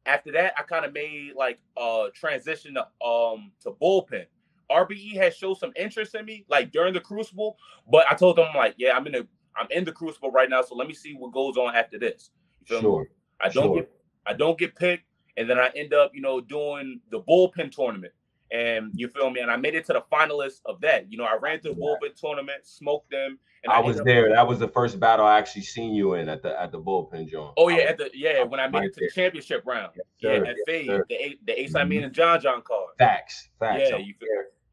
after 0.06 0.32
that, 0.32 0.54
I 0.58 0.62
kind 0.62 0.84
of 0.84 0.92
made 0.92 1.32
like 1.36 1.58
a 1.76 2.08
transition 2.14 2.74
to 2.74 3.06
um 3.06 3.52
to 3.62 3.70
bullpen. 3.70 4.26
RBE 4.70 5.16
has 5.16 5.34
showed 5.34 5.56
some 5.58 5.72
interest 5.76 6.14
in 6.14 6.26
me, 6.26 6.44
like 6.48 6.72
during 6.72 6.92
the 6.92 7.00
Crucible, 7.00 7.56
but 7.90 8.04
I 8.10 8.14
told 8.14 8.36
them 8.36 8.48
like, 8.54 8.74
yeah, 8.76 8.96
I'm 8.96 9.06
in 9.06 9.12
the 9.12 9.26
I'm 9.58 9.66
in 9.70 9.84
the 9.84 9.92
crucible 9.92 10.30
right 10.30 10.48
now, 10.48 10.62
so 10.62 10.74
let 10.74 10.86
me 10.86 10.94
see 10.94 11.14
what 11.14 11.32
goes 11.32 11.56
on 11.56 11.74
after 11.74 11.98
this. 11.98 12.30
sure. 12.64 13.02
Me? 13.02 13.06
I 13.40 13.48
don't 13.48 13.64
sure. 13.64 13.76
get 13.76 13.90
I 14.26 14.34
don't 14.34 14.58
get 14.58 14.76
picked, 14.76 15.04
and 15.36 15.48
then 15.48 15.58
I 15.58 15.70
end 15.74 15.94
up, 15.94 16.12
you 16.14 16.20
know, 16.20 16.40
doing 16.40 17.00
the 17.10 17.20
bullpen 17.20 17.72
tournament. 17.72 18.12
And 18.50 18.92
you 18.94 19.08
feel 19.08 19.30
me? 19.30 19.40
And 19.40 19.50
I 19.50 19.56
made 19.56 19.74
it 19.74 19.84
to 19.86 19.92
the 19.92 20.02
finalists 20.10 20.60
of 20.64 20.80
that. 20.80 21.10
You 21.10 21.18
know, 21.18 21.24
I 21.24 21.36
ran 21.40 21.60
through 21.60 21.74
the 21.74 21.80
bullpen 21.80 22.14
tournament, 22.16 22.66
smoked 22.66 23.10
them. 23.10 23.38
And 23.64 23.72
I, 23.72 23.78
I 23.78 23.80
was 23.80 24.00
there. 24.02 24.30
That 24.30 24.46
was 24.46 24.58
the 24.58 24.68
first 24.68 25.00
battle 25.00 25.26
I 25.26 25.36
actually 25.38 25.62
seen 25.62 25.92
you 25.92 26.14
in 26.14 26.28
at 26.28 26.42
the 26.42 26.58
at 26.60 26.70
the 26.72 26.80
bullpen, 26.80 27.28
John. 27.28 27.52
Oh 27.56 27.68
yeah, 27.68 27.84
at 27.84 27.98
the 27.98 28.10
yeah 28.14 28.44
when 28.44 28.60
I 28.60 28.68
made 28.68 28.84
it 28.84 28.94
to 28.94 29.00
the 29.00 29.10
championship 29.12 29.64
round. 29.66 29.92
Yes, 29.96 30.06
yeah, 30.20 30.48
at 30.48 30.56
yes, 30.56 30.56
Fade, 30.64 30.90
the 31.08 31.38
the 31.44 31.60
Ace 31.60 31.74
I 31.74 31.84
mean 31.84 32.04
and 32.04 32.12
John 32.12 32.40
John 32.40 32.62
card. 32.62 32.90
Facts, 32.98 33.48
facts. 33.58 33.82
Yeah, 33.90 33.96
you 33.96 34.14
feel. 34.18 34.28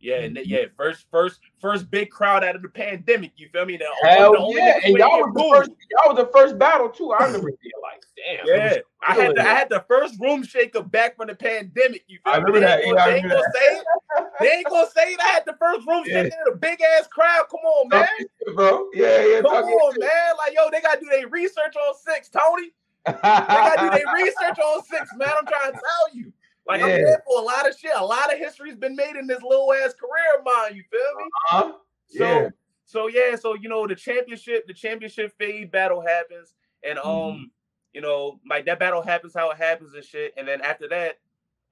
Yeah, 0.06 0.20
and 0.20 0.38
yeah, 0.46 0.66
first, 0.78 1.08
first, 1.10 1.40
first 1.60 1.90
big 1.90 2.12
crowd 2.12 2.44
out 2.44 2.56
of 2.56 2.62
the 2.62 2.70
pandemic. 2.70 3.32
You 3.38 3.50
feel 3.52 3.66
me? 3.66 3.76
The, 3.76 3.86
Hell 4.08 4.34
the 4.34 4.54
yeah, 4.56 4.80
and 4.84 4.96
y'all 5.00 5.18
was 5.18 5.34
the 5.34 5.50
first. 5.52 5.72
Y'all 5.90 6.14
was 6.14 6.24
the 6.24 6.32
first 6.32 6.60
battle 6.60 6.90
too. 6.90 7.12
I 7.12 7.26
remember 7.26 7.52
being 7.60 7.74
like, 7.82 8.06
damn. 8.16 8.46
Yeah, 8.46 8.78
I 9.02 9.16
had 9.16 9.36
the, 9.36 9.42
I 9.42 9.46
had 9.46 9.70
the 9.70 9.84
first 9.88 10.20
room 10.22 10.44
shaker 10.44 10.84
back 10.84 11.18
from 11.18 11.30
the 11.30 11.34
pandemic. 11.34 12.04
You 12.06 12.20
feel 12.24 12.34
I 12.34 12.38
remember 12.38 12.60
me? 12.60 12.66
that. 12.68 12.82
They, 12.82 12.90
yeah, 12.90 13.06
they 13.08 13.16
ain't 13.16 13.30
gonna 13.30 13.42
say 13.52 13.84
they 14.40 14.52
ain't 14.52 14.70
gonna 14.70 14.90
say 14.94 15.14
it. 15.14 15.20
I 15.20 15.28
had 15.30 15.44
the 15.48 15.58
first 15.58 15.88
room 15.88 16.04
yeah. 16.06 16.22
shaker 16.22 16.36
in 16.46 16.54
a 16.54 16.56
big 16.56 16.80
ass 17.00 17.08
crowd. 17.08 17.46
Come 17.50 17.62
on, 17.62 17.90
man, 17.90 18.08
bro. 18.54 18.88
Yeah, 18.94 19.26
yeah. 19.26 19.42
Come 19.42 19.66
on, 19.66 20.00
man. 20.00 20.38
Like 20.38 20.54
yo, 20.54 20.70
they 20.72 20.82
gotta 20.82 21.00
do 21.00 21.08
their 21.10 21.28
research 21.30 21.76
on 21.76 21.96
six, 21.98 22.30
Tony. 22.30 22.70
they 23.08 23.14
gotta 23.24 23.82
do 23.82 23.90
their 23.90 24.14
research 24.14 24.60
on 24.60 24.84
six, 24.84 25.10
man. 25.18 25.30
I'm 25.36 25.48
trying 25.48 25.72
to 25.72 25.80
tell 25.80 26.14
you. 26.16 26.32
Like 26.68 26.80
yeah. 26.80 26.86
I'm 26.86 26.92
there 27.04 27.24
for 27.26 27.42
a 27.42 27.44
lot 27.44 27.70
of 27.70 27.78
shit. 27.78 27.92
A 27.96 28.04
lot 28.04 28.34
of 28.34 28.40
history's 28.40 28.76
been 28.76 28.96
made 28.96 29.16
in 29.16 29.28
this 29.28 29.42
little 29.42 29.72
ass 29.74 29.94
career 29.94 30.40
of 30.40 30.46
mine. 30.46 30.76
You 30.76 30.84
feel 30.90 31.16
me? 31.18 31.24
Uh-huh. 31.52 31.72
So, 32.08 32.24
yeah. 32.24 32.50
so 32.86 33.08
yeah. 33.08 33.36
So 33.36 33.56
you 33.56 33.70
know 33.70 33.86
the 33.88 33.96
championship, 33.96 34.66
the 34.68 34.74
championship 34.74 35.34
fade 35.38 35.72
battle 35.72 36.02
happens, 36.02 36.54
and 36.84 36.98
um, 37.00 37.06
mm-hmm. 37.06 37.44
you 37.94 38.02
know, 38.02 38.40
like 38.50 38.66
that 38.66 38.80
battle 38.80 39.04
happens 39.04 39.34
how 39.36 39.52
it 39.52 39.58
happens 39.58 39.94
and 39.94 40.04
shit. 40.04 40.34
And 40.38 40.48
then 40.48 40.62
after 40.62 40.88
that, 40.90 41.20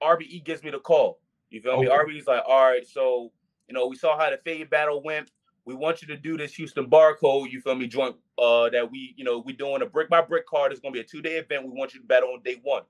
RBE 0.01 0.43
gives 0.43 0.63
me 0.63 0.69
the 0.69 0.79
call. 0.79 1.19
You 1.49 1.61
feel 1.61 1.73
okay. 1.73 1.85
me? 1.85 1.89
RBE's 1.89 2.27
like, 2.27 2.43
all 2.47 2.63
right, 2.63 2.87
so 2.87 3.31
you 3.67 3.73
know, 3.73 3.87
we 3.87 3.95
saw 3.95 4.17
how 4.17 4.29
the 4.29 4.37
fade 4.43 4.69
battle 4.69 5.01
went. 5.01 5.31
We 5.65 5.75
want 5.75 6.01
you 6.01 6.07
to 6.09 6.17
do 6.17 6.37
this 6.37 6.53
Houston 6.55 6.89
barcode. 6.89 7.49
You 7.49 7.61
feel 7.61 7.75
me? 7.75 7.87
Joint 7.87 8.15
uh 8.37 8.69
that 8.69 8.91
we, 8.91 9.15
you 9.17 9.23
know, 9.23 9.39
we 9.39 9.53
doing 9.53 9.81
a 9.81 9.85
brick 9.85 10.09
by 10.09 10.21
brick 10.21 10.45
card. 10.45 10.71
It's 10.71 10.81
gonna 10.81 10.93
be 10.93 10.99
a 10.99 11.03
two 11.03 11.21
day 11.21 11.37
event. 11.37 11.65
We 11.65 11.71
want 11.71 11.93
you 11.93 12.01
to 12.01 12.05
battle 12.05 12.29
on 12.33 12.43
day 12.43 12.59
one. 12.61 12.83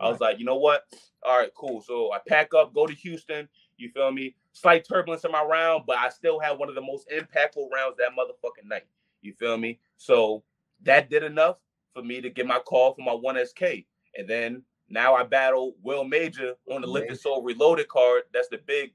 I 0.00 0.08
was 0.08 0.20
like, 0.20 0.38
you 0.38 0.44
know 0.44 0.56
what? 0.56 0.84
All 1.22 1.38
right, 1.38 1.50
cool. 1.54 1.80
So 1.80 2.12
I 2.12 2.18
pack 2.26 2.52
up, 2.54 2.74
go 2.74 2.86
to 2.86 2.94
Houston. 2.94 3.48
You 3.76 3.90
feel 3.90 4.10
me? 4.12 4.34
Slight 4.52 4.86
turbulence 4.86 5.24
in 5.24 5.32
my 5.32 5.42
round, 5.42 5.84
but 5.86 5.96
I 5.96 6.08
still 6.10 6.38
had 6.38 6.58
one 6.58 6.68
of 6.68 6.74
the 6.74 6.80
most 6.80 7.08
impactful 7.10 7.70
rounds 7.72 7.96
that 7.98 8.10
motherfucking 8.18 8.68
night. 8.68 8.86
You 9.22 9.32
feel 9.32 9.56
me? 9.56 9.80
So 9.96 10.42
that 10.82 11.10
did 11.10 11.22
enough 11.22 11.56
for 11.92 12.02
me 12.02 12.20
to 12.20 12.30
get 12.30 12.46
my 12.46 12.58
call 12.58 12.94
for 12.94 13.02
my 13.02 13.12
1SK. 13.12 13.86
And 14.16 14.28
then 14.28 14.62
now 14.88 15.14
I 15.14 15.24
battle 15.24 15.74
Will 15.82 16.04
Major 16.04 16.54
on 16.70 16.82
the 16.82 16.86
Lifted 16.86 17.18
Soul 17.18 17.42
Reloaded 17.42 17.88
card. 17.88 18.22
That's 18.32 18.48
the 18.48 18.58
big 18.58 18.92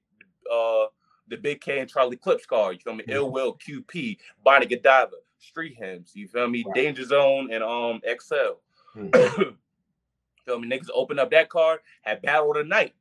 uh 0.52 0.86
the 1.28 1.38
big 1.38 1.62
K 1.62 1.80
and 1.80 1.90
Charlie 1.90 2.18
Clips 2.18 2.46
card. 2.46 2.76
You 2.76 2.80
feel 2.80 2.94
me? 2.94 3.04
Mm-hmm. 3.04 3.12
Ill 3.12 3.32
Will, 3.32 3.58
QP, 3.58 4.18
Bonnie 4.44 4.66
Godiva, 4.66 5.18
Street 5.38 5.76
Hymns, 5.78 6.12
you 6.16 6.28
feel 6.28 6.48
me? 6.48 6.66
Danger 6.74 7.06
Zone 7.06 7.50
and 7.52 7.64
um 7.64 8.02
XL. 8.06 8.58
Mm-hmm. 8.96 9.50
Feel 10.50 10.60
me? 10.60 10.68
Niggas 10.68 10.90
open 10.96 11.20
up 11.20 11.30
that 11.30 11.48
card, 11.48 11.82
had 12.02 12.24
battle 12.24 12.56
tonight. 12.56 12.96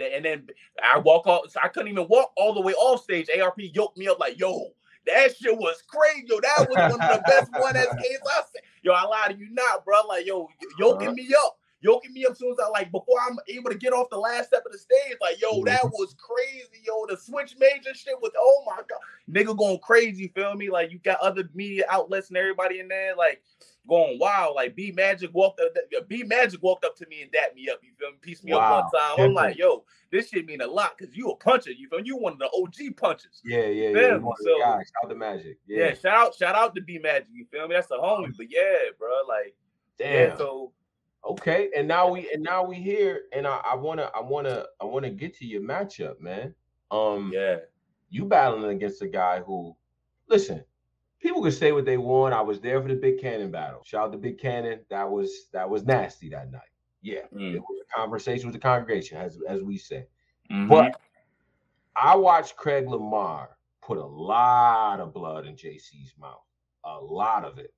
And 0.00 0.24
then 0.24 0.46
I 0.80 0.98
walk 0.98 1.26
off, 1.26 1.50
so 1.50 1.58
I 1.60 1.66
couldn't 1.66 1.90
even 1.90 2.06
walk 2.06 2.30
all 2.36 2.54
the 2.54 2.60
way 2.60 2.72
off 2.74 3.02
stage. 3.02 3.26
ARP 3.36 3.56
yoked 3.58 3.98
me 3.98 4.06
up 4.06 4.20
like, 4.20 4.38
yo, 4.38 4.68
that 5.06 5.36
shit 5.36 5.58
was 5.58 5.82
crazy. 5.88 6.28
Yo, 6.28 6.38
that 6.38 6.68
was 6.68 6.76
one 6.76 7.02
of 7.02 7.16
the 7.16 7.22
best 7.26 7.50
one 7.58 7.74
as 7.74 7.86
case 8.02 8.18
I 8.24 8.42
said. 8.52 8.62
Yo, 8.82 8.92
I 8.92 9.02
lied 9.06 9.32
to 9.32 9.36
you 9.36 9.48
not, 9.50 9.84
bro. 9.84 10.02
Like, 10.08 10.24
yo, 10.24 10.48
yoking 10.78 11.08
uh-huh. 11.08 11.14
me 11.14 11.34
up. 11.44 11.58
Yoking 11.80 12.12
me 12.12 12.26
up 12.26 12.36
soon 12.36 12.52
as 12.52 12.58
I 12.64 12.68
like 12.70 12.90
before 12.90 13.18
I'm 13.28 13.38
able 13.48 13.70
to 13.70 13.76
get 13.76 13.92
off 13.92 14.10
the 14.10 14.18
last 14.18 14.48
step 14.48 14.64
of 14.66 14.72
the 14.72 14.78
stage. 14.78 15.16
Like, 15.20 15.40
yo, 15.40 15.64
that 15.64 15.80
mm-hmm. 15.80 15.88
was 15.92 16.14
crazy. 16.14 16.82
Yo, 16.84 17.06
the 17.08 17.16
switch 17.16 17.54
major 17.58 17.94
shit 17.94 18.20
was 18.20 18.32
oh 18.36 18.64
my 18.66 18.82
god. 18.88 18.98
Nigga 19.30 19.56
going 19.56 19.78
crazy, 19.78 20.28
feel 20.28 20.54
me? 20.54 20.70
Like 20.70 20.92
you 20.92 20.98
got 20.98 21.20
other 21.20 21.48
media 21.54 21.84
outlets 21.88 22.28
and 22.28 22.36
everybody 22.36 22.80
in 22.80 22.88
there. 22.88 23.14
Like 23.16 23.42
going 23.88 24.18
wild. 24.18 24.54
Like 24.54 24.76
B 24.76 24.92
Magic 24.94 25.30
walked 25.32 25.60
up, 25.60 25.74
B 26.08 26.22
Magic 26.22 26.62
walked 26.62 26.84
up 26.84 26.94
to 26.96 27.06
me 27.08 27.22
and 27.22 27.32
dapped 27.32 27.56
me 27.56 27.68
up. 27.68 27.80
You 27.82 27.90
feel 27.98 28.10
me? 28.10 28.18
Pieced 28.20 28.44
me 28.44 28.52
wow. 28.52 28.78
up 28.78 28.92
one 28.92 29.00
time. 29.02 29.26
I'm 29.26 29.34
like, 29.34 29.56
yo, 29.56 29.84
this 30.12 30.28
shit 30.28 30.46
mean 30.46 30.60
a 30.60 30.66
lot 30.66 30.96
because 30.96 31.16
you 31.16 31.30
a 31.30 31.36
puncher. 31.36 31.72
You 31.72 31.88
feel 31.88 32.00
me? 32.00 32.06
You 32.06 32.16
one 32.16 32.34
of 32.34 32.38
the 32.38 32.50
OG 32.54 32.96
punchers. 32.96 33.40
Yeah, 33.44 33.66
yeah, 33.66 33.88
yeah. 33.88 34.18
So, 34.18 34.58
guys, 34.60 34.86
shout 34.86 35.04
out 35.04 35.08
to 35.08 35.14
Magic. 35.16 35.58
Yeah. 35.66 35.78
yeah, 35.86 35.94
shout 35.94 36.14
out, 36.14 36.34
shout 36.34 36.54
out 36.54 36.74
to 36.76 36.82
B 36.82 36.98
Magic. 36.98 37.28
You 37.32 37.46
feel 37.50 37.66
me? 37.66 37.74
That's 37.74 37.88
the 37.88 37.96
homie. 37.96 38.36
But 38.36 38.46
yeah, 38.50 38.90
bro, 38.98 39.08
like, 39.28 39.56
damn. 39.98 40.30
Yeah, 40.30 40.36
so 40.36 40.72
okay, 41.24 41.70
and 41.76 41.88
now 41.88 42.10
we 42.10 42.30
and 42.32 42.42
now 42.42 42.64
we 42.64 42.76
here, 42.76 43.22
and 43.32 43.46
I, 43.46 43.60
I 43.64 43.74
wanna, 43.74 44.10
I 44.14 44.20
wanna, 44.20 44.66
I 44.80 44.84
wanna 44.84 45.10
get 45.10 45.36
to 45.38 45.46
your 45.46 45.62
matchup, 45.62 46.20
man. 46.20 46.54
Um, 46.90 47.30
yeah, 47.34 47.56
you 48.10 48.24
battling 48.24 48.70
against 48.70 49.02
a 49.02 49.08
guy 49.08 49.40
who, 49.40 49.74
listen, 50.28 50.64
people 51.20 51.42
could 51.42 51.54
say 51.54 51.72
what 51.72 51.84
they 51.84 51.96
want. 51.96 52.34
I 52.34 52.40
was 52.40 52.60
there 52.60 52.80
for 52.80 52.88
the 52.88 52.94
Big 52.94 53.20
Kannon 53.20 53.50
battle. 53.50 53.82
Shout 53.84 54.06
out 54.06 54.12
to 54.12 54.18
Big 54.18 54.38
Kannon. 54.38 54.80
That 54.90 55.10
was 55.10 55.48
that 55.52 55.68
was 55.68 55.84
nasty 55.84 56.28
that 56.30 56.50
night. 56.50 56.62
Yeah, 57.02 57.22
mm. 57.34 57.54
it 57.54 57.60
was 57.60 57.80
a 57.82 57.96
conversation 57.96 58.46
with 58.46 58.54
the 58.54 58.60
congregation, 58.60 59.18
as 59.18 59.38
as 59.48 59.62
we 59.62 59.78
say. 59.78 60.06
Mm-hmm. 60.50 60.68
But 60.68 61.00
I 61.96 62.16
watched 62.16 62.56
Craig 62.56 62.88
Lamar 62.88 63.50
put 63.82 63.98
a 63.98 64.06
lot 64.06 65.00
of 65.00 65.12
blood 65.12 65.46
in 65.46 65.54
JC's 65.54 66.14
mouth. 66.18 66.42
A 66.84 66.98
lot 66.98 67.44
of 67.44 67.58
it. 67.58 67.72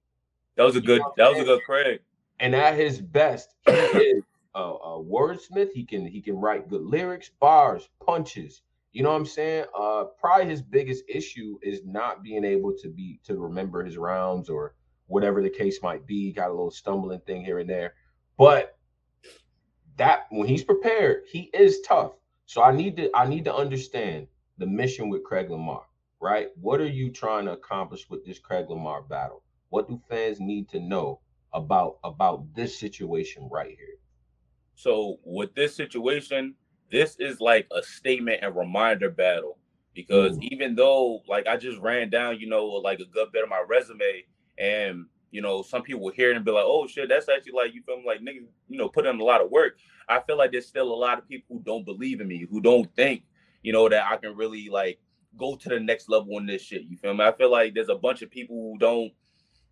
That 0.56 0.64
was 0.64 0.76
a 0.76 0.80
good. 0.80 1.02
That 1.16 1.30
was 1.30 1.40
a 1.40 1.44
good 1.44 1.62
Craig. 1.64 2.00
And 2.38 2.54
at 2.54 2.74
his 2.74 3.00
best, 3.00 3.54
he 3.66 3.72
is 3.72 4.22
a, 4.54 4.60
a 4.60 5.02
wordsmith. 5.02 5.72
He 5.72 5.84
can 5.84 6.06
he 6.06 6.20
can 6.20 6.36
write 6.36 6.68
good 6.68 6.82
lyrics, 6.82 7.30
bars, 7.40 7.88
punches. 8.04 8.62
You 8.92 9.02
know 9.02 9.10
what 9.10 9.16
I'm 9.16 9.26
saying? 9.26 9.66
Uh, 9.78 10.04
probably 10.18 10.46
his 10.46 10.62
biggest 10.62 11.04
issue 11.08 11.58
is 11.62 11.80
not 11.84 12.22
being 12.22 12.44
able 12.44 12.74
to 12.82 12.88
be 12.88 13.20
to 13.24 13.36
remember 13.36 13.84
his 13.84 13.96
rounds 13.96 14.48
or 14.48 14.74
whatever 15.06 15.42
the 15.42 15.50
case 15.50 15.80
might 15.82 16.06
be. 16.06 16.32
Got 16.32 16.48
a 16.48 16.54
little 16.54 16.70
stumbling 16.70 17.20
thing 17.20 17.44
here 17.44 17.60
and 17.60 17.70
there, 17.70 17.94
but 18.36 18.76
that 19.96 20.26
when 20.30 20.48
he's 20.48 20.64
prepared, 20.64 21.24
he 21.30 21.50
is 21.52 21.80
tough. 21.82 22.12
So 22.46 22.62
I 22.62 22.72
need 22.72 22.96
to 22.96 23.10
I 23.14 23.28
need 23.28 23.44
to 23.44 23.54
understand 23.54 24.26
the 24.58 24.66
mission 24.66 25.08
with 25.08 25.22
Craig 25.22 25.50
Lamar, 25.50 25.84
right? 26.20 26.48
What 26.60 26.80
are 26.80 26.88
you 26.88 27.10
trying 27.10 27.44
to 27.44 27.52
accomplish 27.52 28.10
with 28.10 28.24
this 28.24 28.38
Craig 28.38 28.66
Lamar 28.68 29.02
battle? 29.02 29.44
What 29.68 29.88
do 29.88 30.00
fans 30.08 30.40
need 30.40 30.68
to 30.70 30.80
know 30.80 31.20
about 31.52 31.98
about 32.02 32.54
this 32.54 32.76
situation 32.78 33.48
right 33.52 33.68
here? 33.68 33.98
So 34.74 35.18
with 35.22 35.54
this 35.54 35.76
situation, 35.76 36.54
this 36.90 37.16
is 37.18 37.40
like 37.40 37.66
a 37.74 37.82
statement 37.82 38.40
and 38.42 38.56
reminder 38.56 39.10
battle 39.10 39.58
because 39.94 40.38
mm. 40.38 40.48
even 40.50 40.74
though 40.74 41.22
like 41.28 41.46
I 41.46 41.56
just 41.56 41.78
ran 41.78 42.10
down, 42.10 42.38
you 42.40 42.48
know, 42.48 42.66
like 42.66 43.00
a 43.00 43.04
good 43.04 43.32
bit 43.32 43.44
of 43.44 43.50
my 43.50 43.62
resume, 43.66 44.24
and 44.58 45.06
you 45.30 45.42
know, 45.42 45.62
some 45.62 45.82
people 45.82 46.02
will 46.02 46.12
hear 46.12 46.30
it 46.30 46.36
and 46.36 46.44
be 46.44 46.50
like, 46.50 46.64
"Oh 46.66 46.86
shit, 46.86 47.08
that's 47.08 47.28
actually 47.28 47.52
like 47.52 47.74
you 47.74 47.82
feel 47.82 47.98
me, 47.98 48.04
like 48.06 48.20
nigga, 48.20 48.44
you 48.68 48.78
know, 48.78 48.88
put 48.88 49.06
in 49.06 49.20
a 49.20 49.24
lot 49.24 49.40
of 49.40 49.50
work." 49.50 49.78
I 50.08 50.20
feel 50.20 50.36
like 50.36 50.52
there's 50.52 50.66
still 50.66 50.92
a 50.92 50.94
lot 50.94 51.18
of 51.18 51.28
people 51.28 51.56
who 51.56 51.62
don't 51.62 51.84
believe 51.84 52.20
in 52.20 52.28
me, 52.28 52.46
who 52.50 52.60
don't 52.60 52.92
think, 52.96 53.22
you 53.62 53.72
know, 53.72 53.88
that 53.88 54.06
I 54.10 54.16
can 54.16 54.36
really 54.36 54.68
like 54.68 54.98
go 55.38 55.54
to 55.54 55.68
the 55.68 55.78
next 55.78 56.08
level 56.08 56.36
in 56.38 56.46
this 56.46 56.62
shit. 56.62 56.82
You 56.82 56.96
feel 56.96 57.14
me? 57.14 57.24
I 57.24 57.32
feel 57.32 57.50
like 57.50 57.74
there's 57.74 57.88
a 57.88 57.94
bunch 57.94 58.22
of 58.22 58.30
people 58.30 58.56
who 58.56 58.78
don't, 58.78 59.12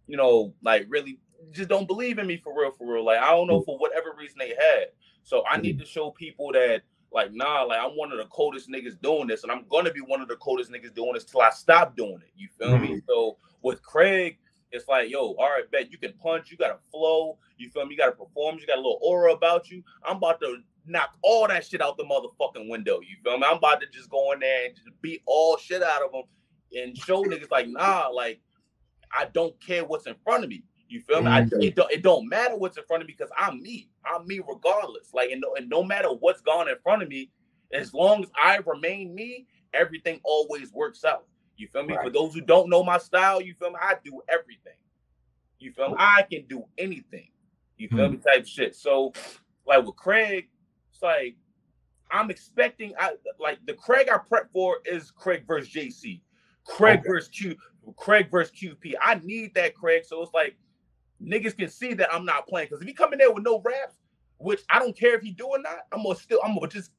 you 0.07 0.17
know, 0.17 0.55
like 0.63 0.87
really 0.89 1.19
just 1.51 1.69
don't 1.69 1.89
believe 1.89 2.19
in 2.19 2.27
me 2.27 2.37
for 2.37 2.57
real, 2.57 2.71
for 2.71 2.93
real. 2.93 3.05
Like 3.05 3.19
I 3.19 3.31
don't 3.31 3.49
know 3.49 3.63
for 3.63 3.79
whatever 3.79 4.15
reason 4.17 4.37
they 4.39 4.51
had. 4.51 4.87
So 5.25 5.43
I 5.51 5.59
need 5.59 5.79
to 5.81 5.85
show 5.85 6.11
people 6.13 6.53
that 6.53 6.83
like, 7.13 7.33
nah, 7.33 7.63
like 7.63 7.81
I'm 7.81 7.97
one 7.97 8.13
of 8.13 8.19
the 8.19 8.27
coldest 8.27 8.69
niggas 8.71 9.01
doing 9.01 9.27
this, 9.27 9.43
and 9.43 9.53
I'm 9.53 9.65
gonna 9.71 9.93
be 9.93 10.01
one 10.01 10.21
of 10.21 10.29
the 10.29 10.37
coldest 10.37 10.71
niggas 10.71 10.95
doing 10.95 11.13
this 11.15 11.25
till 11.25 11.41
I 11.41 11.51
stop 11.51 11.97
doing 11.97 12.21
it. 12.23 12.33
You 12.37 12.49
feel 12.59 12.69
mm-hmm. 12.69 12.95
me? 12.95 13.03
So 13.07 13.39
with 13.63 13.83
Craig, 13.83 14.39
it's 14.71 14.87
like, 14.89 15.11
yo, 15.11 15.35
all 15.39 15.51
right, 15.51 15.71
bet 15.71 15.91
you 15.91 15.99
can 15.99 16.13
punch, 16.15 16.51
you 16.51 16.57
got 16.57 16.71
a 16.71 16.79
flow, 16.91 17.39
you 17.57 17.71
feel 17.71 17.87
me? 17.87 17.95
You 17.95 17.99
got 17.99 18.11
a 18.11 18.13
performance, 18.13 18.61
you 18.61 18.67
got 18.67 18.77
a 18.77 18.83
little 18.83 18.99
aura 19.03 19.33
about 19.33 19.71
you. 19.71 19.83
I'm 20.05 20.17
about 20.17 20.41
to 20.41 20.59
knock 20.87 21.11
all 21.23 21.49
that 21.49 21.67
shit 21.67 21.81
out 21.81 21.97
the 21.97 22.05
motherfucking 22.05 22.69
window. 22.69 23.01
You 23.01 23.17
feel 23.23 23.39
me? 23.39 23.47
I'm 23.49 23.57
about 23.57 23.81
to 23.81 23.87
just 23.87 24.11
go 24.11 24.33
in 24.33 24.41
there 24.41 24.67
and 24.67 24.75
just 24.75 24.89
beat 25.01 25.23
all 25.27 25.57
shit 25.57 25.83
out 25.83 26.03
of 26.03 26.13
them 26.13 26.23
and 26.73 26.97
show 26.97 27.23
niggas 27.25 27.51
like, 27.51 27.69
nah, 27.69 28.09
like 28.09 28.41
I 29.17 29.27
don't 29.33 29.59
care 29.61 29.85
what's 29.85 30.07
in 30.07 30.15
front 30.25 30.45
of 30.45 30.51
me. 30.51 30.63
You 30.89 31.01
feel 31.03 31.21
me? 31.21 31.31
Mm-hmm. 31.31 31.61
I, 31.61 31.67
it, 31.67 31.75
don't, 31.75 31.93
it 31.93 32.03
don't 32.03 32.29
matter 32.29 32.57
what's 32.57 32.79
in 32.79 32.85
front 32.85 33.03
of 33.03 33.09
me 33.09 33.15
because 33.17 33.33
I'm 33.37 33.63
me. 33.63 33.91
I'm 34.07 34.27
me 34.27 34.41
regardless. 34.41 35.13
Like, 35.13 35.31
and 35.31 35.41
no, 35.41 35.55
and 35.55 35.69
no 35.69 35.83
matter 35.83 36.09
what's 36.09 36.41
gone 36.41 36.69
in 36.69 36.77
front 36.83 37.03
of 37.03 37.09
me, 37.09 37.31
as 37.73 37.93
long 37.93 38.23
as 38.23 38.31
I 38.43 38.59
remain 38.67 39.15
me, 39.15 39.47
everything 39.75 40.21
always 40.25 40.73
works 40.73 41.05
out. 41.05 41.27
You 41.57 41.69
feel 41.69 41.85
me? 41.85 41.95
Right. 41.95 42.05
For 42.05 42.11
those 42.11 42.35
who 42.35 42.41
don't 42.41 42.71
know 42.71 42.83
my 42.83 42.99
style, 42.99 43.43
you 43.43 43.55
feel 43.55 43.71
me? 43.71 43.77
I 43.81 43.97
do 44.03 44.23
everything. 44.29 44.79
You 45.59 45.73
feel 45.73 45.91
me? 45.91 45.97
I 45.99 46.23
can 46.23 46.45
do 46.49 46.65
anything. 46.79 47.29
You 47.77 47.89
feel 47.89 47.99
mm-hmm. 47.99 48.13
me? 48.15 48.21
Type 48.25 48.47
shit. 48.47 48.75
So, 48.75 49.13
like 49.67 49.85
with 49.85 49.97
Craig, 49.97 50.49
it's 50.93 51.03
like 51.03 51.37
I'm 52.11 52.31
expecting. 52.31 52.95
I 52.99 53.15
like 53.39 53.59
the 53.67 53.75
Craig 53.75 54.09
I 54.13 54.19
prep 54.19 54.51
for 54.53 54.79
is 54.87 55.11
Craig 55.11 55.45
versus 55.47 55.71
JC, 55.71 56.21
Craig 56.65 57.01
okay. 57.01 57.09
versus 57.09 57.29
Q, 57.29 57.57
Craig 57.97 58.31
versus 58.31 58.55
QP. 58.57 58.95
I 59.03 59.21
need 59.23 59.55
that 59.55 59.75
Craig. 59.75 60.05
So 60.05 60.23
it's 60.23 60.33
like 60.33 60.57
niggas 61.23 61.57
can 61.57 61.69
see 61.69 61.95
that 61.95 62.13
I'm 62.13 62.25
not 62.25 62.47
playing. 62.47 62.69
Because 62.69 62.83
if 62.83 62.89
he 62.89 62.95
come 62.95 63.13
in 63.13 63.19
there 63.19 63.33
with 63.33 63.45
no 63.45 63.61
raps, 63.61 63.97
which 64.39 64.63
I 64.71 64.79
don't 64.79 64.97
care 64.97 65.15
if 65.15 65.23
he 65.23 65.33
do 65.33 65.47
or 65.47 65.59
not, 65.59 65.79
I'm 65.93 66.03
gonna 66.03 66.15
still 66.15 66.41
I'm 66.45 66.55
gonna 66.55 66.69
just 66.69 66.93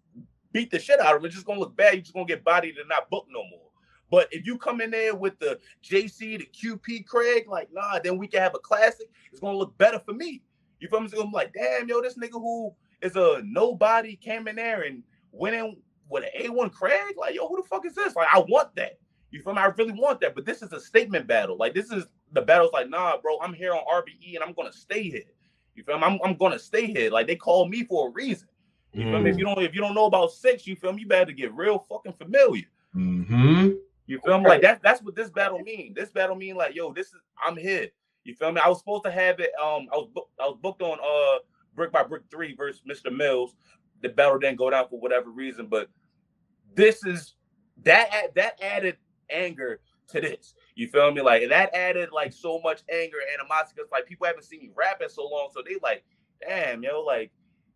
beat 0.52 0.72
the 0.72 0.80
shit 0.80 1.00
out 1.00 1.16
of 1.16 1.22
him. 1.22 1.26
It's 1.26 1.36
just 1.36 1.46
gonna 1.46 1.60
look 1.60 1.76
bad. 1.76 1.94
You're 1.94 2.02
just 2.02 2.14
gonna 2.14 2.26
get 2.26 2.44
bodied 2.44 2.78
and 2.78 2.90
not 2.90 3.10
book 3.10 3.28
no 3.30 3.44
more. 3.50 3.70
But 4.12 4.28
if 4.32 4.46
you 4.46 4.58
come 4.58 4.82
in 4.82 4.92
there 4.92 5.16
with 5.16 5.38
the 5.40 5.60
JC, 5.84 6.40
the 6.40 6.50
QP 6.54 7.06
Craig, 7.06 7.48
like 7.48 7.70
nah, 7.72 8.00
then 8.00 8.18
we 8.18 8.28
can 8.28 8.42
have 8.42 8.56
a 8.56 8.60
classic. 8.60 9.10
It's 9.32 9.40
gonna 9.40 9.58
look 9.58 9.78
better 9.78 10.00
for 10.00 10.14
me. 10.14 10.42
You 10.80 10.88
feel 10.88 11.02
me? 11.02 11.10
I'm 11.20 11.32
like, 11.32 11.54
damn, 11.54 11.88
yo, 11.88 12.02
this 12.02 12.18
nigga 12.18 12.34
who 12.34 12.74
is 13.02 13.16
a 13.16 13.42
nobody 13.46 14.16
came 14.16 14.48
in 14.48 14.56
there 14.56 14.84
and 14.84 15.04
went 15.32 15.56
in 15.56 15.78
with 16.10 16.24
an 16.24 16.30
A1 16.42 16.72
Craig. 16.72 17.16
Like, 17.18 17.36
yo, 17.36 17.48
who 17.48 17.58
the 17.62 17.68
fuck 17.68 17.86
is 17.86 17.94
this? 17.94 18.16
Like, 18.16 18.28
I 18.34 18.40
want 18.40 18.76
that. 18.76 18.98
You 19.32 19.42
feel 19.42 19.54
me? 19.54 19.60
I 19.60 19.68
really 19.78 19.94
want 19.94 20.22
that. 20.22 20.36
But 20.36 20.46
this 20.46 20.62
is 20.62 20.74
a 20.74 20.80
statement 20.80 21.28
battle. 21.28 21.58
Like, 21.58 21.74
this 21.74 21.92
is 21.92 22.06
the 22.34 22.42
battle's 22.42 22.74
like, 22.74 22.90
nah, 22.90 23.18
bro, 23.18 23.40
I'm 23.40 23.54
here 23.54 23.74
on 23.74 23.82
RBE 23.92 24.36
and 24.36 24.44
I'm 24.44 24.54
gonna 24.54 24.74
stay 24.74 25.04
here. 25.04 25.24
You 25.76 25.84
feel 25.84 25.98
me? 25.98 26.04
I'm, 26.04 26.20
I'm 26.24 26.36
gonna 26.36 26.60
stay 26.60 26.88
here. 26.88 27.10
Like 27.10 27.28
they 27.28 27.36
called 27.36 27.70
me 27.70 27.84
for 27.84 28.10
a 28.10 28.12
reason. 28.12 28.48
You 28.94 29.06
mm. 29.06 29.12
feel 29.12 29.22
me? 29.22 29.30
If 29.30 29.36
mm. 29.36 29.40
you 29.40 29.46
don't 29.46 29.62
if 29.62 29.74
you 29.74 29.82
don't 29.82 29.96
know 29.96 30.06
about 30.06 30.32
six, 30.32 30.68
you 30.68 30.76
feel 30.76 30.94
me? 30.94 31.02
You 31.02 31.08
better 31.08 31.32
get 31.32 31.54
real 31.54 31.86
fucking 31.90 32.14
familiar. 32.14 32.66
Mm-hmm. 32.96 33.70
You 34.08 34.20
feel 34.26 34.40
me? 34.40 34.50
Like 34.50 34.62
that, 34.64 34.82
that's 34.82 35.02
what 35.04 35.16
this 35.16 35.30
battle 35.30 35.60
mean. 35.60 35.94
This 35.94 36.10
battle 36.10 36.36
mean 36.36 36.56
like, 36.56 36.76
yo, 36.76 36.92
this 36.92 37.08
is 37.08 37.22
I'm 37.46 37.56
here. 37.56 37.88
You 38.24 38.36
feel 38.36 38.52
me? 38.52 38.62
I 38.64 38.68
was 38.68 38.80
supposed 38.80 39.06
to 39.06 39.12
have 39.12 39.40
it. 39.40 39.52
Um, 39.62 39.88
I 39.94 39.98
was 39.98 40.10
I 40.40 40.48
was 40.48 40.58
booked 40.62 40.82
on 40.82 40.98
uh 41.00 41.40
brick 41.76 41.92
by 41.92 42.04
brick 42.04 42.24
three 42.32 42.56
versus 42.56 42.82
Mr. 42.90 43.16
Mills. 43.16 43.56
The 44.02 44.10
battle 44.10 44.40
didn't 44.40 44.58
go 44.58 44.70
down 44.70 44.88
for 44.90 45.00
whatever 45.00 45.30
reason, 45.30 45.68
but 45.68 45.90
this 46.76 47.06
is 47.06 47.36
that 47.84 48.34
that 48.36 48.62
added 48.62 48.98
anger 49.30 49.80
to 50.12 50.22
this. 50.22 50.54
You 50.76 50.88
feel 50.88 51.12
me? 51.12 51.22
Like 51.22 51.48
that 51.50 51.74
added 51.74 52.10
like 52.12 52.34
so 52.34 52.60
much 52.64 52.82
anger 52.92 53.18
and 53.20 53.40
animosity 53.40 53.76
because 53.78 53.92
like 53.92 54.06
people 54.06 54.28
haven't 54.28 54.44
seen 54.44 54.62
me 54.62 54.72
rap 54.76 55.02
in 55.02 55.10
so 55.10 55.24
long, 55.24 55.50
so 55.54 55.62
they 55.66 55.76
like, 55.82 56.04
damn, 56.46 56.84
yo, 56.84 57.02
like, 57.02 57.32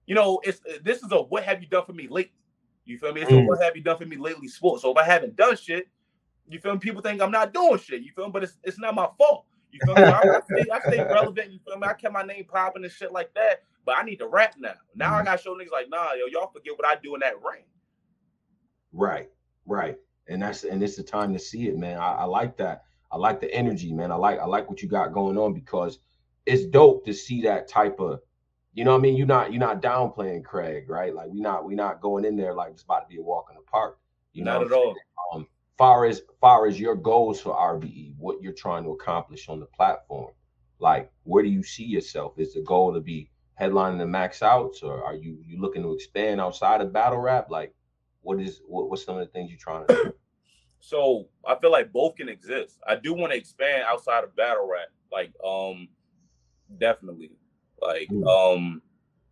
you 0.06 0.16
know, 0.16 0.40
it's 0.44 0.62
this 0.82 1.04
is 1.04 1.12
a 1.12 1.22
what 1.22 1.44
have 1.44 1.62
you 1.62 1.68
done 1.68 1.86
for 1.86 1.94
me 1.94 2.08
lately? 2.08 2.34
You 2.86 2.98
feel 2.98 3.14
me? 3.14 3.22
It's 3.22 3.32
mm. 3.32 3.44
a 3.44 3.48
what 3.48 3.62
have 3.62 3.76
you 3.76 3.84
done 3.84 3.98
for 3.98 4.06
me 4.06 4.18
lately 4.18 4.48
sport. 4.48 4.82
So 4.82 4.92
if 4.92 4.98
I 4.98 5.04
haven't 5.04 5.36
done 5.36 5.56
shit, 5.56 5.88
you 6.48 6.60
feel 6.60 6.74
me? 6.74 6.80
People 6.80 7.02
think 7.02 7.22
I'm 7.22 7.32
not 7.32 7.54
doing 7.54 7.80
shit. 7.80 8.02
You 8.02 8.12
feel 8.12 8.26
me? 8.26 8.32
But 8.32 8.44
it's 8.44 8.58
it's 8.64 8.80
not 8.80 8.96
my 8.96 9.08
fault. 9.18 9.46
You 9.72 9.80
feel 9.86 9.96
me? 9.96 10.04
I, 10.04 10.20
I, 10.20 10.42
stay, 10.52 10.66
I 10.72 10.80
stay 10.80 11.04
relevant. 11.04 11.52
You 11.52 11.60
feel 11.66 11.78
me? 11.78 11.88
I 11.88 11.94
kept 11.94 12.14
my 12.14 12.24
name 12.24 12.46
popping 12.46 12.84
and 12.84 12.92
shit 12.92 13.12
like 13.12 13.34
that. 13.36 13.64
But 13.86 13.98
I 13.98 14.04
need 14.04 14.18
to 14.18 14.28
rap 14.28 14.56
now. 14.58 14.76
Now 14.96 15.12
mm. 15.12 15.22
I 15.22 15.24
gotta 15.24 15.42
show 15.42 15.56
niggas 15.56 15.72
like, 15.72 15.90
nah, 15.90 16.14
yo, 16.14 16.26
y'all 16.32 16.52
forget 16.52 16.74
what 16.78 16.88
I 16.88 16.96
do 17.02 17.16
in 17.16 17.22
that 17.22 17.36
ring. 17.44 17.64
Right, 18.94 19.30
right 19.66 19.98
and 20.28 20.42
that's 20.42 20.64
and 20.64 20.82
it's 20.82 20.96
the 20.96 21.04
time 21.04 21.34
to 21.34 21.40
see 21.40 21.68
it, 21.68 21.78
man. 21.78 21.98
I, 21.98 22.14
I 22.14 22.24
like 22.26 22.58
that. 22.58 22.84
I 23.12 23.18
like 23.18 23.40
the 23.40 23.54
energy, 23.54 23.94
man. 23.94 24.12
I 24.12 24.16
like 24.16 24.40
I 24.40 24.46
like 24.46 24.70
what 24.70 24.82
you 24.82 24.88
got 24.88 25.14
going 25.14 25.38
on 25.38 25.54
because 25.54 26.00
it's 26.46 26.66
dope 26.66 27.06
to 27.06 27.14
see 27.14 27.42
that 27.44 27.68
type 27.68 28.00
of, 28.00 28.20
you 28.74 28.84
know, 28.84 28.92
what 28.92 28.98
I 28.98 29.02
mean, 29.02 29.16
you're 29.16 29.28
not 29.28 29.52
you're 29.52 29.60
not 29.60 29.82
downplaying 29.82 30.44
Craig, 30.44 30.90
right? 30.90 31.14
Like 31.14 31.30
we 31.30 31.40
not 31.40 31.66
we're 31.66 31.76
not 31.76 32.02
going 32.02 32.26
in 32.26 32.36
there 32.36 32.54
like 32.54 32.72
it's 32.72 32.84
about 32.84 33.02
to 33.02 33.08
be 33.08 33.20
a 33.20 33.22
walk 33.24 33.48
in 33.50 33.56
the 33.56 33.62
park. 33.64 34.00
You 34.34 34.44
not 34.44 34.62
know, 34.62 34.66
at 34.68 34.72
all. 34.72 34.96
Um, 35.34 35.48
far 35.78 36.06
as 36.06 36.22
far 36.42 36.68
as 36.68 36.80
your 36.80 36.96
goals 36.96 37.40
for 37.40 37.56
RBE, 37.56 38.16
what 38.18 38.42
you're 38.42 38.54
trying 38.54 38.84
to 38.84 38.92
accomplish 38.92 39.48
on 39.48 39.60
the 39.60 39.66
platform, 39.68 40.34
like 40.80 41.12
where 41.24 41.44
do 41.44 41.50
you 41.50 41.64
see 41.64 41.86
yourself? 41.86 42.34
Is 42.38 42.54
the 42.54 42.62
goal 42.62 42.94
to 42.94 43.00
be 43.00 43.30
headlining 43.60 44.00
the 44.00 44.08
max 44.08 44.42
outs, 44.42 44.82
or 44.82 45.04
are 45.04 45.16
you 45.16 45.38
you 45.46 45.60
looking 45.62 45.84
to 45.84 45.94
expand 45.94 46.42
outside 46.42 46.82
of 46.82 46.94
battle 46.94 47.20
rap? 47.20 47.50
Like, 47.50 47.74
what 48.24 48.42
is 48.42 48.62
what, 48.68 48.90
what's 48.90 49.06
some 49.06 49.18
of 49.18 49.26
the 49.26 49.32
things 49.32 49.52
you're 49.52 49.60
trying 49.60 49.86
to 49.88 49.94
do? 49.94 50.14
So 50.86 51.30
I 51.48 51.56
feel 51.56 51.72
like 51.72 51.94
both 51.94 52.18
can 52.18 52.28
exist. 52.28 52.78
I 52.86 52.98
do 52.98 53.14
want 53.14 53.32
to 53.32 53.38
expand 53.38 53.84
outside 53.88 54.26
of 54.26 54.36
battle 54.36 54.70
rap, 54.70 54.90
like 55.14 55.32
um, 55.42 55.88
definitely, 56.78 57.32
like 57.82 58.10
mm. 58.10 58.28
um, 58.28 58.82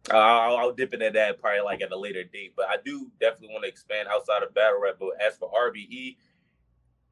I'll, 0.10 0.56
I'll 0.56 0.72
dip 0.72 0.94
into 0.94 1.10
that 1.12 1.42
probably 1.42 1.60
like 1.60 1.82
at 1.82 1.92
a 1.92 1.98
later 1.98 2.24
date. 2.24 2.54
But 2.56 2.68
I 2.70 2.78
do 2.86 3.12
definitely 3.20 3.50
want 3.50 3.66
to 3.66 3.70
expand 3.70 4.08
outside 4.08 4.44
of 4.44 4.54
battle 4.54 4.80
rap. 4.82 4.96
But 4.98 5.22
as 5.22 5.36
for 5.38 5.52
RBE, 5.52 6.16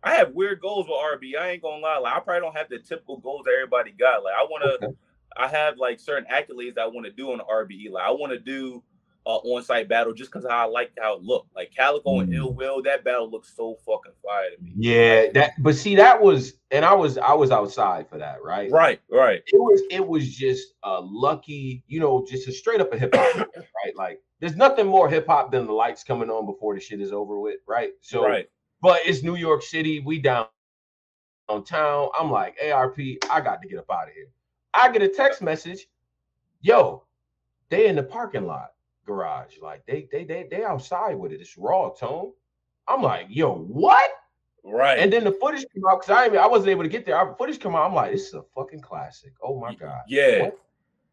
I 0.03 0.15
have 0.15 0.33
weird 0.33 0.61
goals 0.61 0.87
with 0.87 0.97
RB. 0.97 1.37
I 1.37 1.49
ain't 1.49 1.61
gonna 1.61 1.81
lie. 1.81 1.97
Like 1.97 2.15
I 2.15 2.19
probably 2.21 2.41
don't 2.41 2.55
have 2.55 2.69
the 2.69 2.79
typical 2.79 3.17
goals 3.17 3.43
that 3.45 3.53
everybody 3.53 3.91
got. 3.91 4.23
Like 4.23 4.35
I 4.39 4.43
want 4.43 4.63
to, 4.63 4.87
okay. 4.87 4.95
I 5.35 5.47
have 5.49 5.77
like 5.77 5.99
certain 5.99 6.27
accolades 6.31 6.77
I 6.77 6.87
want 6.87 7.05
to 7.05 7.11
do 7.11 7.31
on 7.31 7.39
the 7.39 7.43
RBE. 7.43 7.91
Like 7.91 8.05
I 8.05 8.11
want 8.11 8.31
to 8.31 8.39
do 8.39 8.83
uh, 9.25 9.37
on-site 9.37 9.87
battle 9.87 10.13
just 10.13 10.31
because 10.31 10.45
I 10.45 10.63
like 10.65 10.91
how 10.99 11.17
it 11.17 11.21
looked. 11.21 11.55
Like 11.55 11.71
Calicoe 11.75 12.17
mm. 12.17 12.23
and 12.23 12.33
Ill 12.33 12.53
Will, 12.53 12.81
that 12.83 13.03
battle 13.03 13.29
looks 13.29 13.53
so 13.55 13.77
fucking 13.85 14.13
fire 14.23 14.49
to 14.55 14.63
me. 14.63 14.73
Yeah, 14.75 15.31
that. 15.33 15.51
But 15.59 15.75
see, 15.75 15.95
that 15.95 16.21
was, 16.21 16.53
and 16.71 16.83
I 16.83 16.93
was, 16.93 17.17
I 17.17 17.33
was 17.33 17.51
outside 17.51 18.09
for 18.09 18.17
that, 18.17 18.43
right? 18.43 18.71
Right, 18.71 18.99
right. 19.11 19.41
It 19.47 19.57
was, 19.57 19.81
it 19.91 20.05
was 20.05 20.33
just 20.33 20.73
a 20.83 20.99
lucky, 21.01 21.83
you 21.87 21.99
know, 21.99 22.25
just 22.27 22.47
a 22.47 22.51
straight 22.51 22.81
up 22.81 22.93
a 22.93 22.97
hip 22.97 23.13
hop, 23.15 23.35
right? 23.55 23.95
Like, 23.95 24.21
there's 24.39 24.55
nothing 24.55 24.87
more 24.87 25.09
hip 25.09 25.27
hop 25.27 25.51
than 25.51 25.65
the 25.65 25.73
lights 25.73 26.03
coming 26.03 26.29
on 26.29 26.45
before 26.45 26.73
the 26.73 26.81
shit 26.81 27.01
is 27.01 27.11
over 27.11 27.39
with, 27.39 27.57
right? 27.67 27.91
So, 28.01 28.25
right. 28.25 28.47
But 28.81 29.01
it's 29.05 29.23
New 29.23 29.35
York 29.35 29.61
City. 29.61 29.99
We 29.99 30.19
down 30.19 30.47
downtown. 31.49 32.09
I'm 32.17 32.31
like, 32.31 32.57
ARP, 32.71 32.99
I 33.29 33.41
got 33.41 33.61
to 33.61 33.67
get 33.67 33.79
up 33.79 33.91
out 33.91 34.07
of 34.07 34.13
here. 34.13 34.29
I 34.73 34.91
get 34.91 35.01
a 35.01 35.07
text 35.07 35.41
message, 35.41 35.87
yo, 36.61 37.03
they 37.69 37.87
in 37.87 37.95
the 37.95 38.03
parking 38.03 38.45
lot 38.45 38.69
garage. 39.09 39.57
Like 39.61 39.85
they 39.87 40.07
they 40.11 40.23
they 40.23 40.47
they 40.49 40.63
outside 40.63 41.15
with 41.15 41.31
it. 41.31 41.41
It's 41.41 41.57
raw 41.57 41.89
tone. 41.89 42.31
I'm 42.87 43.01
like, 43.01 43.27
yo, 43.29 43.55
what? 43.55 44.09
Right. 44.63 44.99
And 44.99 45.11
then 45.11 45.23
the 45.23 45.31
footage 45.31 45.65
came 45.73 45.83
out 45.89 46.01
because 46.01 46.15
I 46.15 46.35
I 46.35 46.47
wasn't 46.47 46.69
able 46.69 46.83
to 46.83 46.89
get 46.89 47.05
there. 47.05 47.17
Our 47.17 47.35
footage 47.35 47.59
come 47.59 47.75
out. 47.75 47.87
I'm 47.87 47.95
like, 47.95 48.11
this 48.11 48.27
is 48.27 48.33
a 48.35 48.43
fucking 48.55 48.81
classic. 48.81 49.33
Oh 49.41 49.59
my 49.59 49.73
god. 49.73 50.01
Yeah. 50.07 50.43
What? 50.43 50.59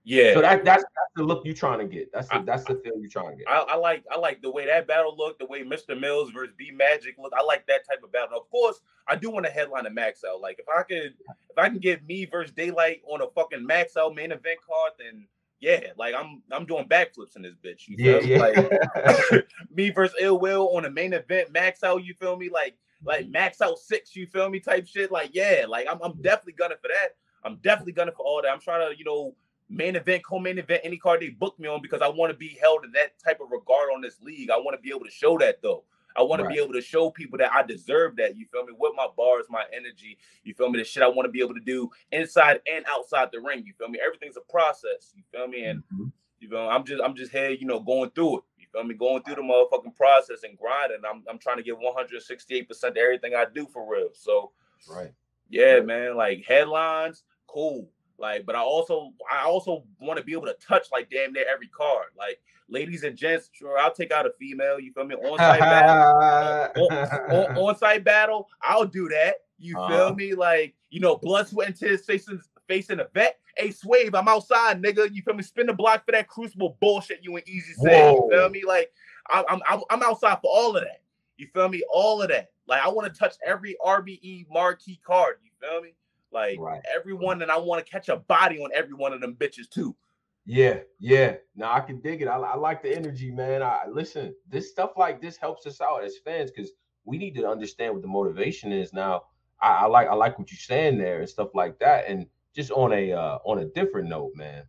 Yeah. 0.05 0.35
So 0.35 0.41
that 0.43 0.65
that's 0.65 0.85
that's 0.85 1.13
the 1.17 1.23
look 1.25 1.45
you're 1.45 1.55
trying 1.55 1.79
to 1.79 1.87
get. 1.87 2.13
That's 2.13 2.29
the, 2.29 2.37
I, 2.37 2.43
that's 2.43 2.65
the 2.65 2.75
feel 2.77 2.93
you're 3.01 3.11
trying 3.11 3.31
to 3.31 3.37
get. 3.37 3.49
I, 3.49 3.61
I, 3.61 3.77
like 3.77 4.05
I 4.13 4.19
like 4.19 4.43
the 4.43 4.51
way 4.51 4.67
that 4.67 4.87
battle 4.87 5.17
looked, 5.17 5.39
the 5.39 5.47
way 5.47 5.65
Mr. 5.65 5.99
Mills 5.99 6.31
versus 6.31 6.55
B 6.57 6.71
Magic 6.71 7.17
looked. 7.19 7.35
I 7.35 7.43
like 7.43 7.67
that 7.67 7.81
type 7.89 8.05
of 8.05 8.13
battle. 8.13 8.39
Of 8.39 8.49
course, 8.51 8.81
I 9.09 9.17
do 9.17 9.31
want 9.31 9.47
to 9.47 9.51
headline 9.51 9.87
a 9.87 9.91
max 9.91 10.23
out. 10.23 10.41
Like 10.41 10.59
if 10.59 10.67
I 10.69 10.83
could 10.83 11.15
if 11.51 11.59
I 11.59 11.69
can 11.69 11.79
get 11.79 12.07
me 12.07 12.27
versus 12.27 12.55
Daylyt 12.55 13.01
on 13.11 13.23
a 13.23 13.29
fucking 13.35 13.65
max 13.67 13.97
out 13.97 14.15
main 14.15 14.33
event 14.33 14.59
card, 14.67 14.93
then 14.99 15.27
yeah, 15.61 15.81
like 15.97 16.15
I'm 16.15 16.43
I'm 16.53 16.67
doing 16.67 16.89
backflips 16.89 17.37
in 17.37 17.43
this 17.43 17.55
bitch. 17.55 17.89
You 17.89 17.97
yeah, 17.99 18.21
yeah. 18.21 18.39
Like 18.39 19.47
me 19.75 19.91
versus 19.91 20.17
Ill 20.21 20.39
Will 20.39 20.69
on 20.77 20.85
a 20.85 20.91
main 20.91 21.13
event, 21.13 21.53
max 21.53 21.83
out, 21.83 22.05
you 22.05 22.15
feel 22.15 22.37
me? 22.37 22.49
Like 22.49 22.77
like 23.05 23.23
mm-hmm. 23.23 23.33
max 23.33 23.61
out 23.61 23.79
six, 23.79 24.15
you 24.15 24.27
feel 24.27 24.49
me? 24.49 24.61
Type 24.61 24.87
shit. 24.87 25.11
Like, 25.11 25.31
yeah, 25.33 25.65
like 25.69 25.87
I'm 25.91 25.99
I'm 26.03 26.21
definitely 26.23 26.55
gunning 26.55 26.79
for 26.81 26.89
that. 26.89 27.17
I'm 27.45 27.57
definitely 27.63 27.93
gunning 27.93 28.15
for 28.17 28.25
all 28.25 28.43
that. 28.43 28.51
I'm 28.51 28.61
trying 28.61 28.91
to, 28.91 28.99
you 28.99 29.05
know, 29.05 29.35
main 29.69 29.97
event, 29.97 30.25
co-main 30.25 30.59
event, 30.59 30.81
any 30.85 30.97
card 30.97 31.21
they 31.21 31.29
book 31.29 31.59
me 31.59 31.69
on 31.69 31.81
because 31.81 32.03
I 32.03 32.09
want 32.09 32.33
to 32.33 32.37
be 32.37 32.59
held 32.61 32.85
in 32.85 32.93
that 32.93 33.19
type 33.25 33.41
of 33.41 33.51
regard 33.51 33.91
on 33.95 34.01
this 34.01 34.21
league. 34.21 34.51
I 34.51 34.57
want 34.57 34.77
to 34.77 34.83
be 34.83 34.91
able 34.91 35.05
to 35.05 35.11
show 35.11 35.39
that 35.39 35.63
though. 35.63 35.85
I 36.17 36.23
want 36.23 36.43
right. 36.43 36.49
to 36.49 36.55
be 36.55 36.63
able 36.63 36.73
to 36.75 36.81
show 36.81 37.11
people 37.11 37.39
that 37.39 37.53
I 37.53 37.63
deserve 37.63 38.17
that. 38.17 38.37
You 38.37 38.47
feel 38.51 38.65
me? 38.65 38.73
With 38.79 38.93
my 38.97 39.07
bars, 39.17 39.47
my 39.49 39.65
energy. 39.73 40.19
You 40.45 40.55
feel 40.55 40.71
me? 40.71 40.79
The 40.79 40.85
shit 40.85 41.03
I 41.03 41.09
want 41.09 41.27
to 41.27 41.31
be 41.31 41.41
able 41.41 41.55
to 41.55 41.61
do 41.61 41.91
inside 42.13 42.61
and 42.71 42.85
outside 42.89 43.29
the 43.33 43.41
ring. 43.41 43.65
You 43.67 43.75
feel 43.79 43.89
me? 43.89 43.99
Everything's 44.05 44.37
a 44.37 44.53
process. 44.53 45.13
You 45.15 45.23
feel 45.33 45.49
me? 45.49 45.65
And 45.65 45.81
mm-hmm. 45.81 46.07
you 46.41 46.49
know, 46.49 46.69
I'm 46.69 46.85
just 46.85 47.03
I'm 47.03 47.15
just 47.15 47.33
here, 47.33 47.51
you 47.51 47.67
know, 47.67 47.81
going 47.81 48.11
through 48.11 48.39
it. 48.39 48.45
You 48.59 48.67
feel 48.73 48.85
me? 48.85 48.95
Going 48.95 49.23
through 49.23 49.37
the 49.37 49.43
motherfucking 49.43 49.97
process 49.97 50.43
and 50.43 50.59
grinding. 50.59 51.03
I'm 51.09 51.23
I'm 51.29 51.39
trying 51.39 51.59
to 51.59 51.63
get 51.63 51.79
168 51.79 52.69
percent 52.69 52.95
to 52.95 53.01
everything 53.01 53.35
I 53.35 53.47
do 53.53 53.67
for 53.67 53.91
real. 53.91 54.11
So 54.15 54.53
right. 54.91 55.13
Yeah, 55.49 55.75
right. 55.75 55.87
man. 55.87 56.17
Like 56.17 56.45
headlines, 56.47 57.25
cool. 57.47 57.89
Like, 58.19 58.47
but 58.47 58.57
I 58.57 58.61
also 58.61 59.13
I 59.31 59.45
also 59.45 59.85
want 60.01 60.19
to 60.19 60.25
be 60.25 60.33
able 60.33 60.47
to 60.47 60.55
touch 60.55 60.89
like 60.91 61.11
damn 61.11 61.33
near 61.33 61.45
every 61.53 61.69
card. 61.69 62.07
Like, 62.17 62.41
ladies 62.69 63.05
and 63.05 63.17
gents, 63.17 63.51
sure, 63.53 63.79
I'll 63.79 63.93
take 63.93 64.11
out 64.11 64.27
a 64.27 64.33
female. 64.39 64.81
You 64.81 64.93
feel 64.93 65.05
me? 65.05 65.15
On 65.17 65.39
site 65.39 65.61
battle, 65.61 66.83
on, 66.89 67.57
on, 67.57 67.77
site 67.79 68.05
battle, 68.05 68.49
I'll 68.63 68.87
do 68.87 69.09
that. 69.09 69.37
You 69.59 69.79
uh-huh. 69.79 69.89
feel 69.89 70.15
me? 70.15 70.35
Like, 70.35 70.75
you 70.91 71.01
know, 71.01 71.17
blood, 71.17 71.49
sweat, 71.49 71.69
and 71.69 71.77
tears 71.77 72.05
facing 72.05 72.41
facing 72.67 73.01
a 73.01 73.07
vet. 73.13 73.39
Hey, 73.57 73.71
Swave, 73.71 74.15
I'm 74.15 74.29
outside, 74.29 74.83
nigga. 74.83 75.13
You 75.15 75.23
feel 75.23 75.35
me? 75.35 75.43
Spin 75.43 75.67
the 75.67 75.73
block 75.73 76.05
for 76.05 76.13
that 76.13 76.29
crucible 76.29 76.77
bullshit 76.81 77.21
you 77.23 77.37
and 77.37 77.45
Eazy 77.47 77.75
say. 77.83 78.13
You 78.13 78.29
feel 78.31 78.49
me? 78.49 78.65
Like, 78.65 78.91
I'm 79.31 79.61
I'm 79.69 79.81
I'm 79.91 80.03
outside 80.03 80.39
for 80.43 80.51
all 80.53 80.77
of 80.77 80.83
that. 80.83 81.03
You 81.37 81.49
feel 81.53 81.69
me? 81.69 81.83
All 81.93 82.23
of 82.23 82.29
that. 82.29 82.51
Like, 82.67 82.83
I 82.83 82.89
want 82.89 83.13
to 83.13 83.19
touch 83.19 83.35
every 83.47 83.77
RBE 83.85 84.47
marquee 84.51 85.01
card. 85.07 85.37
You 85.45 85.51
feel 85.61 85.83
me? 85.83 85.95
Like 86.37 86.59
right. 86.61 86.83
everyone, 86.95 87.41
and 87.41 87.51
I 87.51 87.57
want 87.57 87.83
to 87.83 87.91
catch 87.91 88.11
a 88.11 88.17
body 88.17 88.59
on 88.59 88.69
every 88.75 88.93
one 88.93 89.15
of 89.15 89.23
them 89.23 89.35
bitches 89.35 89.71
too. 89.71 89.97
Yeah, 90.45 90.81
yeah. 91.01 91.37
Now 91.55 91.73
I 91.73 91.81
can 91.81 91.99
dig 92.03 92.21
it. 92.21 92.29
I, 92.29 92.37
I 92.37 92.57
like 92.57 92.83
the 92.83 92.95
energy, 92.95 93.31
man. 93.31 93.63
I 93.63 93.87
listen. 93.91 94.35
This 94.47 94.71
stuff 94.71 94.91
like 94.99 95.23
this 95.23 95.39
helps 95.39 95.67
us 95.67 95.81
out 95.81 96.05
as 96.05 96.19
fans 96.19 96.51
because 96.51 96.73
we 97.07 97.17
need 97.17 97.35
to 97.37 97.49
understand 97.49 97.95
what 97.95 98.03
the 98.03 98.09
motivation 98.09 98.71
is. 98.71 98.93
Now, 98.93 99.23
I, 99.63 99.71
I 99.71 99.87
like 99.87 100.09
I 100.09 100.15
like 100.15 100.39
what 100.39 100.53
you're 100.53 100.59
saying 100.59 100.99
there 100.99 101.21
and 101.21 101.29
stuff 101.29 101.49
like 101.55 101.79
that. 101.79 102.05
And 102.07 102.27
just 102.55 102.71
on 102.71 102.93
a 102.93 103.13
uh, 103.13 103.39
on 103.47 103.61
a 103.61 103.65
different 103.65 104.11
note, 104.11 104.33
man. 104.35 104.65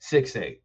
Six 0.00 0.36
eight. 0.36 0.60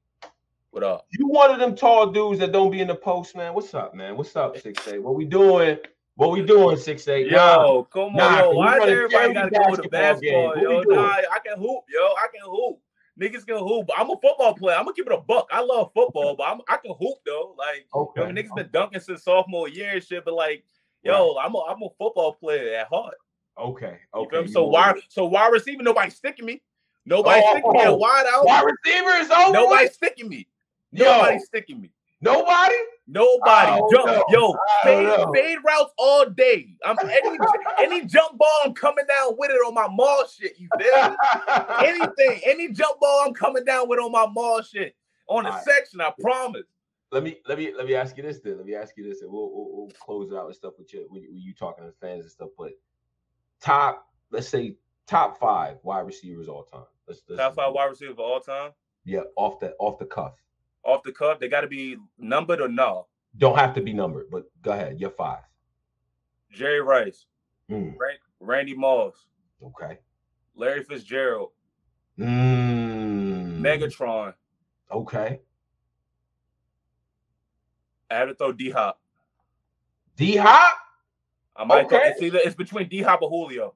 What 0.71 0.83
up? 0.83 1.07
You 1.11 1.29
one 1.29 1.51
of 1.51 1.59
them 1.61 1.77
tall 1.77 2.11
dudes 2.11 2.39
that 2.39 2.51
don't 2.51 2.71
be 2.71 2.81
in 2.81 2.89
the 2.89 2.95
post, 2.95 3.37
man. 3.37 3.53
What's 3.53 3.73
up, 3.73 3.95
man? 3.95 4.17
What's 4.17 4.35
up, 4.35 4.57
six 4.57 4.85
eight? 4.89 5.01
What 5.01 5.15
we 5.15 5.23
doing? 5.23 5.77
What 6.15 6.31
we 6.31 6.43
doing, 6.43 6.77
six 6.77 7.07
eight? 7.09 7.29
Yo, 7.29 7.87
come 7.91 8.03
on, 8.03 8.15
nah, 8.15 8.39
yo. 8.39 8.51
Why 8.51 8.79
does 8.79 8.89
everybody 8.89 9.33
gotta 9.33 9.49
go 9.49 9.75
the 9.75 9.89
basketball, 9.89 10.57
yo? 10.57 10.81
Nah, 10.81 11.01
I 11.01 11.39
can 11.45 11.57
hoop, 11.57 11.83
yo. 11.89 11.99
I 11.99 12.27
can 12.33 12.45
hoop. 12.45 12.79
Niggas 13.19 13.45
can 13.45 13.57
hoop. 13.57 13.89
I'm 13.97 14.09
a 14.09 14.15
football 14.21 14.53
player. 14.55 14.77
I'm 14.77 14.85
gonna 14.85 14.95
keep 14.95 15.07
it 15.07 15.11
a 15.11 15.17
buck. 15.17 15.47
I 15.51 15.61
love 15.61 15.91
football, 15.93 16.35
but 16.37 16.43
I'm, 16.43 16.61
i 16.69 16.77
can 16.77 16.95
hoop 16.97 17.17
though. 17.25 17.55
Like, 17.57 17.85
okay. 17.93 18.21
know, 18.21 18.27
niggas 18.27 18.55
been 18.55 18.69
dunking 18.71 19.01
since 19.01 19.23
sophomore 19.23 19.67
year 19.67 19.91
and 19.91 20.03
shit. 20.03 20.23
But 20.23 20.35
like, 20.35 20.63
yo, 21.03 21.35
right. 21.35 21.45
I'm 21.45 21.53
a 21.55 21.59
I'm 21.59 21.81
a 21.81 21.89
football 21.97 22.33
player 22.33 22.77
at 22.77 22.87
heart. 22.87 23.15
Okay. 23.57 23.97
Okay. 24.13 24.47
So 24.47 24.65
why 24.67 24.93
so 25.09 25.25
why 25.25 25.49
receiver? 25.49 25.83
Nobody 25.83 26.11
sticking 26.11 26.45
me. 26.45 26.61
Nobody 27.05 27.41
oh, 27.43 27.51
sticking 27.51 27.71
me 27.71 27.79
oh, 27.81 27.93
at 27.93 27.99
wide 27.99 28.25
out. 28.33 28.45
Wide 28.45 28.63
receiver 28.63 29.09
is 29.21 29.31
over. 29.31 29.53
Nobody 29.53 29.87
sticking 29.87 30.29
me. 30.29 30.47
Nobody 30.91 31.39
sticking 31.39 31.81
me. 31.81 31.91
Nobody? 32.25 32.75
Nobody. 33.07 33.81
Jump, 33.91 34.23
yo, 34.29 34.55
fade, 34.83 35.25
fade 35.33 35.57
routes 35.63 35.93
all 35.97 36.25
day. 36.25 36.75
I'm 36.83 36.97
any 37.03 37.37
any 37.79 38.05
jump 38.05 38.37
ball, 38.37 38.49
I'm 38.65 38.73
coming 38.73 39.05
down 39.07 39.35
with 39.37 39.51
it 39.51 39.55
on 39.55 39.75
my 39.75 39.87
mall 39.87 40.25
shit. 40.27 40.59
You 40.59 40.67
feel 40.79 41.09
me? 41.09 41.15
Anything, 41.87 42.41
any 42.45 42.71
jump 42.71 42.99
ball, 42.99 43.25
I'm 43.27 43.33
coming 43.33 43.63
down 43.63 43.87
with 43.87 43.99
on 43.99 44.11
my 44.11 44.25
mall 44.25 44.61
shit. 44.63 44.95
On 45.27 45.43
the 45.43 45.51
all 45.51 45.61
section, 45.61 45.99
right. 45.99 46.13
I 46.17 46.21
promise. 46.21 46.63
Let 47.11 47.23
me 47.23 47.37
let 47.47 47.59
me 47.59 47.71
let 47.77 47.85
me 47.85 47.93
ask 47.93 48.17
you 48.17 48.23
this 48.23 48.39
then. 48.39 48.57
Let 48.57 48.65
me 48.65 48.73
ask 48.73 48.97
you 48.97 49.07
this, 49.07 49.21
and 49.21 49.31
we'll 49.31 49.51
we'll, 49.53 49.69
we'll 49.71 49.91
close 49.99 50.31
it 50.31 50.35
out 50.35 50.47
and 50.47 50.55
stuff 50.55 50.73
with 50.79 50.91
you 50.93 51.05
when, 51.09 51.21
you 51.21 51.31
when 51.31 51.41
you 51.41 51.53
talking 51.53 51.85
to 51.85 51.91
fans 52.01 52.23
and 52.23 52.31
stuff. 52.31 52.49
But 52.57 52.71
top, 53.61 54.07
let's 54.31 54.49
say 54.49 54.77
top 55.05 55.39
five 55.39 55.77
wide 55.83 56.07
receivers 56.07 56.47
all 56.47 56.63
time. 56.63 56.85
Let's, 57.07 57.21
let's 57.29 57.39
top 57.39 57.55
five 57.55 57.73
wide 57.73 57.85
receivers 57.85 58.17
all 58.17 58.39
time. 58.39 58.71
Yeah, 59.05 59.21
off 59.35 59.59
the 59.59 59.75
off 59.77 59.99
the 59.99 60.05
cuff 60.05 60.33
off 60.85 61.03
the 61.03 61.11
cuff? 61.11 61.39
They 61.39 61.47
got 61.47 61.61
to 61.61 61.67
be 61.67 61.97
numbered 62.17 62.61
or 62.61 62.67
no? 62.67 63.07
Don't 63.37 63.57
have 63.57 63.73
to 63.75 63.81
be 63.81 63.93
numbered, 63.93 64.27
but 64.31 64.45
go 64.61 64.71
ahead. 64.71 64.99
You're 64.99 65.09
five. 65.09 65.43
Jerry 66.51 66.81
Rice, 66.81 67.25
mm. 67.69 67.93
Randy 68.39 68.75
Moss. 68.75 69.25
Okay. 69.61 69.99
Larry 70.55 70.83
Fitzgerald. 70.83 71.49
Mm. 72.17 73.59
Megatron. 73.59 74.33
Okay. 74.91 75.41
I 78.09 78.15
had 78.15 78.25
to 78.25 78.35
throw 78.35 78.53
D 78.53 78.69
Hop. 78.69 79.01
D 80.15 80.37
Hop? 80.37 80.77
I 81.55 81.63
might 81.65 81.85
okay. 81.85 82.01
it's 82.05 82.21
either 82.21 82.39
it's 82.39 82.55
between 82.55 82.87
D 82.87 83.01
Hop 83.01 83.21
or 83.21 83.29
Julio. 83.29 83.73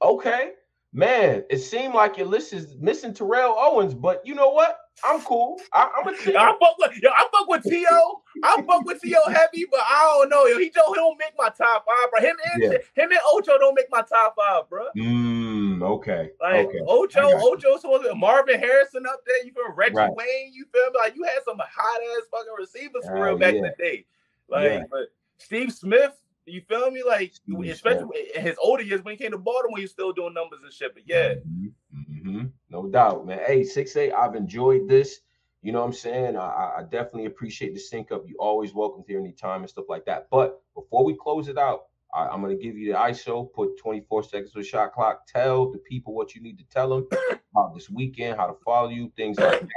Okay. 0.00 0.52
Man, 0.94 1.44
it 1.48 1.58
seemed 1.58 1.94
like 1.94 2.18
your 2.18 2.26
list 2.26 2.52
is 2.52 2.76
missing 2.78 3.14
Terrell 3.14 3.56
Owens, 3.58 3.94
but 3.94 4.20
you 4.26 4.34
know 4.34 4.50
what? 4.50 4.78
I'm 5.04 5.22
cool. 5.22 5.58
I, 5.72 5.88
am 5.98 6.06
a 6.06 6.16
T. 6.18 6.36
I 6.36 6.54
fuck 6.60 6.76
with 6.78 7.02
yo, 7.02 7.08
I 7.10 7.26
fuck 7.32 7.48
with 7.48 7.62
T.O. 7.62 8.22
I 8.44 8.62
fuck 8.62 8.84
with 8.84 9.00
T.O. 9.00 9.30
heavy, 9.30 9.66
but 9.70 9.80
I 9.80 10.18
don't 10.18 10.28
know. 10.28 10.44
Yo, 10.44 10.58
he 10.58 10.68
don't 10.68 10.94
he 10.94 10.94
don't 10.94 11.18
make 11.18 11.32
my 11.38 11.48
top 11.48 11.86
five, 11.86 12.10
bro. 12.10 12.20
Him 12.20 12.36
and 12.52 12.62
yeah. 12.62 12.70
him 12.94 13.10
and 13.10 13.20
Ocho 13.32 13.58
don't 13.58 13.74
make 13.74 13.86
my 13.90 14.02
top 14.02 14.34
five, 14.36 14.68
bro. 14.68 14.86
Mm, 14.96 15.82
okay. 15.82 16.30
Like 16.40 16.66
okay. 16.66 16.78
Ocho, 16.86 17.22
Ocho 17.22 17.78
supposed 17.78 18.04
to 18.04 18.14
Marvin 18.14 18.60
Harrison 18.60 19.04
up 19.06 19.20
there. 19.26 19.44
You 19.44 19.52
feel 19.52 19.72
Reggie 19.74 19.96
right. 19.96 20.14
Wayne, 20.14 20.52
you 20.52 20.66
feel 20.72 20.90
me? 20.92 20.98
Like 20.98 21.16
you 21.16 21.24
had 21.24 21.42
some 21.44 21.58
hot 21.58 22.00
ass 22.18 22.26
fucking 22.30 22.54
receivers 22.58 23.04
for 23.06 23.24
real 23.24 23.38
back 23.38 23.54
yeah. 23.54 23.58
in 23.58 23.64
the 23.64 23.74
day. 23.78 24.04
Like, 24.48 24.70
yeah. 24.70 24.82
but 24.90 25.08
Steve 25.38 25.72
Smith, 25.72 26.12
you 26.46 26.62
feel 26.68 26.90
me? 26.90 27.02
Like, 27.06 27.32
especially 27.66 28.30
in 28.34 28.42
his 28.42 28.56
older 28.62 28.82
years 28.82 29.02
when 29.02 29.16
he 29.16 29.22
came 29.22 29.32
to 29.32 29.38
Baltimore, 29.38 29.78
he 29.78 29.84
was 29.84 29.90
still 29.90 30.12
doing 30.12 30.34
numbers 30.34 30.60
and 30.62 30.72
shit. 30.72 30.94
But 30.94 31.04
yeah. 31.06 31.34
Mm-hmm. 31.34 32.28
Mm-hmm. 32.28 32.46
No 32.70 32.88
doubt, 32.88 33.26
man. 33.26 33.40
Hey, 33.46 33.64
six 33.64 33.96
eight. 33.96 34.12
I've 34.12 34.34
enjoyed 34.34 34.88
this. 34.88 35.20
You 35.62 35.70
know 35.70 35.80
what 35.80 35.86
I'm 35.86 35.92
saying? 35.92 36.36
I, 36.36 36.72
I 36.78 36.82
definitely 36.90 37.26
appreciate 37.26 37.72
the 37.74 37.80
sync 37.80 38.10
up. 38.10 38.24
You 38.26 38.36
always 38.40 38.74
welcome 38.74 39.04
here 39.06 39.20
anytime 39.20 39.60
and 39.60 39.70
stuff 39.70 39.84
like 39.88 40.04
that. 40.06 40.26
But 40.30 40.60
before 40.74 41.04
we 41.04 41.14
close 41.14 41.46
it 41.46 41.56
out, 41.56 41.82
I, 42.12 42.34
am 42.34 42.42
gonna 42.42 42.56
give 42.56 42.76
you 42.76 42.92
the 42.92 42.98
ISO. 42.98 43.52
Put 43.52 43.78
24 43.78 44.24
seconds 44.24 44.54
with 44.54 44.66
shot 44.66 44.92
clock. 44.92 45.26
Tell 45.26 45.70
the 45.70 45.78
people 45.78 46.14
what 46.14 46.34
you 46.34 46.42
need 46.42 46.58
to 46.58 46.64
tell 46.64 46.88
them 46.90 47.08
about 47.54 47.74
this 47.74 47.88
weekend, 47.88 48.36
how 48.36 48.48
to 48.48 48.54
follow 48.64 48.88
you, 48.88 49.12
things 49.16 49.38
like 49.38 49.60
that. 49.60 49.70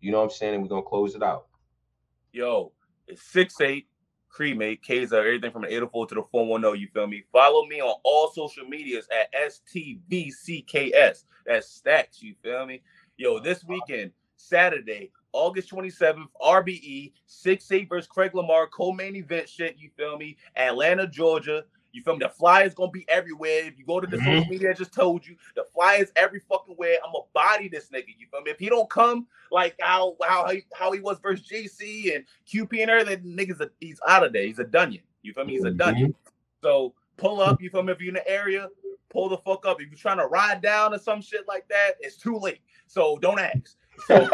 You 0.00 0.10
know 0.10 0.18
what 0.18 0.24
I'm 0.24 0.30
saying? 0.30 0.54
And 0.54 0.62
we're 0.62 0.68
gonna 0.68 0.82
close 0.82 1.14
it 1.14 1.22
out. 1.22 1.46
Yo, 2.32 2.72
it's 3.06 3.22
six 3.22 3.60
eight 3.60 3.86
cremate, 4.38 4.80
K's 4.82 5.12
everything 5.12 5.50
from 5.50 5.62
the 5.62 5.68
804 5.68 6.06
to 6.06 6.14
the 6.14 6.22
410. 6.30 6.80
You 6.80 6.86
feel 6.94 7.08
me? 7.08 7.24
Follow 7.32 7.66
me 7.66 7.80
on 7.80 7.92
all 8.04 8.30
social 8.30 8.64
medias 8.68 9.08
at 9.10 9.32
STVCKS. 9.34 11.24
That's 11.44 11.66
Stacks. 11.66 12.22
You 12.22 12.36
feel 12.40 12.64
me? 12.64 12.80
Yo, 13.16 13.40
this 13.40 13.64
weekend, 13.64 14.12
Saturday, 14.36 15.10
August 15.32 15.72
27th, 15.72 16.28
RBE, 16.40 17.14
6 17.26 17.72
8 17.72 17.88
versus 17.88 18.06
Craig 18.06 18.32
Lamar, 18.32 18.68
co 18.68 18.92
main 18.92 19.16
event 19.16 19.48
shit. 19.48 19.74
You 19.76 19.90
feel 19.96 20.16
me? 20.16 20.36
Atlanta, 20.54 21.08
Georgia. 21.08 21.64
You 21.98 22.04
feel 22.04 22.14
me? 22.14 22.20
The 22.20 22.28
flyers 22.28 22.74
gonna 22.74 22.92
be 22.92 23.04
everywhere. 23.08 23.64
If 23.64 23.76
you 23.76 23.84
go 23.84 23.98
to 23.98 24.06
the 24.06 24.18
mm-hmm. 24.18 24.38
social 24.38 24.50
media, 24.50 24.70
I 24.70 24.72
just 24.72 24.94
told 24.94 25.26
you 25.26 25.34
the 25.56 25.64
flyers 25.74 26.12
every 26.14 26.40
fucking 26.48 26.76
where. 26.76 26.96
I'm 27.04 27.12
gonna 27.12 27.24
body 27.34 27.68
this 27.68 27.88
nigga. 27.88 28.14
You 28.16 28.28
feel 28.30 28.40
me? 28.42 28.52
If 28.52 28.60
he 28.60 28.68
don't 28.68 28.88
come 28.88 29.26
like 29.50 29.74
how 29.80 30.16
how 30.22 30.48
he, 30.48 30.62
how 30.72 30.92
he 30.92 31.00
was 31.00 31.18
versus 31.18 31.48
JC 31.48 32.14
and 32.14 32.24
QP 32.46 32.80
and 32.80 32.90
everything, 32.90 33.36
niggas 33.36 33.60
a, 33.60 33.68
he's 33.80 34.00
out 34.06 34.24
of 34.24 34.32
there. 34.32 34.44
He's 34.44 34.60
a 34.60 34.64
dunyan. 34.64 35.02
You 35.22 35.32
feel 35.32 35.44
me? 35.44 35.54
He's 35.54 35.64
a 35.64 35.72
dunyan. 35.72 35.94
Mm-hmm. 35.94 36.30
So 36.62 36.94
pull 37.16 37.40
up. 37.40 37.60
You 37.60 37.68
feel 37.68 37.82
me? 37.82 37.92
If 37.92 38.00
you're 38.00 38.10
in 38.10 38.14
the 38.14 38.28
area, 38.28 38.68
pull 39.10 39.28
the 39.28 39.38
fuck 39.38 39.66
up. 39.66 39.80
If 39.80 39.88
you're 39.88 39.98
trying 39.98 40.18
to 40.18 40.26
ride 40.26 40.62
down 40.62 40.94
or 40.94 40.98
some 40.98 41.20
shit 41.20 41.48
like 41.48 41.66
that, 41.66 41.94
it's 41.98 42.16
too 42.16 42.38
late. 42.38 42.60
So 42.86 43.18
don't 43.18 43.40
ask. 43.40 43.76
So 44.06 44.28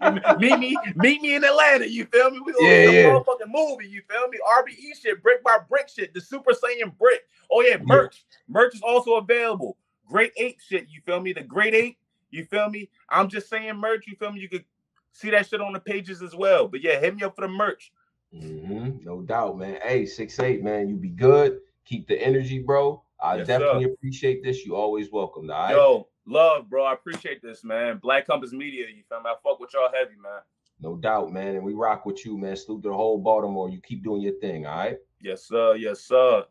meet 0.38 0.58
me, 0.58 0.76
meet 0.96 1.22
me 1.22 1.34
in 1.34 1.44
Atlanta. 1.44 1.88
You 1.88 2.06
feel 2.06 2.30
me? 2.30 2.40
We 2.40 2.52
gonna 2.52 2.68
yeah, 2.68 2.90
yeah. 2.90 3.04
motherfucking 3.04 3.48
movie. 3.48 3.88
You 3.88 4.02
feel 4.08 4.28
me? 4.28 4.38
RBE 4.46 5.00
shit, 5.00 5.22
brick 5.22 5.42
by 5.42 5.58
brick 5.68 5.88
shit, 5.88 6.14
the 6.14 6.20
Super 6.20 6.52
Saiyan 6.52 6.96
brick. 6.98 7.22
Oh 7.50 7.62
yeah, 7.62 7.76
merch. 7.82 8.24
Yeah. 8.30 8.54
Merch 8.54 8.74
is 8.74 8.82
also 8.82 9.14
available. 9.14 9.76
Great 10.08 10.32
eight 10.36 10.58
shit. 10.66 10.88
You 10.88 11.00
feel 11.04 11.20
me? 11.20 11.32
The 11.32 11.42
great 11.42 11.74
eight. 11.74 11.98
You 12.30 12.44
feel 12.44 12.68
me? 12.68 12.90
I'm 13.08 13.28
just 13.28 13.48
saying 13.48 13.76
merch. 13.76 14.06
You 14.06 14.16
feel 14.16 14.32
me? 14.32 14.40
You 14.40 14.48
could 14.48 14.64
see 15.12 15.30
that 15.30 15.48
shit 15.48 15.60
on 15.60 15.72
the 15.72 15.80
pages 15.80 16.22
as 16.22 16.34
well. 16.34 16.68
But 16.68 16.82
yeah, 16.82 16.98
hit 17.00 17.14
me 17.14 17.22
up 17.22 17.36
for 17.36 17.42
the 17.42 17.48
merch. 17.48 17.92
Mm-hmm. 18.34 19.04
No 19.04 19.22
doubt, 19.22 19.58
man. 19.58 19.78
Hey, 19.82 20.06
six 20.06 20.38
eight, 20.38 20.62
man. 20.62 20.88
You 20.88 20.96
be 20.96 21.08
good. 21.08 21.58
Keep 21.84 22.08
the 22.08 22.20
energy, 22.22 22.60
bro. 22.60 23.02
I 23.20 23.38
yes, 23.38 23.46
definitely 23.48 23.84
sir. 23.84 23.92
appreciate 23.92 24.42
this. 24.42 24.64
You 24.64 24.76
always 24.76 25.10
welcome. 25.10 25.50
All 25.50 25.56
right? 25.56 25.72
Yo, 25.72 26.08
love, 26.26 26.68
bro. 26.68 26.84
I 26.84 26.94
appreciate 26.94 27.42
this, 27.42 27.64
man. 27.64 27.98
Black 27.98 28.26
Compass 28.26 28.52
Media, 28.52 28.86
you 28.88 29.02
feel 29.08 29.20
me? 29.20 29.30
I 29.30 29.34
fuck 29.42 29.60
with 29.60 29.70
y'all 29.74 29.90
heavy, 29.92 30.16
man. 30.20 30.40
No 30.80 30.96
doubt, 30.96 31.32
man. 31.32 31.56
And 31.56 31.64
we 31.64 31.74
rock 31.74 32.06
with 32.06 32.24
you, 32.24 32.38
man. 32.38 32.56
Salute 32.56 32.82
to 32.82 32.88
the 32.88 32.94
whole 32.94 33.18
Baltimore. 33.18 33.68
You 33.68 33.80
keep 33.80 34.02
doing 34.02 34.22
your 34.22 34.38
thing, 34.40 34.66
all 34.66 34.78
right? 34.78 34.96
Yes, 35.20 35.46
sir. 35.46 35.76
Yes, 35.76 36.00
sir. 36.00 36.44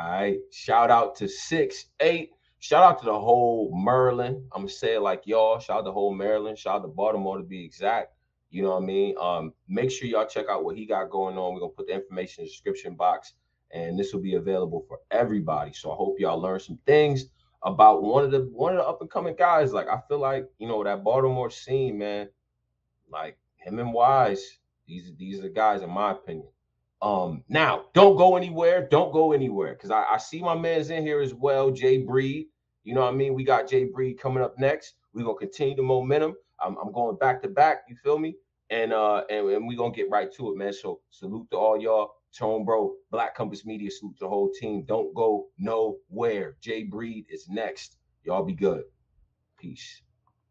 All 0.00 0.10
right. 0.10 0.38
Shout 0.50 0.90
out 0.90 1.14
to 1.16 1.28
six 1.28 1.86
eight. 2.00 2.30
Shout 2.60 2.82
out 2.82 2.98
to 3.00 3.04
the 3.04 3.18
whole 3.18 3.70
Maryland. 3.76 4.42
I'm 4.52 4.62
gonna 4.62 4.68
say 4.70 4.94
it 4.94 5.00
like 5.00 5.26
y'all. 5.26 5.58
Shout 5.58 5.80
out 5.80 5.84
to 5.84 5.92
whole 5.92 6.14
Maryland. 6.14 6.58
Shout 6.58 6.76
out 6.76 6.82
to 6.82 6.88
Baltimore 6.88 7.36
to 7.36 7.44
be 7.44 7.64
exact. 7.64 8.14
You 8.50 8.62
know 8.62 8.70
what 8.70 8.82
I 8.82 8.86
mean? 8.86 9.14
Um, 9.20 9.52
make 9.68 9.90
sure 9.90 10.08
y'all 10.08 10.26
check 10.26 10.46
out 10.48 10.64
what 10.64 10.76
he 10.76 10.86
got 10.86 11.10
going 11.10 11.36
on. 11.36 11.52
We're 11.52 11.60
gonna 11.60 11.72
put 11.72 11.86
the 11.86 11.94
information 11.94 12.42
in 12.42 12.46
the 12.46 12.50
description 12.50 12.96
box, 12.96 13.34
and 13.72 13.98
this 13.98 14.12
will 14.12 14.22
be 14.22 14.34
available 14.34 14.84
for 14.88 14.98
everybody. 15.10 15.72
So 15.74 15.92
I 15.92 15.94
hope 15.94 16.18
y'all 16.18 16.40
learn 16.40 16.58
some 16.58 16.78
things 16.86 17.26
about 17.64 18.02
one 18.02 18.24
of 18.24 18.30
the 18.30 18.40
one 18.52 18.72
of 18.72 18.78
the 18.78 18.84
up 18.84 19.00
and 19.00 19.10
coming 19.10 19.34
guys. 19.36 19.72
Like 19.72 19.88
I 19.88 20.00
feel 20.08 20.18
like 20.18 20.46
you 20.58 20.68
know 20.68 20.82
that 20.84 21.04
Baltimore 21.04 21.50
scene, 21.50 21.98
man. 21.98 22.28
Like 23.10 23.38
him 23.56 23.78
and 23.78 23.92
Wise, 23.92 24.58
these 24.86 25.12
these 25.18 25.42
are 25.44 25.48
guys 25.48 25.82
in 25.82 25.90
my 25.90 26.12
opinion. 26.12 26.48
Um, 27.00 27.44
now 27.48 27.86
don't 27.94 28.16
go 28.16 28.36
anywhere. 28.36 28.86
Don't 28.90 29.12
go 29.12 29.32
anywhere 29.32 29.74
because 29.74 29.90
I, 29.90 30.04
I 30.10 30.18
see 30.18 30.40
my 30.40 30.56
man's 30.56 30.90
in 30.90 31.04
here 31.04 31.20
as 31.20 31.34
well, 31.34 31.70
Jay 31.70 31.98
Breed. 31.98 32.48
You 32.84 32.94
know 32.94 33.02
what 33.02 33.14
I 33.14 33.16
mean? 33.16 33.34
We 33.34 33.44
got 33.44 33.68
Jay 33.68 33.84
Breed 33.84 34.18
coming 34.18 34.42
up 34.42 34.58
next. 34.58 34.94
We're 35.12 35.24
gonna 35.24 35.38
continue 35.38 35.76
the 35.76 35.82
momentum. 35.82 36.34
I'm, 36.60 36.76
I'm 36.78 36.92
going 36.92 37.16
back 37.16 37.42
to 37.42 37.48
back. 37.48 37.82
You 37.88 37.96
feel 38.02 38.18
me? 38.18 38.34
And 38.70 38.92
uh, 38.92 39.24
and, 39.30 39.48
and 39.48 39.68
we're 39.68 39.76
gonna 39.78 39.94
get 39.94 40.10
right 40.10 40.32
to 40.34 40.52
it, 40.52 40.56
man. 40.58 40.72
So 40.72 41.00
salute 41.10 41.48
to 41.50 41.56
all 41.56 41.80
y'all. 41.80 42.10
Tone 42.36 42.64
Bro, 42.64 42.94
Black 43.10 43.34
Compass 43.34 43.64
Media, 43.64 43.90
salute 43.90 44.16
the 44.20 44.28
whole 44.28 44.50
team. 44.50 44.84
Don't 44.86 45.14
go 45.14 45.48
nowhere. 45.58 46.56
Jay 46.60 46.84
Breed 46.84 47.26
is 47.28 47.48
next. 47.48 47.96
Y'all 48.24 48.44
be 48.44 48.54
good. 48.54 48.84
Peace. 49.58 50.02